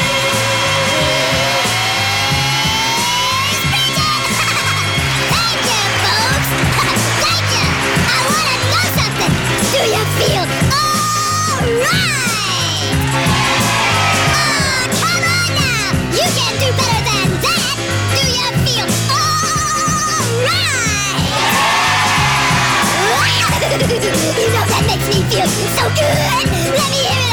Feel 9.85 9.93
alright? 9.93 11.77
Oh, 14.33 14.81
come 14.97 15.25
on 15.29 15.49
now. 15.61 15.93
You 16.17 16.25
can 16.25 16.53
do 16.57 16.69
better 16.73 17.03
than 17.05 17.29
that. 17.45 17.77
Feel 18.17 18.89
alright? 19.13 19.61
you 24.41 24.49
know 24.55 24.65
that 24.73 24.83
makes 24.89 25.07
me 25.15 25.21
feel 25.29 25.49
so 25.77 25.85
good. 25.93 26.17
Let 26.73 26.89
me 26.91 27.01
hear 27.05 27.21
it 27.21 27.24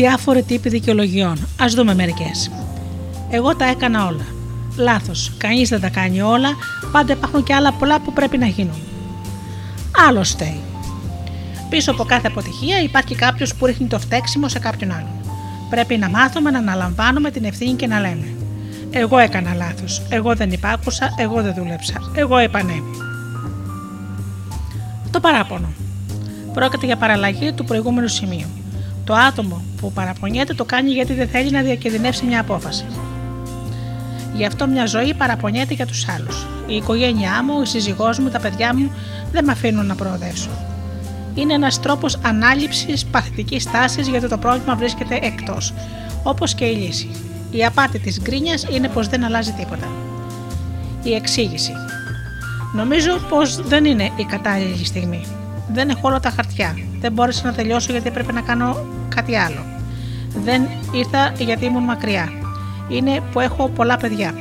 διάφοροι 0.00 0.42
τύποι 0.42 0.68
δικαιολογιών. 0.68 1.32
Α 1.32 1.66
δούμε 1.74 1.94
μερικές. 1.94 2.50
Εγώ 3.30 3.56
τα 3.56 3.64
έκανα 3.64 4.06
όλα. 4.06 4.26
Λάθος. 4.76 5.32
Κανείς 5.38 5.68
δεν 5.68 5.80
τα 5.80 5.88
κάνει 5.88 6.20
όλα. 6.20 6.48
Πάντα 6.92 7.12
υπάρχουν 7.12 7.42
και 7.42 7.54
άλλα 7.54 7.72
πολλά 7.72 8.00
που 8.00 8.12
πρέπει 8.12 8.38
να 8.38 8.46
γίνουν. 8.46 8.80
Άλλο 10.08 10.24
φταίει. 10.24 10.60
Πίσω 11.68 11.90
από 11.90 12.04
κάθε 12.04 12.26
αποτυχία 12.26 12.80
υπάρχει 12.82 13.14
κάποιος 13.14 13.54
που 13.54 13.66
ρίχνει 13.66 13.86
το 13.86 13.98
φταίξιμο 13.98 14.48
σε 14.48 14.58
κάποιον 14.58 14.90
άλλον. 14.90 15.14
Πρέπει 15.70 15.96
να 15.96 16.08
μάθουμε 16.08 16.50
να 16.50 16.58
αναλαμβάνουμε 16.58 17.30
την 17.30 17.44
ευθύνη 17.44 17.72
και 17.72 17.86
να 17.86 18.00
λέμε: 18.00 18.26
Εγώ 18.90 19.18
έκανα 19.18 19.54
λάθος. 19.54 20.02
Εγώ 20.08 20.34
δεν 20.34 20.52
υπάκουσα. 20.52 21.14
Εγώ 21.16 21.42
δεν 21.42 21.54
δούλεψα. 21.54 22.10
Εγώ 22.14 22.40
είπα 22.40 22.62
ναι. 22.62 22.76
Το 25.10 25.20
παράπονο. 25.20 25.68
Πρόκειται 26.54 26.86
για 26.86 26.96
παραλλαγή 26.96 27.52
του 27.52 27.64
προηγούμενου 27.64 28.08
σημείου. 28.08 28.57
Το 29.08 29.14
άτομο 29.14 29.62
που 29.80 29.92
παραπονιέται 29.92 30.54
το 30.54 30.64
κάνει 30.64 30.90
γιατί 30.90 31.14
δεν 31.14 31.28
θέλει 31.28 31.50
να 31.50 31.62
διακινδυνεύσει 31.62 32.24
μια 32.24 32.40
απόφαση. 32.40 32.84
Γι' 34.34 34.44
αυτό 34.44 34.66
μια 34.66 34.86
ζωή 34.86 35.14
παραπονιέται 35.14 35.74
για 35.74 35.86
τους 35.86 36.08
άλλους. 36.08 36.46
Η 36.66 36.74
οικογένειά 36.74 37.44
μου, 37.44 37.62
η 37.62 37.66
σύζυγός 37.66 38.18
μου, 38.18 38.28
τα 38.28 38.40
παιδιά 38.40 38.74
μου 38.74 38.92
δεν 39.32 39.44
με 39.44 39.52
αφήνουν 39.52 39.86
να 39.86 39.94
προοδεύσω. 39.94 40.50
Είναι 41.34 41.54
ένας 41.54 41.80
τρόπος 41.80 42.18
ανάληψης 42.22 43.04
παθητικής 43.04 43.70
τάσης 43.70 44.08
γιατί 44.08 44.28
το 44.28 44.38
πρόβλημα 44.38 44.74
βρίσκεται 44.74 45.18
εκτός, 45.22 45.74
όπως 46.22 46.54
και 46.54 46.64
η 46.64 46.76
λύση. 46.76 47.10
Η 47.50 47.64
απάτη 47.64 47.98
της 47.98 48.20
γκρίνιας 48.20 48.66
είναι 48.70 48.88
πως 48.88 49.08
δεν 49.08 49.24
αλλάζει 49.24 49.52
τίποτα. 49.52 49.86
Η 51.02 51.14
εξήγηση. 51.14 51.72
Νομίζω 52.74 53.18
πως 53.28 53.56
δεν 53.56 53.84
είναι 53.84 54.10
η 54.16 54.24
κατάλληλη 54.24 54.84
στιγμή. 54.84 55.24
Δεν 55.72 55.88
έχω 55.88 56.00
όλα 56.02 56.20
τα 56.20 56.30
χαρτιά. 56.30 56.76
Δεν 57.00 57.12
μπόρεσα 57.12 57.46
να 57.46 57.52
τελειώσω 57.52 57.92
γιατί 57.92 58.08
έπρεπε 58.08 58.32
να 58.32 58.40
κάνω 58.40 58.96
κάτι 59.14 59.36
άλλο. 59.36 59.64
Δεν 60.44 60.62
ήρθα 60.92 61.32
γιατί 61.38 61.64
ήμουν 61.64 61.82
μακριά. 61.82 62.32
Είναι 62.88 63.20
που 63.32 63.40
έχω 63.40 63.68
πολλά 63.68 63.96
παιδιά. 63.96 64.34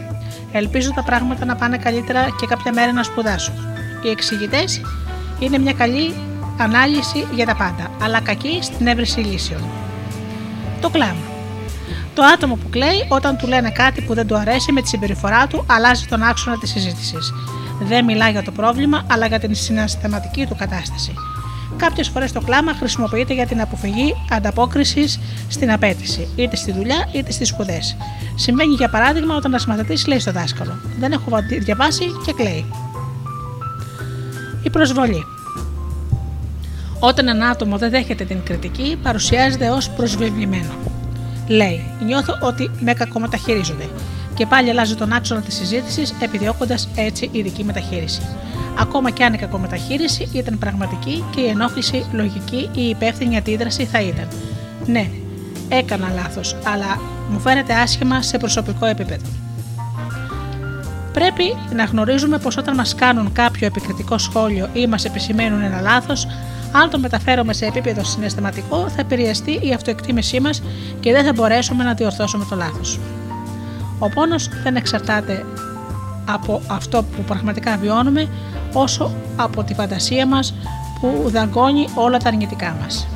Ελπίζω 0.51 0.93
τα 0.93 1.03
πράγματα 1.03 1.45
να 1.45 1.55
πάνε 1.55 1.77
καλύτερα 1.77 2.25
και 2.39 2.45
κάποια 2.45 2.73
μέρα 2.73 2.91
να 2.91 3.03
σπουδάσω. 3.03 3.51
Οι 4.03 4.09
εξηγητές 4.09 4.81
είναι 5.39 5.57
μια 5.57 5.73
καλή 5.73 6.13
ανάλυση 6.57 7.27
για 7.33 7.45
τα 7.45 7.55
πάντα, 7.55 7.91
αλλά 8.01 8.21
κακή 8.21 8.59
στην 8.61 8.87
έβρεση 8.87 9.19
λύσεων. 9.19 9.61
Το 10.81 10.89
κλάμα. 10.89 11.35
Το 12.13 12.23
άτομο 12.23 12.55
που 12.55 12.69
κλαίει 12.69 13.05
όταν 13.07 13.37
του 13.37 13.47
λένε 13.47 13.69
κάτι 13.69 14.01
που 14.01 14.13
δεν 14.13 14.27
του 14.27 14.35
αρέσει 14.35 14.71
με 14.71 14.81
τη 14.81 14.87
συμπεριφορά 14.87 15.47
του 15.47 15.65
αλλάζει 15.69 16.05
τον 16.05 16.23
άξονα 16.23 16.57
της 16.57 16.69
συζήτησης. 16.69 17.33
Δεν 17.81 18.05
μιλά 18.05 18.29
για 18.29 18.43
το 18.43 18.51
πρόβλημα, 18.51 19.05
αλλά 19.11 19.25
για 19.25 19.39
την 19.39 19.55
συναισθηματική 19.55 20.45
του 20.45 20.55
κατάσταση. 20.55 21.13
Κάποιες 21.77 22.07
φορές 22.07 22.31
το 22.31 22.41
κλάμα 22.41 22.73
χρησιμοποιείται 22.73 23.33
για 23.33 23.45
την 23.45 23.61
αποφυγή 23.61 24.13
ανταπόκρισης 24.31 25.19
στην 25.49 25.71
απέτηση, 25.71 26.27
είτε 26.35 26.55
στη 26.55 26.71
δουλειά 26.71 27.09
είτε 27.11 27.31
στις 27.31 27.47
σπουδές. 27.47 27.97
Συμβαίνει 28.35 28.73
για 28.73 28.89
παράδειγμα 28.89 29.35
όταν 29.35 29.51
ένας 29.51 29.65
μαθητής 29.65 30.07
λέει 30.07 30.19
στο 30.19 30.31
δάσκαλο: 30.31 30.79
Δεν 30.99 31.11
έχω 31.11 31.31
διαβάσει 31.59 32.05
και 32.25 32.33
κλαίει. 32.33 32.65
Η 34.63 34.69
προσβολή. 34.69 35.25
Όταν 36.99 37.27
ένα 37.27 37.49
άτομο 37.49 37.77
δεν 37.77 37.89
δέχεται 37.89 38.23
την 38.23 38.43
κριτική, 38.43 38.97
παρουσιάζεται 39.03 39.69
ως 39.69 39.89
προσβεβλημένο. 39.89 40.73
Λέει: 41.47 41.83
Νιώθω 42.05 42.37
ότι 42.41 42.71
με 42.79 42.93
κακομεταχειρίζονται. 42.93 43.89
Και 44.33 44.45
πάλι 44.45 44.69
αλλάζει 44.69 44.95
τον 44.95 45.13
άξονα 45.13 45.41
της 45.41 45.55
συζήτησης, 45.55 46.13
επιδιώκοντας 46.19 46.89
έτσι 46.95 47.29
ειδική 47.31 47.63
μεταχείριση. 47.63 48.21
Ακόμα 48.79 49.09
και 49.09 49.23
αν 49.23 49.33
η 49.33 49.37
κακομεταχείριση 49.37 50.29
ήταν 50.33 50.57
πραγματική 50.57 51.23
και 51.35 51.41
η 51.41 51.47
ενόχληση 51.47 52.05
λογική, 52.11 52.69
η 52.73 52.89
υπεύθυνη 52.89 53.37
αντίδραση 53.37 53.85
θα 53.85 54.01
ήταν. 54.01 54.27
Ναι, 54.85 55.09
έκανα 55.69 56.11
λάθος, 56.15 56.55
αλλά 56.63 56.99
μου 57.29 57.39
φαίνεται 57.39 57.73
άσχημα 57.73 58.21
σε 58.21 58.37
προσωπικό 58.37 58.85
επίπεδο. 58.85 59.25
Πρέπει 61.13 61.43
να 61.75 61.83
γνωρίζουμε 61.83 62.37
πως 62.37 62.57
όταν 62.57 62.75
μας 62.75 62.95
κάνουν 62.95 63.31
κάποιο 63.31 63.67
επικριτικό 63.67 64.17
σχόλιο 64.17 64.69
ή 64.73 64.87
μας 64.87 65.05
επισημαίνουν 65.05 65.61
ένα 65.61 65.81
λάθος, 65.81 66.27
αν 66.71 66.89
το 66.89 66.99
μεταφέρουμε 66.99 67.53
σε 67.53 67.65
επίπεδο 67.65 68.03
συναισθηματικό, 68.03 68.89
θα 68.89 69.01
επηρεαστεί 69.01 69.51
η 69.51 69.73
αυτοεκτίμησή 69.73 70.39
μας 70.39 70.63
και 70.99 71.11
δεν 71.11 71.25
θα 71.25 71.33
μπορέσουμε 71.33 71.83
να 71.83 71.93
διορθώσουμε 71.93 72.45
το 72.49 72.55
λάθος. 72.55 72.99
Ο 73.99 74.09
πόνος 74.09 74.49
δεν 74.63 74.75
εξαρτάται 74.75 75.45
από 76.27 76.61
αυτό 76.67 77.03
που 77.03 77.21
πραγματικά 77.21 77.77
βιώνουμε, 77.77 78.27
όσο 78.73 79.11
από 79.35 79.63
τη 79.63 79.73
φαντασία 79.73 80.27
μας 80.27 80.53
που 80.99 81.23
δαγκώνει 81.29 81.87
όλα 81.95 82.17
τα 82.17 82.27
αρνητικά 82.27 82.77
μας. 82.81 83.07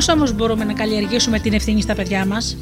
Πώς 0.00 0.08
όμως 0.08 0.32
μπορούμε 0.32 0.64
να 0.64 0.72
καλλιεργήσουμε 0.72 1.38
την 1.38 1.52
ευθύνη 1.52 1.82
στα 1.82 1.94
παιδιά 1.94 2.26
μας, 2.26 2.56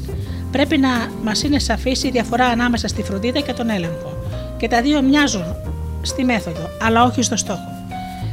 Πρέπει 0.51 0.77
να 0.77 0.89
μας 1.23 1.43
είναι 1.43 1.59
σαφής 1.59 2.03
η 2.03 2.09
διαφορά 2.09 2.45
ανάμεσα 2.45 2.87
στη 2.87 3.03
φροντίδα 3.03 3.39
και 3.39 3.53
τον 3.53 3.69
έλεγχο. 3.69 4.13
Και 4.57 4.67
τα 4.67 4.81
δύο 4.81 5.01
μοιάζουν 5.01 5.43
στη 6.01 6.23
μέθοδο, 6.23 6.69
αλλά 6.81 7.03
όχι 7.03 7.21
στο 7.21 7.35
στόχο. 7.35 7.87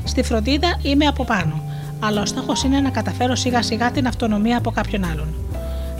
Στη 0.04 0.22
φροντίδα 0.22 0.78
είμαι 0.82 1.06
από 1.06 1.24
πάνω, 1.24 1.62
αλλά 2.00 2.22
ο 2.22 2.26
στόχος 2.26 2.62
είναι 2.62 2.80
να 2.80 2.90
καταφέρω 2.90 3.34
σιγά 3.34 3.62
σιγά 3.62 3.90
την 3.90 4.06
αυτονομία 4.06 4.58
από 4.58 4.70
κάποιον 4.70 5.04
άλλον. 5.04 5.34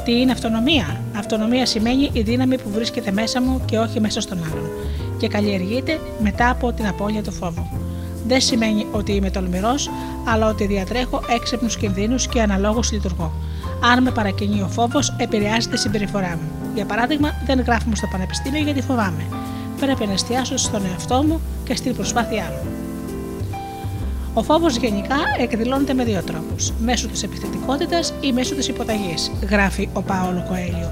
Τι 0.04 0.20
είναι 0.20 0.32
αυτονομία; 0.32 1.00
Αυτονομία 1.16 1.66
σημαίνει 1.66 2.10
η 2.12 2.20
δύναμη 2.20 2.58
που 2.58 2.70
βρίσκεται 2.70 3.12
μέσα 3.12 3.42
μου 3.42 3.62
και 3.64 3.78
όχι 3.78 4.00
μέσα 4.00 4.20
στον 4.20 4.38
άλλον 4.38 4.70
και 5.18 5.28
καλλιεργείται 5.28 6.00
μετά 6.22 6.50
από 6.50 6.72
την 6.72 6.86
απώλεια 6.86 7.22
του 7.22 7.32
φόβου. 7.32 7.75
Δεν 8.26 8.40
σημαίνει 8.40 8.86
ότι 8.92 9.12
είμαι 9.12 9.30
τολμηρός, 9.30 9.90
αλλά 10.24 10.48
ότι 10.48 10.66
διατρέχω 10.66 11.22
έξυπνους 11.28 11.76
κινδύνους 11.76 12.28
και 12.28 12.42
αναλόγως 12.42 12.92
λειτουργώ. 12.92 13.32
Αν 13.92 14.02
με 14.02 14.10
παρακινεί 14.10 14.62
ο 14.62 14.68
φόβος, 14.68 15.14
επηρεάζει 15.18 15.68
τη 15.68 15.78
συμπεριφορά 15.78 16.28
μου. 16.28 16.70
Για 16.74 16.84
παράδειγμα, 16.84 17.30
δεν 17.46 17.60
γράφουμε 17.60 17.96
στο 17.96 18.06
πανεπιστήμιο 18.12 18.62
γιατί 18.62 18.82
φοβάμαι. 18.82 19.26
Πρέπει 19.80 20.06
να 20.06 20.12
εστιάσω 20.12 20.56
στον 20.56 20.82
εαυτό 20.92 21.22
μου 21.22 21.40
και 21.64 21.76
στην 21.76 21.94
προσπάθειά 21.94 22.44
μου. 22.44 22.70
Ο 24.34 24.42
φόβος 24.42 24.76
γενικά 24.76 25.16
εκδηλώνεται 25.38 25.94
με 25.94 26.04
δύο 26.04 26.22
τρόπους: 26.22 26.72
μέσω 26.80 27.08
της 27.08 27.22
επιθετικότητας 27.22 28.14
ή 28.20 28.32
μέσω 28.32 28.54
της 28.54 28.68
υποταγής, 28.68 29.32
γράφει 29.50 29.88
ο 29.92 30.02
Πάολο 30.02 30.44
Κοέλιο. 30.48 30.90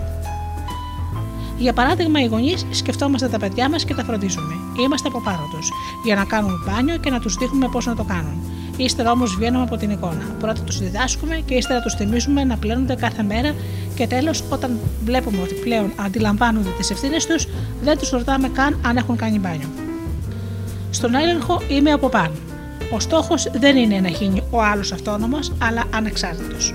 Για 1.59 1.73
παράδειγμα, 1.73 2.21
οι 2.21 2.27
γονείς 2.27 2.67
σκεφτόμαστε 2.71 3.29
τα 3.29 3.39
παιδιά 3.39 3.71
μας 3.71 3.85
και 3.85 3.95
τα 3.95 4.05
φροντίζουμε. 4.05 4.55
Είμαστε 4.83 5.09
από 5.09 5.21
πάνω 5.21 5.49
τους 5.51 5.71
για 6.05 6.15
να 6.15 6.25
κάνουν 6.25 6.65
μπάνιο 6.67 6.97
και 6.97 7.11
να 7.11 7.21
τους 7.21 7.35
δείχνουμε 7.35 7.69
πώς 7.69 7.87
να 7.87 7.95
το 7.95 8.05
κάνουν. 8.05 8.43
Ύστερα 8.77 9.11
όμως 9.11 9.37
βγαίνουμε 9.37 9.63
από 9.63 9.77
την 9.77 9.91
εικόνα. 9.91 10.25
Πρώτα 10.39 10.61
τους 10.61 10.79
διδάσκουμε 10.79 11.43
και 11.45 11.55
ύστερα 11.55 11.81
τους 11.81 11.95
θυμίζουμε 11.95 12.45
να 12.45 12.57
πλένονται 12.57 12.95
κάθε 12.95 13.23
μέρα 13.23 13.55
και 13.95 14.07
τέλος, 14.07 14.45
όταν 14.51 14.79
βλέπουμε 15.05 15.43
ότι 15.43 15.55
πλέον 15.55 15.93
αντιλαμβάνονται 15.97 16.69
τις 16.79 16.91
ευθύνες 16.91 17.27
τους, 17.27 17.47
δεν 17.83 17.99
τους 17.99 18.11
ρωτάμε 18.11 18.49
καν 18.49 18.81
αν 18.87 18.97
έχουν 18.97 19.17
κάνει 19.17 19.39
μπάνιο. 19.39 19.69
Στον 20.91 21.15
έλεγχο 21.15 21.63
είμαι 21.69 21.93
από 21.93 22.09
πάνω. 22.09 22.35
Ο 22.95 23.01
στόχος 23.01 23.51
δεν 23.53 23.77
είναι 23.77 24.01
να 24.01 24.09
γίνει 24.09 24.43
ο 24.51 24.63
άλλος 24.63 24.93
αυτόνομος, 24.93 25.53
αλλά 25.59 25.85
ανεξάρτητος. 25.95 26.75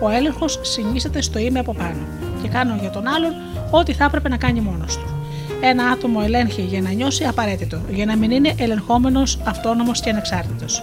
Ο 0.00 0.08
έλεγχος 0.08 0.58
συνίσταται 0.62 1.22
στο 1.22 1.38
είμαι 1.38 1.58
από 1.58 1.74
πάνω 1.74 1.98
και 2.42 2.48
κάνω 2.48 2.76
για 2.80 2.90
τον 2.90 3.06
άλλον 3.06 3.32
ό,τι 3.70 3.92
θα 3.92 4.04
έπρεπε 4.04 4.28
να 4.28 4.36
κάνει 4.36 4.60
μόνος 4.60 4.96
του. 4.96 5.15
Ένα 5.60 5.84
άτομο 5.86 6.20
ελέγχει 6.24 6.62
για 6.62 6.80
να 6.80 6.90
νιώσει 6.90 7.24
απαραίτητο, 7.24 7.80
για 7.90 8.06
να 8.06 8.16
μην 8.16 8.30
είναι 8.30 8.54
ελεγχόμενος, 8.58 9.38
αυτόνομος 9.44 10.00
και 10.00 10.10
ανεξάρτητος. 10.10 10.82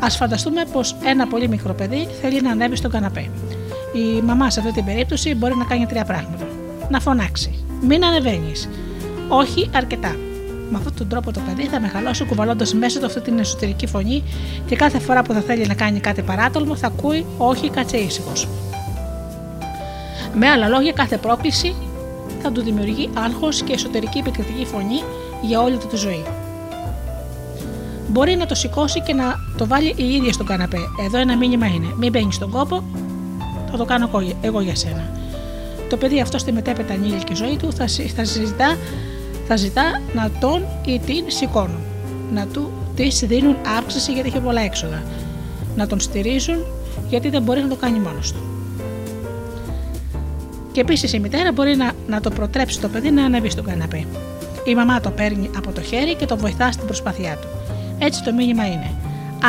Α 0.00 0.10
φανταστούμε 0.10 0.64
πως 0.72 0.96
ένα 1.04 1.26
πολύ 1.26 1.48
μικρό 1.48 1.74
παιδί 1.74 2.08
θέλει 2.20 2.40
να 2.40 2.50
ανέβει 2.50 2.76
στον 2.76 2.90
καναπέ. 2.90 3.30
Η 3.92 4.22
μαμά 4.22 4.50
σε 4.50 4.60
αυτή 4.60 4.72
την 4.72 4.84
περίπτωση 4.84 5.34
μπορεί 5.34 5.56
να 5.56 5.64
κάνει 5.64 5.86
τρία 5.86 6.04
πράγματα. 6.04 6.46
Να 6.88 7.00
φωνάξει. 7.00 7.64
Μην 7.80 8.04
ανεβαίνεις. 8.04 8.68
Όχι 9.28 9.70
αρκετά. 9.74 10.16
Με 10.70 10.76
αυτόν 10.76 10.94
τον 10.94 11.08
τρόπο 11.08 11.32
το 11.32 11.40
παιδί 11.46 11.68
θα 11.68 11.80
μεγαλώσει 11.80 12.24
κουβαλώντας 12.24 12.74
μέσα 12.74 13.00
του 13.00 13.06
αυτή 13.06 13.20
την 13.20 13.38
εσωτερική 13.38 13.86
φωνή 13.86 14.22
και 14.66 14.76
κάθε 14.76 14.98
φορά 14.98 15.22
που 15.22 15.32
θα 15.32 15.40
θέλει 15.40 15.66
να 15.66 15.74
κάνει 15.74 16.00
κάτι 16.00 16.22
παράτολμο 16.22 16.76
θα 16.76 16.86
ακούει 16.86 17.26
Όχι, 17.38 17.70
κάτσε 17.70 17.96
ήσυχος. 17.96 18.48
Με 20.34 20.48
άλλα 20.48 20.68
λόγια, 20.68 20.92
κάθε 20.92 21.16
πρόκληση 21.16 21.74
θα 22.42 22.52
του 22.52 22.62
δημιουργεί 22.62 23.08
άγχος 23.14 23.62
και 23.62 23.72
εσωτερική 23.72 24.18
επικριτική 24.18 24.64
φωνή 24.64 25.02
για 25.42 25.60
όλη 25.60 25.76
του 25.76 25.86
τη 25.86 25.96
ζωή. 25.96 26.24
Μπορεί 28.08 28.36
να 28.36 28.46
το 28.46 28.54
σηκώσει 28.54 29.00
και 29.00 29.14
να 29.14 29.34
το 29.56 29.66
βάλει 29.66 29.94
η 29.96 30.14
ίδια 30.14 30.32
στον 30.32 30.46
καναπέ. 30.46 30.78
Εδώ 31.06 31.18
ένα 31.18 31.36
μήνυμα 31.36 31.66
είναι: 31.66 31.94
Μην 31.96 32.10
μπαίνει 32.10 32.32
στον 32.32 32.50
κόπο, 32.50 32.84
θα 33.70 33.76
το 33.76 33.84
κάνω 33.84 34.10
εγώ 34.40 34.60
για 34.60 34.74
σένα. 34.76 35.10
Το 35.88 35.96
παιδί 35.96 36.20
αυτό 36.20 36.38
στη 36.38 36.52
μετέπειτα 36.52 36.94
ανήλικη 36.94 37.34
ζωή 37.34 37.56
του 37.56 37.72
θα, 37.72 37.86
θα, 38.14 38.24
ζητά, 38.24 38.76
θα 39.46 39.56
ζητά 39.56 40.02
να 40.14 40.30
τον 40.40 40.64
ή 40.86 40.98
την 40.98 41.24
σηκώνουν. 41.26 41.80
Να 42.32 42.46
του 42.46 42.70
της 42.94 43.18
δίνουν 43.18 43.56
αύξηση 43.78 44.12
γιατί 44.12 44.28
έχει 44.28 44.40
πολλά 44.40 44.60
έξοδα. 44.60 45.02
Να 45.76 45.86
τον 45.86 46.00
στηρίζουν 46.00 46.64
γιατί 47.08 47.28
δεν 47.28 47.42
μπορείς 47.42 47.62
να 47.62 47.68
το 47.68 47.76
κάνει 47.76 47.98
μόνος 47.98 48.32
του. 48.32 48.57
Και 50.78 50.84
επίσης 50.84 51.12
η 51.12 51.18
μητέρα 51.18 51.52
μπορεί 51.52 51.76
να, 51.76 51.92
να 52.08 52.20
το 52.20 52.30
προτρέψει 52.30 52.80
το 52.80 52.88
παιδί 52.88 53.10
να 53.10 53.24
ανέβει 53.24 53.50
στον 53.50 53.64
καναπέ. 53.64 54.04
Η 54.64 54.74
μαμά 54.74 55.00
το 55.00 55.10
παίρνει 55.10 55.50
από 55.56 55.72
το 55.72 55.80
χέρι 55.80 56.14
και 56.14 56.26
το 56.26 56.36
βοηθά 56.36 56.72
στην 56.72 56.86
προσπάθειά 56.86 57.36
του. 57.40 57.48
Έτσι 57.98 58.22
το 58.22 58.32
μήνυμα 58.32 58.66
είναι: 58.66 58.90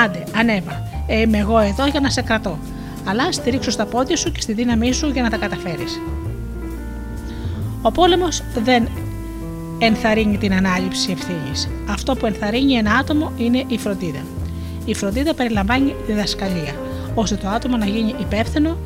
Άντε, 0.03 0.23
ανέβα. 0.35 0.87
Ε, 1.07 1.19
είμαι 1.19 1.37
εγώ 1.37 1.59
εδώ 1.59 1.87
για 1.87 1.99
να 1.99 2.09
σε 2.09 2.21
κρατώ. 2.21 2.57
Αλλά 3.05 3.31
στηρίξω 3.31 3.71
στα 3.71 3.85
πόδια 3.85 4.17
σου 4.17 4.31
και 4.31 4.41
στη 4.41 4.53
δύναμή 4.53 4.91
σου 4.91 5.09
για 5.09 5.21
να 5.21 5.29
τα 5.29 5.37
καταφέρεις. 5.37 6.01
Ο 7.81 7.91
πόλεμος 7.91 8.43
δεν 8.63 8.87
ενθαρρύνει 9.79 10.37
την 10.37 10.53
ανάληψη 10.53 11.11
ευθύνης. 11.11 11.69
Αυτό 11.89 12.15
που 12.15 12.25
ενθαρρύνει 12.25 12.73
ένα 12.73 12.91
άτομο 12.91 13.31
είναι 13.37 13.63
η 13.67 13.77
φροντίδα. 13.77 14.21
Η 14.85 14.95
φροντίδα 14.95 15.33
περιλαμβάνει 15.33 15.95
διδασκαλία, 16.07 16.75
ώστε 17.13 17.35
το 17.35 17.47
άτομο 17.47 17.77
να 17.77 17.85
γίνει 17.85 18.15
υπεύθυνο 18.19 18.77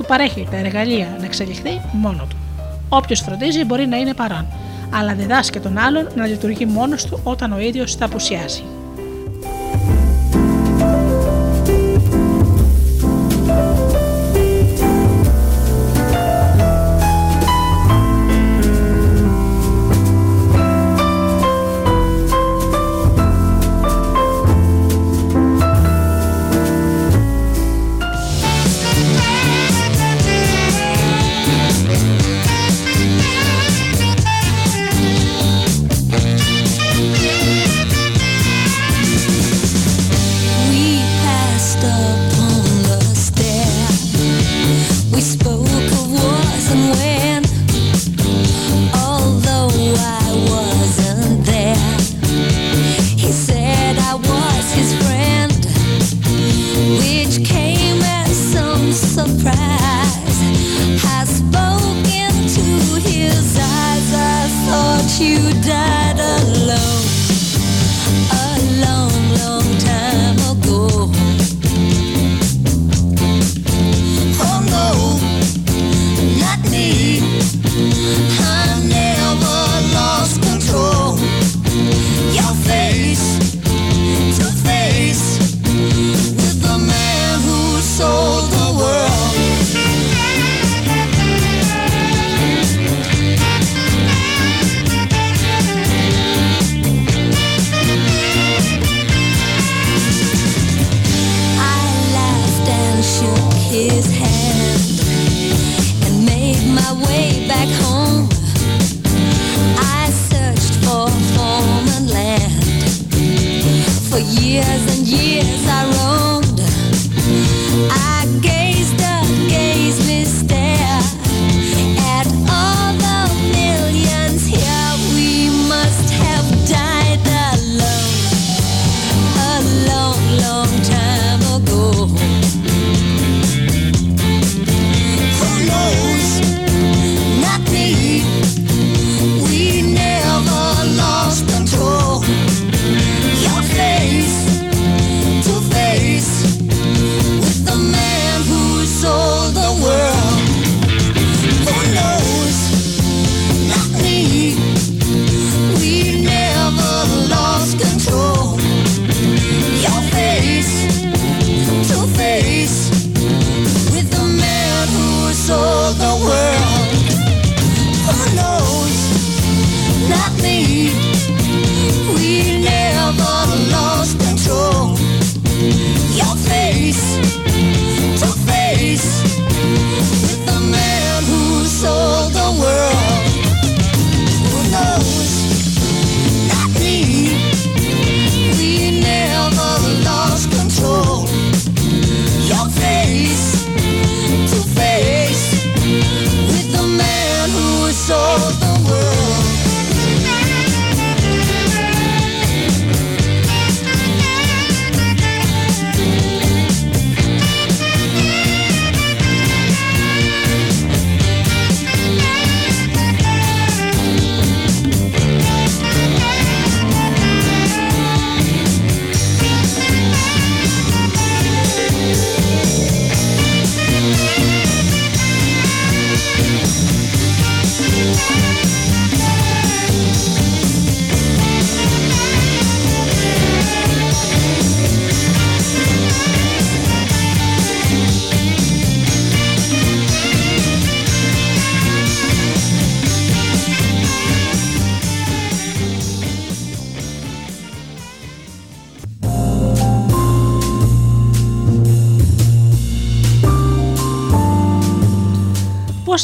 του 0.00 0.06
παρέχει 0.06 0.48
τα 0.50 0.56
εργαλεία 0.56 1.16
να 1.18 1.24
εξελιχθεί 1.24 1.80
μόνο 1.92 2.26
του. 2.28 2.36
Όποιος 2.88 3.20
φροντίζει 3.20 3.64
μπορεί 3.64 3.86
να 3.86 3.96
είναι 3.96 4.14
παρόν, 4.14 4.46
αλλά 4.90 5.14
διδάσκει 5.14 5.60
τον 5.60 5.78
άλλον 5.78 6.08
να 6.14 6.26
λειτουργεί 6.26 6.66
μόνος 6.66 7.04
του 7.04 7.20
όταν 7.24 7.52
ο 7.52 7.58
ίδιος 7.58 7.94
θα 7.94 8.04
απουσιάσει. 8.04 8.62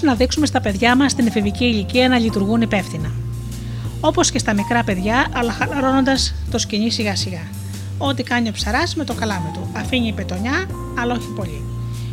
Να 0.02 0.14
δείξουμε 0.14 0.46
στα 0.46 0.60
παιδιά 0.60 0.96
μας 0.96 1.14
την 1.14 1.26
εφηβική 1.26 1.64
ηλικία 1.64 2.08
να 2.08 2.18
λειτουργούν 2.18 2.60
υπεύθυνα. 2.60 3.10
Όπως 4.00 4.30
και 4.30 4.38
στα 4.38 4.54
μικρά 4.54 4.84
παιδιά, 4.84 5.26
αλλά 5.32 5.52
χαλαρώνοντας 5.52 6.34
το 6.50 6.58
σκηνή 6.58 6.90
σιγά 6.90 7.16
σιγά. 7.16 7.42
Ό,τι 7.98 8.22
κάνει 8.22 8.48
ο 8.48 8.52
ψαράς 8.52 8.94
με 8.94 9.04
το 9.04 9.14
καλάμι 9.14 9.50
του. 9.52 9.68
Αφήνει 9.72 10.12
πετονιά, 10.12 10.66
αλλά 10.98 11.14
όχι 11.14 11.28
πολύ. 11.36 11.64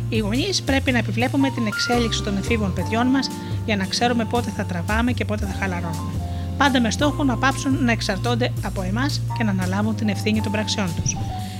Οι 0.08 0.18
γονείς 0.18 0.62
πρέπει 0.62 0.92
να 0.92 0.98
επιβλέπουμε 0.98 1.50
την 1.50 1.66
εξέλιξη 1.66 2.22
των 2.22 2.36
εφήβων 2.36 2.72
παιδιών 2.72 3.06
μας 3.06 3.30
για 3.64 3.76
να 3.76 3.84
ξέρουμε 3.84 4.24
πότε 4.24 4.52
θα 4.56 4.64
τραβάμε 4.64 5.12
και 5.12 5.24
πότε 5.24 5.46
θα 5.46 5.56
χαλαρώνουμε. 5.58 6.10
Πάντα 6.58 6.80
με 6.80 6.90
στόχο 6.90 7.24
να 7.24 7.36
πάψουν 7.36 7.84
να 7.84 7.92
εξαρτώνται 7.92 8.52
από 8.64 8.82
εμάς 8.82 9.20
και 9.38 9.44
να 9.44 9.50
αναλάβουν 9.50 9.96
την 9.96 10.08
ευθύνη 10.08 10.40
των 10.40 10.52
πραξιών 10.52 10.88
τους. 11.02 11.16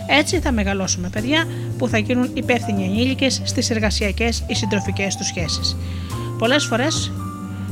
Έτσι 0.07 0.41
θα 0.41 0.53
μεγαλώσουμε 0.53 1.09
παιδιά 1.09 1.45
που 1.79 1.89
θα 1.89 1.99
γίνουν 1.99 2.31
υπεύθυνοι 2.35 2.85
ενήλικες 2.85 3.41
στις 3.45 3.71
εργασιακές 3.71 4.45
ή 4.47 4.55
συντροφικές 4.55 5.17
τους 5.17 5.27
σχέσεις. 5.27 5.77
Πολλές 6.45 6.65
φορές 6.65 7.13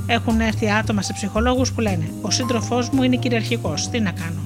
έχουν 0.07 0.41
έρθει 0.41 0.71
άτομα 0.71 1.03
σε 1.03 1.13
ψυχολόγους 1.13 1.73
που 1.73 1.81
λένε: 1.81 2.05
Ο 2.21 2.31
σύντροφός 2.31 2.89
μου 2.89 3.03
είναι 3.03 3.17
κυριαρχικός, 3.17 3.89
τι 3.89 4.01
να 4.01 4.11
κάνω. 4.11 4.41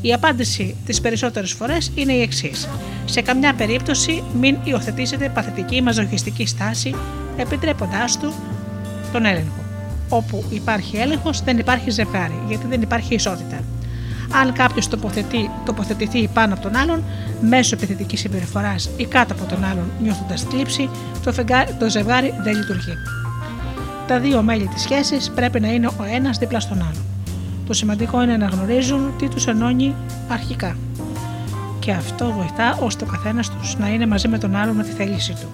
Η 0.00 0.12
απάντηση 0.12 0.76
τις 0.86 1.00
περισσότερες 1.00 1.52
φορές 1.52 1.92
είναι 1.94 2.12
η 2.12 2.20
εξής. 2.20 2.68
Σε 3.04 3.20
καμιά 3.20 3.54
περίπτωση 3.54 4.22
μην 4.40 4.56
υιοθετήσετε 4.64 5.28
παθητική 5.34 5.82
μαζοχιστική 5.82 6.46
στάση 6.46 6.94
επιτρέποντάς 7.36 8.18
του 8.18 8.32
τον 9.12 9.24
έλεγχο. 9.24 9.62
Όπου 10.08 10.44
υπάρχει 10.50 10.96
έλεγχος, 10.96 11.42
δεν 11.42 11.58
υπάρχει 11.58 11.90
ζευγάρι, 11.90 12.42
γιατί 12.48 12.66
δεν 12.66 12.82
υπάρχει 12.82 13.14
ισότητα. 13.14 13.58
Αν 14.40 14.52
κάποιος 14.52 14.88
τοποθετεί, 14.88 15.50
τοποθετηθεί 15.64 16.28
πάνω 16.28 16.54
από 16.54 16.62
τον 16.62 16.76
άλλον 16.76 17.04
μέσω 17.40 17.74
επιθετικής 17.76 18.20
συμπεριφοράς 18.20 18.90
ή 18.96 19.04
κάτω 19.04 19.34
από 19.34 19.44
τον 19.44 19.64
άλλον 19.64 19.90
νιώθοντας 20.02 20.42
θλίψη, 20.42 20.90
το, 21.24 21.32
φεγγάρι- 21.32 21.78
το 21.78 21.90
ζευγάρι 21.90 22.34
δεν 22.42 22.56
λειτουργεί. 22.56 22.94
Τα 24.08 24.18
δύο 24.18 24.42
μέλη 24.42 24.66
της 24.66 24.82
σχέσης 24.82 25.30
πρέπει 25.30 25.60
να 25.60 25.68
είναι 25.68 25.86
ο 25.86 26.04
ένας 26.12 26.38
δίπλα 26.38 26.60
στον 26.60 26.78
άλλον. 26.78 27.04
Το 27.66 27.72
σημαντικό 27.72 28.22
είναι 28.22 28.36
να 28.36 28.46
γνωρίζουν 28.46 29.12
τι 29.18 29.28
τους 29.28 29.46
ενώνει 29.46 29.94
αρχικά. 30.28 30.76
Και 31.78 31.92
αυτό 31.92 32.32
βοηθά 32.32 32.78
ώστε 32.80 33.04
ο 33.04 33.06
καθένας 33.06 33.50
τους 33.50 33.76
να 33.78 33.88
είναι 33.88 34.06
μαζί 34.06 34.28
με 34.28 34.38
τον 34.38 34.56
άλλον 34.56 34.76
με 34.76 34.82
τη 34.82 34.90
θέλησή 34.90 35.32
του. 35.32 35.48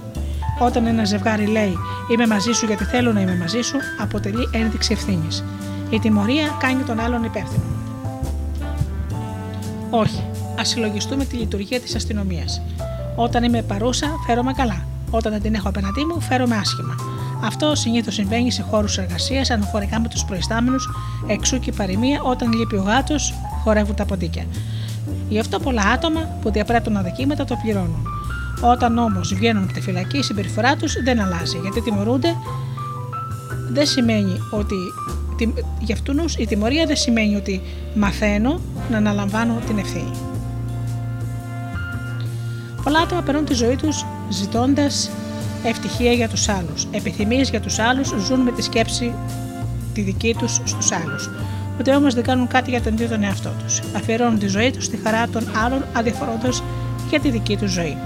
Όταν 0.59 0.87
ένα 0.87 1.05
ζευγάρι 1.05 1.47
λέει 1.47 1.77
Είμαι 2.13 2.27
μαζί 2.27 2.53
σου 2.53 2.67
γιατί 2.67 2.85
θέλω 2.85 3.13
να 3.13 3.21
είμαι 3.21 3.37
μαζί 3.37 3.61
σου, 3.61 3.77
αποτελεί 3.99 4.49
ένδειξη 4.53 4.93
ευθύνης. 4.93 5.45
Η 5.91 5.99
τιμωρία 5.99 6.57
κάνει 6.59 6.83
τον 6.83 7.01
άλλον 7.01 7.25
υπεύθυνο. 7.25 7.65
Όχι, 9.91 10.25
ας 10.59 10.69
συλλογιστούμε 10.69 11.25
τη 11.25 11.37
λειτουργία 11.37 11.81
της 11.81 11.95
αστυνομίας. 11.95 12.63
Όταν 13.17 13.45
είμαι 13.45 13.63
παρούσα, 13.63 14.07
φέρομαι 14.27 14.53
καλά. 14.53 14.87
Όταν 15.11 15.33
δεν 15.33 15.43
την 15.43 15.55
έχω 15.55 15.69
απέναντί 15.69 16.05
μου, 16.05 16.21
φέρομαι 16.21 16.57
άσχημα. 16.57 17.14
Αυτό 17.43 17.75
συνήθως 17.75 18.15
συμβαίνει 18.15 18.51
σε 18.51 18.63
χώρους 18.63 18.99
εργασίας 18.99 19.51
αναφορικά 19.51 20.01
με 20.01 20.09
τους 20.09 20.25
προϊστάμενους, 20.25 20.89
εξού 21.27 21.59
και 21.59 21.71
η 21.71 21.73
παροιμία 21.77 22.21
όταν 22.23 22.53
λείπει 22.53 22.77
ο 22.77 22.83
γάτος, 22.83 23.35
χορεύουν 23.63 23.95
τα 23.95 24.05
ποντίκια. 24.05 24.45
Γι' 25.29 25.39
αυτό 25.39 25.59
πολλά 25.59 25.83
άτομα 25.83 26.21
που 26.43 26.51
διαπράττουν 26.51 26.97
αδικήματα 26.97 27.45
το 27.45 27.57
πληρώνουν. 27.63 28.07
Όταν 28.61 28.99
όμως 28.99 29.35
βγαίνουν 29.35 29.63
από 29.63 29.73
τη 29.73 29.81
φυλακή, 29.81 30.19
η 30.19 30.23
συμπεριφορά 30.23 30.77
τους 30.77 31.03
δεν 31.05 31.21
αλλάζει 31.21 31.59
γιατί 31.63 31.81
τιμωρούνται. 31.83 32.37
Δεν 33.71 33.87
σημαίνει 33.87 34.39
ότι 34.51 34.75
τι- 35.37 35.53
για 35.81 35.95
αυτούς 35.95 36.37
η 36.37 36.47
τιμωρία 36.47 36.87
δεν 36.87 36.97
σημαίνει 36.97 37.37
ότι 37.37 37.61
μαθαίνω 37.95 38.61
να 38.91 38.97
αναλαμβάνω 38.97 39.55
την 39.67 39.79
ευθύνη. 39.79 40.11
Πολλά 42.83 42.99
άτομα 42.99 43.21
περνούν 43.23 43.45
τη 43.45 43.55
ζωή 43.55 43.77
τους 43.77 44.05
ζητώντας 44.31 45.11
ευτυχία 45.69 46.13
για 46.13 46.29
τους 46.29 46.49
άλλους, 46.49 46.87
επιθυμίες 46.91 47.51
για 47.51 47.61
τους 47.61 47.79
άλλους, 47.79 48.15
ζουν 48.27 48.41
με 48.41 48.53
τη 48.53 48.63
σκέψη 48.63 49.13
τη 49.95 50.01
δική 50.01 50.35
τους 50.39 50.61
στους 50.65 50.93
άλλους. 50.93 51.31
Ούτε 51.79 51.95
όμως 51.95 52.15
δεν 52.15 52.25
κάνουν 52.25 52.47
κάτι 52.47 52.71
για 52.71 52.83
τον 52.83 52.93
ίδιο 52.93 53.09
τον 53.09 53.23
εαυτό 53.23 53.51
τους. 53.65 53.81
Αφιερώνουν 53.97 54.39
τη 54.39 54.47
ζωή 54.47 54.71
τους 54.71 54.85
στη 54.85 54.97
χαρά 54.97 55.29
των 55.29 55.49
άλλων 55.65 55.85
αδιαφορώντας 55.93 56.63
για 57.09 57.21
τη 57.21 57.31
δική 57.31 57.57
τους 57.57 57.71
ζωή. 57.71 57.97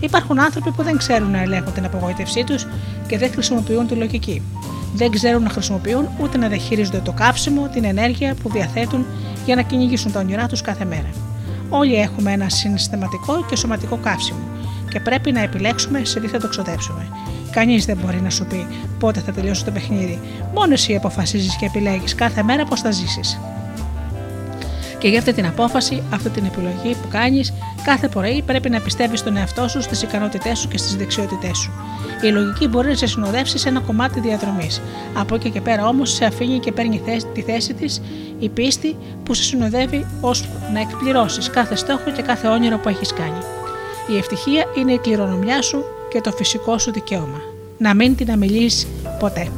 Υπάρχουν 0.00 0.40
άνθρωποι 0.40 0.70
που 0.70 0.82
δεν 0.82 0.96
ξέρουν 0.96 1.30
να 1.30 1.42
ελέγχουν 1.42 1.72
την 1.72 1.84
απογοήτευσή 1.84 2.44
τους 2.44 2.66
και 3.06 3.18
δεν 3.18 3.30
χρησιμοποιούν 3.30 3.86
τη 3.86 3.94
λογική. 3.94 4.42
Δεν 4.94 5.10
ξέρουν 5.10 5.42
να 5.42 5.50
χρησιμοποιούν 5.50 6.08
ούτε 6.20 6.38
να 6.38 6.48
διαχειρίζονται 6.48 7.00
το 7.04 7.12
καύσιμο, 7.12 7.68
την 7.68 7.84
ενέργεια 7.84 8.34
που 8.42 8.50
διαθέτουν 8.50 9.06
για 9.44 9.54
να 9.54 9.62
κυνηγήσουν 9.62 10.12
τα 10.12 10.20
όνειρά 10.20 10.46
τους 10.46 10.62
κάθε 10.62 10.84
μέρα. 10.84 11.10
Όλοι 11.68 11.94
έχουμε 11.94 12.32
ένα 12.32 12.48
συναισθηματικό 12.48 13.44
και 13.48 13.56
σωματικό 13.56 13.96
καύσιμο 13.96 14.55
και 14.96 15.02
πρέπει 15.02 15.32
να 15.32 15.40
επιλέξουμε 15.40 16.04
σε 16.04 16.20
τι 16.20 16.26
θα 16.26 16.38
το 16.38 16.48
ξοδέψουμε. 16.48 17.08
Κανείς 17.50 17.84
δεν 17.84 17.96
μπορεί 17.96 18.20
να 18.20 18.30
σου 18.30 18.44
πει 18.44 18.66
πότε 18.98 19.20
θα 19.20 19.32
τελειώσει 19.32 19.64
το 19.64 19.70
παιχνίδι. 19.70 20.20
Μόνο 20.54 20.72
εσύ 20.72 20.94
αποφασίζεις 20.94 21.56
και 21.56 21.66
επιλέγεις 21.66 22.14
κάθε 22.14 22.42
μέρα 22.42 22.64
πώς 22.64 22.80
θα 22.80 22.90
ζήσεις. 22.90 23.40
Και 24.98 25.08
για 25.08 25.18
αυτή 25.18 25.32
την 25.32 25.46
απόφαση, 25.46 26.02
αυτή 26.10 26.28
την 26.28 26.44
επιλογή 26.44 26.96
που 27.02 27.08
κάνεις, 27.08 27.52
κάθε 27.84 28.08
πρωί 28.08 28.42
πρέπει 28.46 28.70
να 28.70 28.80
πιστεύεις 28.80 29.18
στον 29.20 29.36
εαυτό 29.36 29.68
σου, 29.68 29.82
στις 29.82 30.02
ικανότητές 30.02 30.58
σου 30.58 30.68
και 30.68 30.78
στις 30.78 30.96
δεξιότητές 30.96 31.56
σου. 31.58 31.70
Η 32.22 32.28
λογική 32.28 32.68
μπορεί 32.68 32.88
να 32.88 32.94
σε 32.94 33.06
συνοδεύσει 33.06 33.58
σε 33.58 33.68
ένα 33.68 33.80
κομμάτι 33.80 34.20
διαδρομής. 34.20 34.80
Από 35.14 35.34
εκεί 35.34 35.50
και 35.50 35.60
πέρα 35.60 35.86
όμως 35.88 36.12
σε 36.14 36.24
αφήνει 36.24 36.58
και 36.58 36.72
παίρνει 36.72 37.02
θέση- 37.04 37.26
τη 37.34 37.42
θέση 37.42 37.74
της 37.74 38.02
η 38.38 38.48
πίστη 38.48 38.96
που 39.24 39.34
σε 39.34 39.42
συνοδεύει 39.42 40.06
ώσπου 40.20 40.54
να 40.72 40.80
εκπληρώσεις 40.80 41.50
κάθε 41.50 41.76
στόχο 41.76 42.10
και 42.16 42.22
κάθε 42.22 42.48
όνειρο 42.48 42.78
που 42.78 42.88
έχεις 42.88 43.12
κάνει. 43.12 43.55
Η 44.08 44.16
ευτυχία 44.16 44.64
είναι 44.76 44.92
η 44.92 44.98
κληρονομιά 44.98 45.62
σου 45.62 45.84
και 46.08 46.20
το 46.20 46.32
φυσικό 46.32 46.78
σου 46.78 46.92
δικαίωμα. 46.92 47.40
Να 47.78 47.94
μην 47.94 48.16
την 48.16 48.30
αμιλείς 48.30 48.86
ποτέ. 49.18 49.50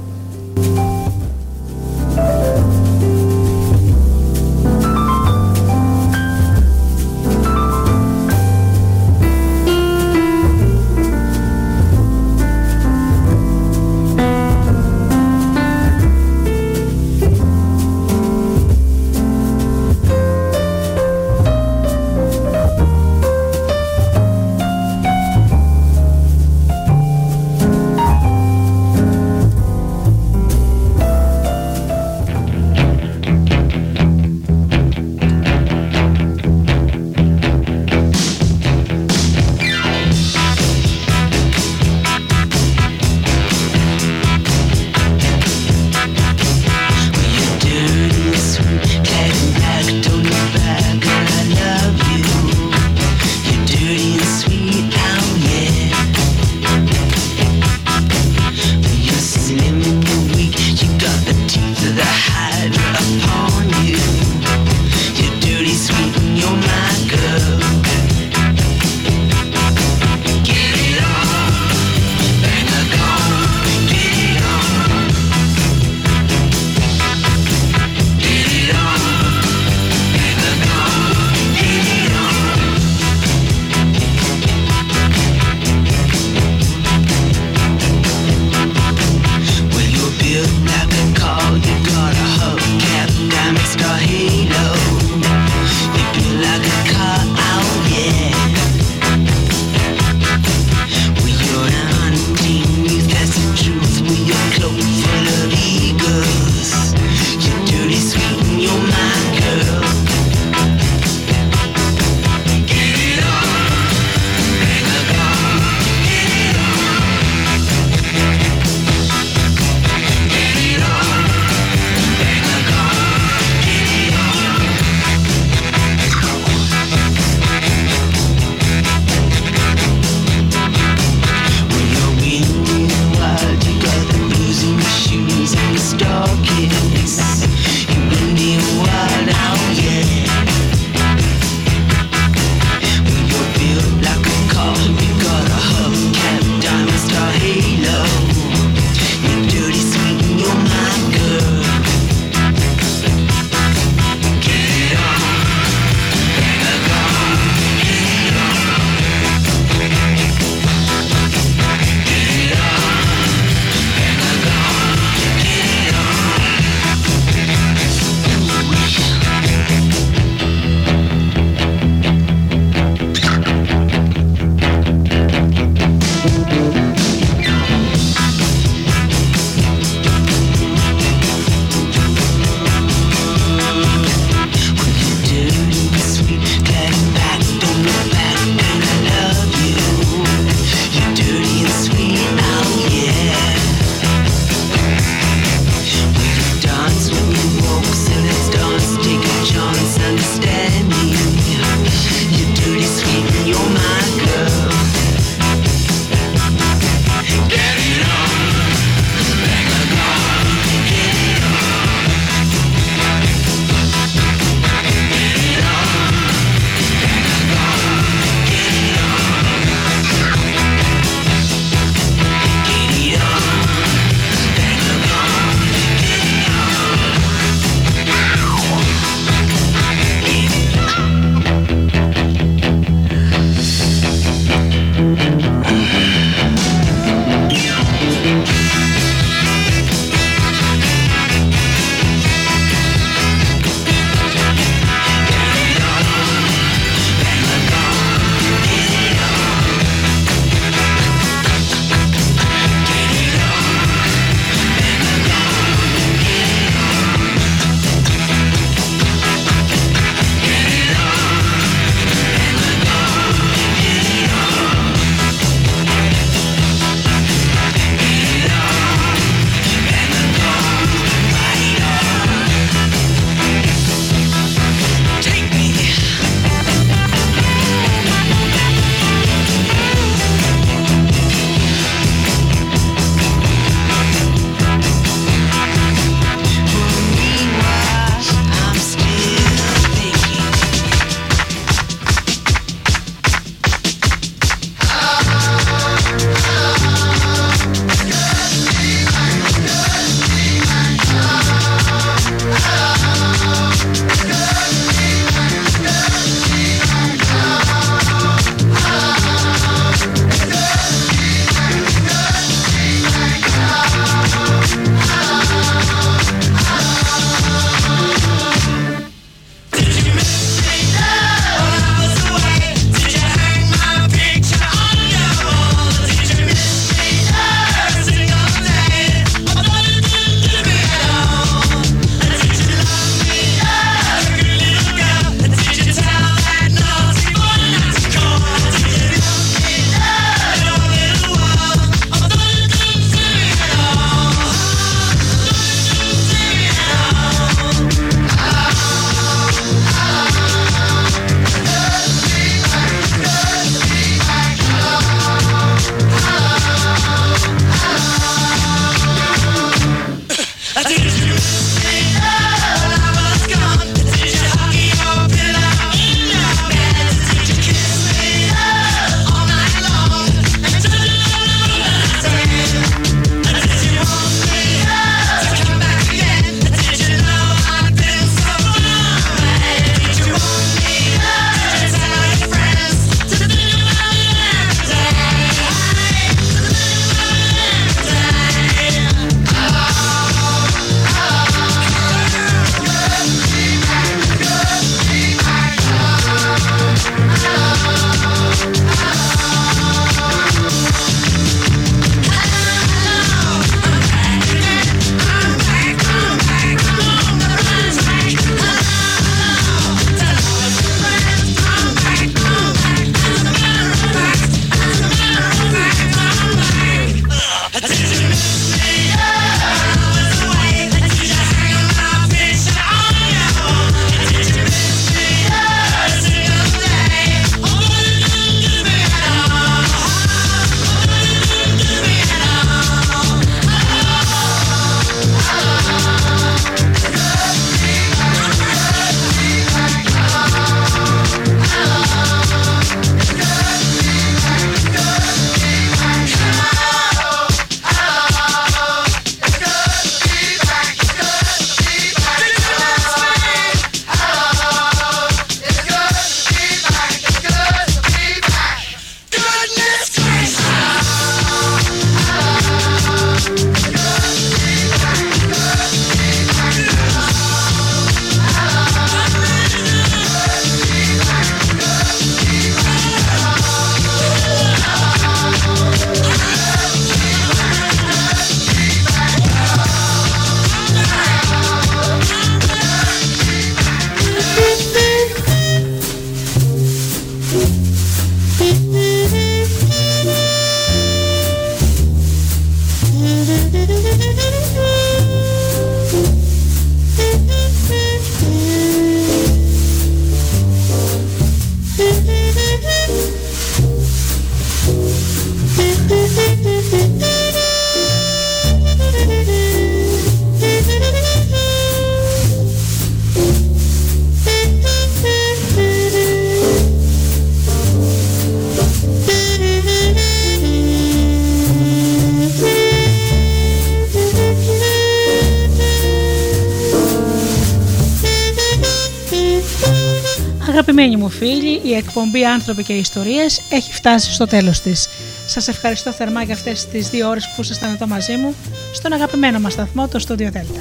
Άνθρωποι 532.49 532.83
και 532.83 532.93
Ιστορίες 532.93 533.61
έχει 533.71 533.93
φτάσει 533.93 534.33
στο 534.33 534.47
τέλος 534.47 534.81
της. 534.81 535.09
Σας 535.47 535.69
ευχαριστώ 535.69 536.13
θερμά 536.13 536.43
για 536.43 536.55
αυτές 536.55 536.87
τις 536.87 537.09
δύο 537.09 537.29
ώρες 537.29 537.49
που 537.57 537.63
ήσασταν 537.63 537.93
εδώ 537.93 538.07
μαζί 538.07 538.37
μου 538.37 538.55
στον 538.95 539.13
αγαπημένο 539.13 539.61
μας 539.61 539.73
σταθμό, 539.73 540.09
το 540.09 540.25
Studio 540.29 540.47
Delta. 540.47 540.81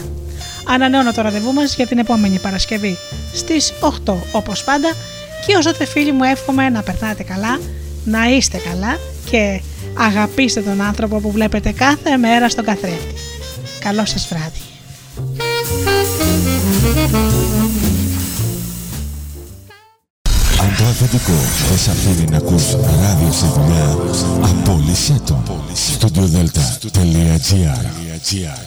Ανανεώνω 0.68 1.14
το 1.14 1.22
ραντεβού 1.22 1.54
μας 1.54 1.76
για 1.76 1.88
την 1.88 1.98
επόμενη 1.98 2.40
Παρασκευή 2.40 2.98
στις 3.34 3.74
8 4.06 4.14
όπως 4.32 4.64
πάντα 4.64 4.94
και 5.46 5.56
ως 5.56 5.66
τότε 5.66 5.86
φίλοι 5.86 6.12
μου 6.12 6.24
εύχομαι 6.24 6.70
να 6.70 6.84
περνάτε 6.84 7.24
καλά, 7.24 7.60
να 8.06 8.26
είστε 8.26 8.58
καλά 8.58 9.00
και 9.30 9.62
αγαπήστε 9.98 10.62
τον 10.62 10.82
άνθρωπο 10.82 11.20
που 11.20 11.32
βλέπετε 11.32 11.72
κάθε 11.72 12.18
μέρα 12.18 12.50
στον 12.50 12.66
καθρέφτη. 12.66 13.14
Καλό 13.80 14.06
σας 14.06 14.28
βράδυ. 14.28 14.67
Αφεντικό 21.08 21.34
δεν 21.70 21.78
σ' 21.78 21.88
αφήνει 21.88 22.26
να 22.30 22.38
ακούς 22.38 22.72
ράδιο 22.72 23.32
στη 23.32 23.46
δουλειά, 23.56 23.98
απόλυσέ 24.42 25.22
το. 25.26 25.44
Studiodelta.gr 26.00 28.67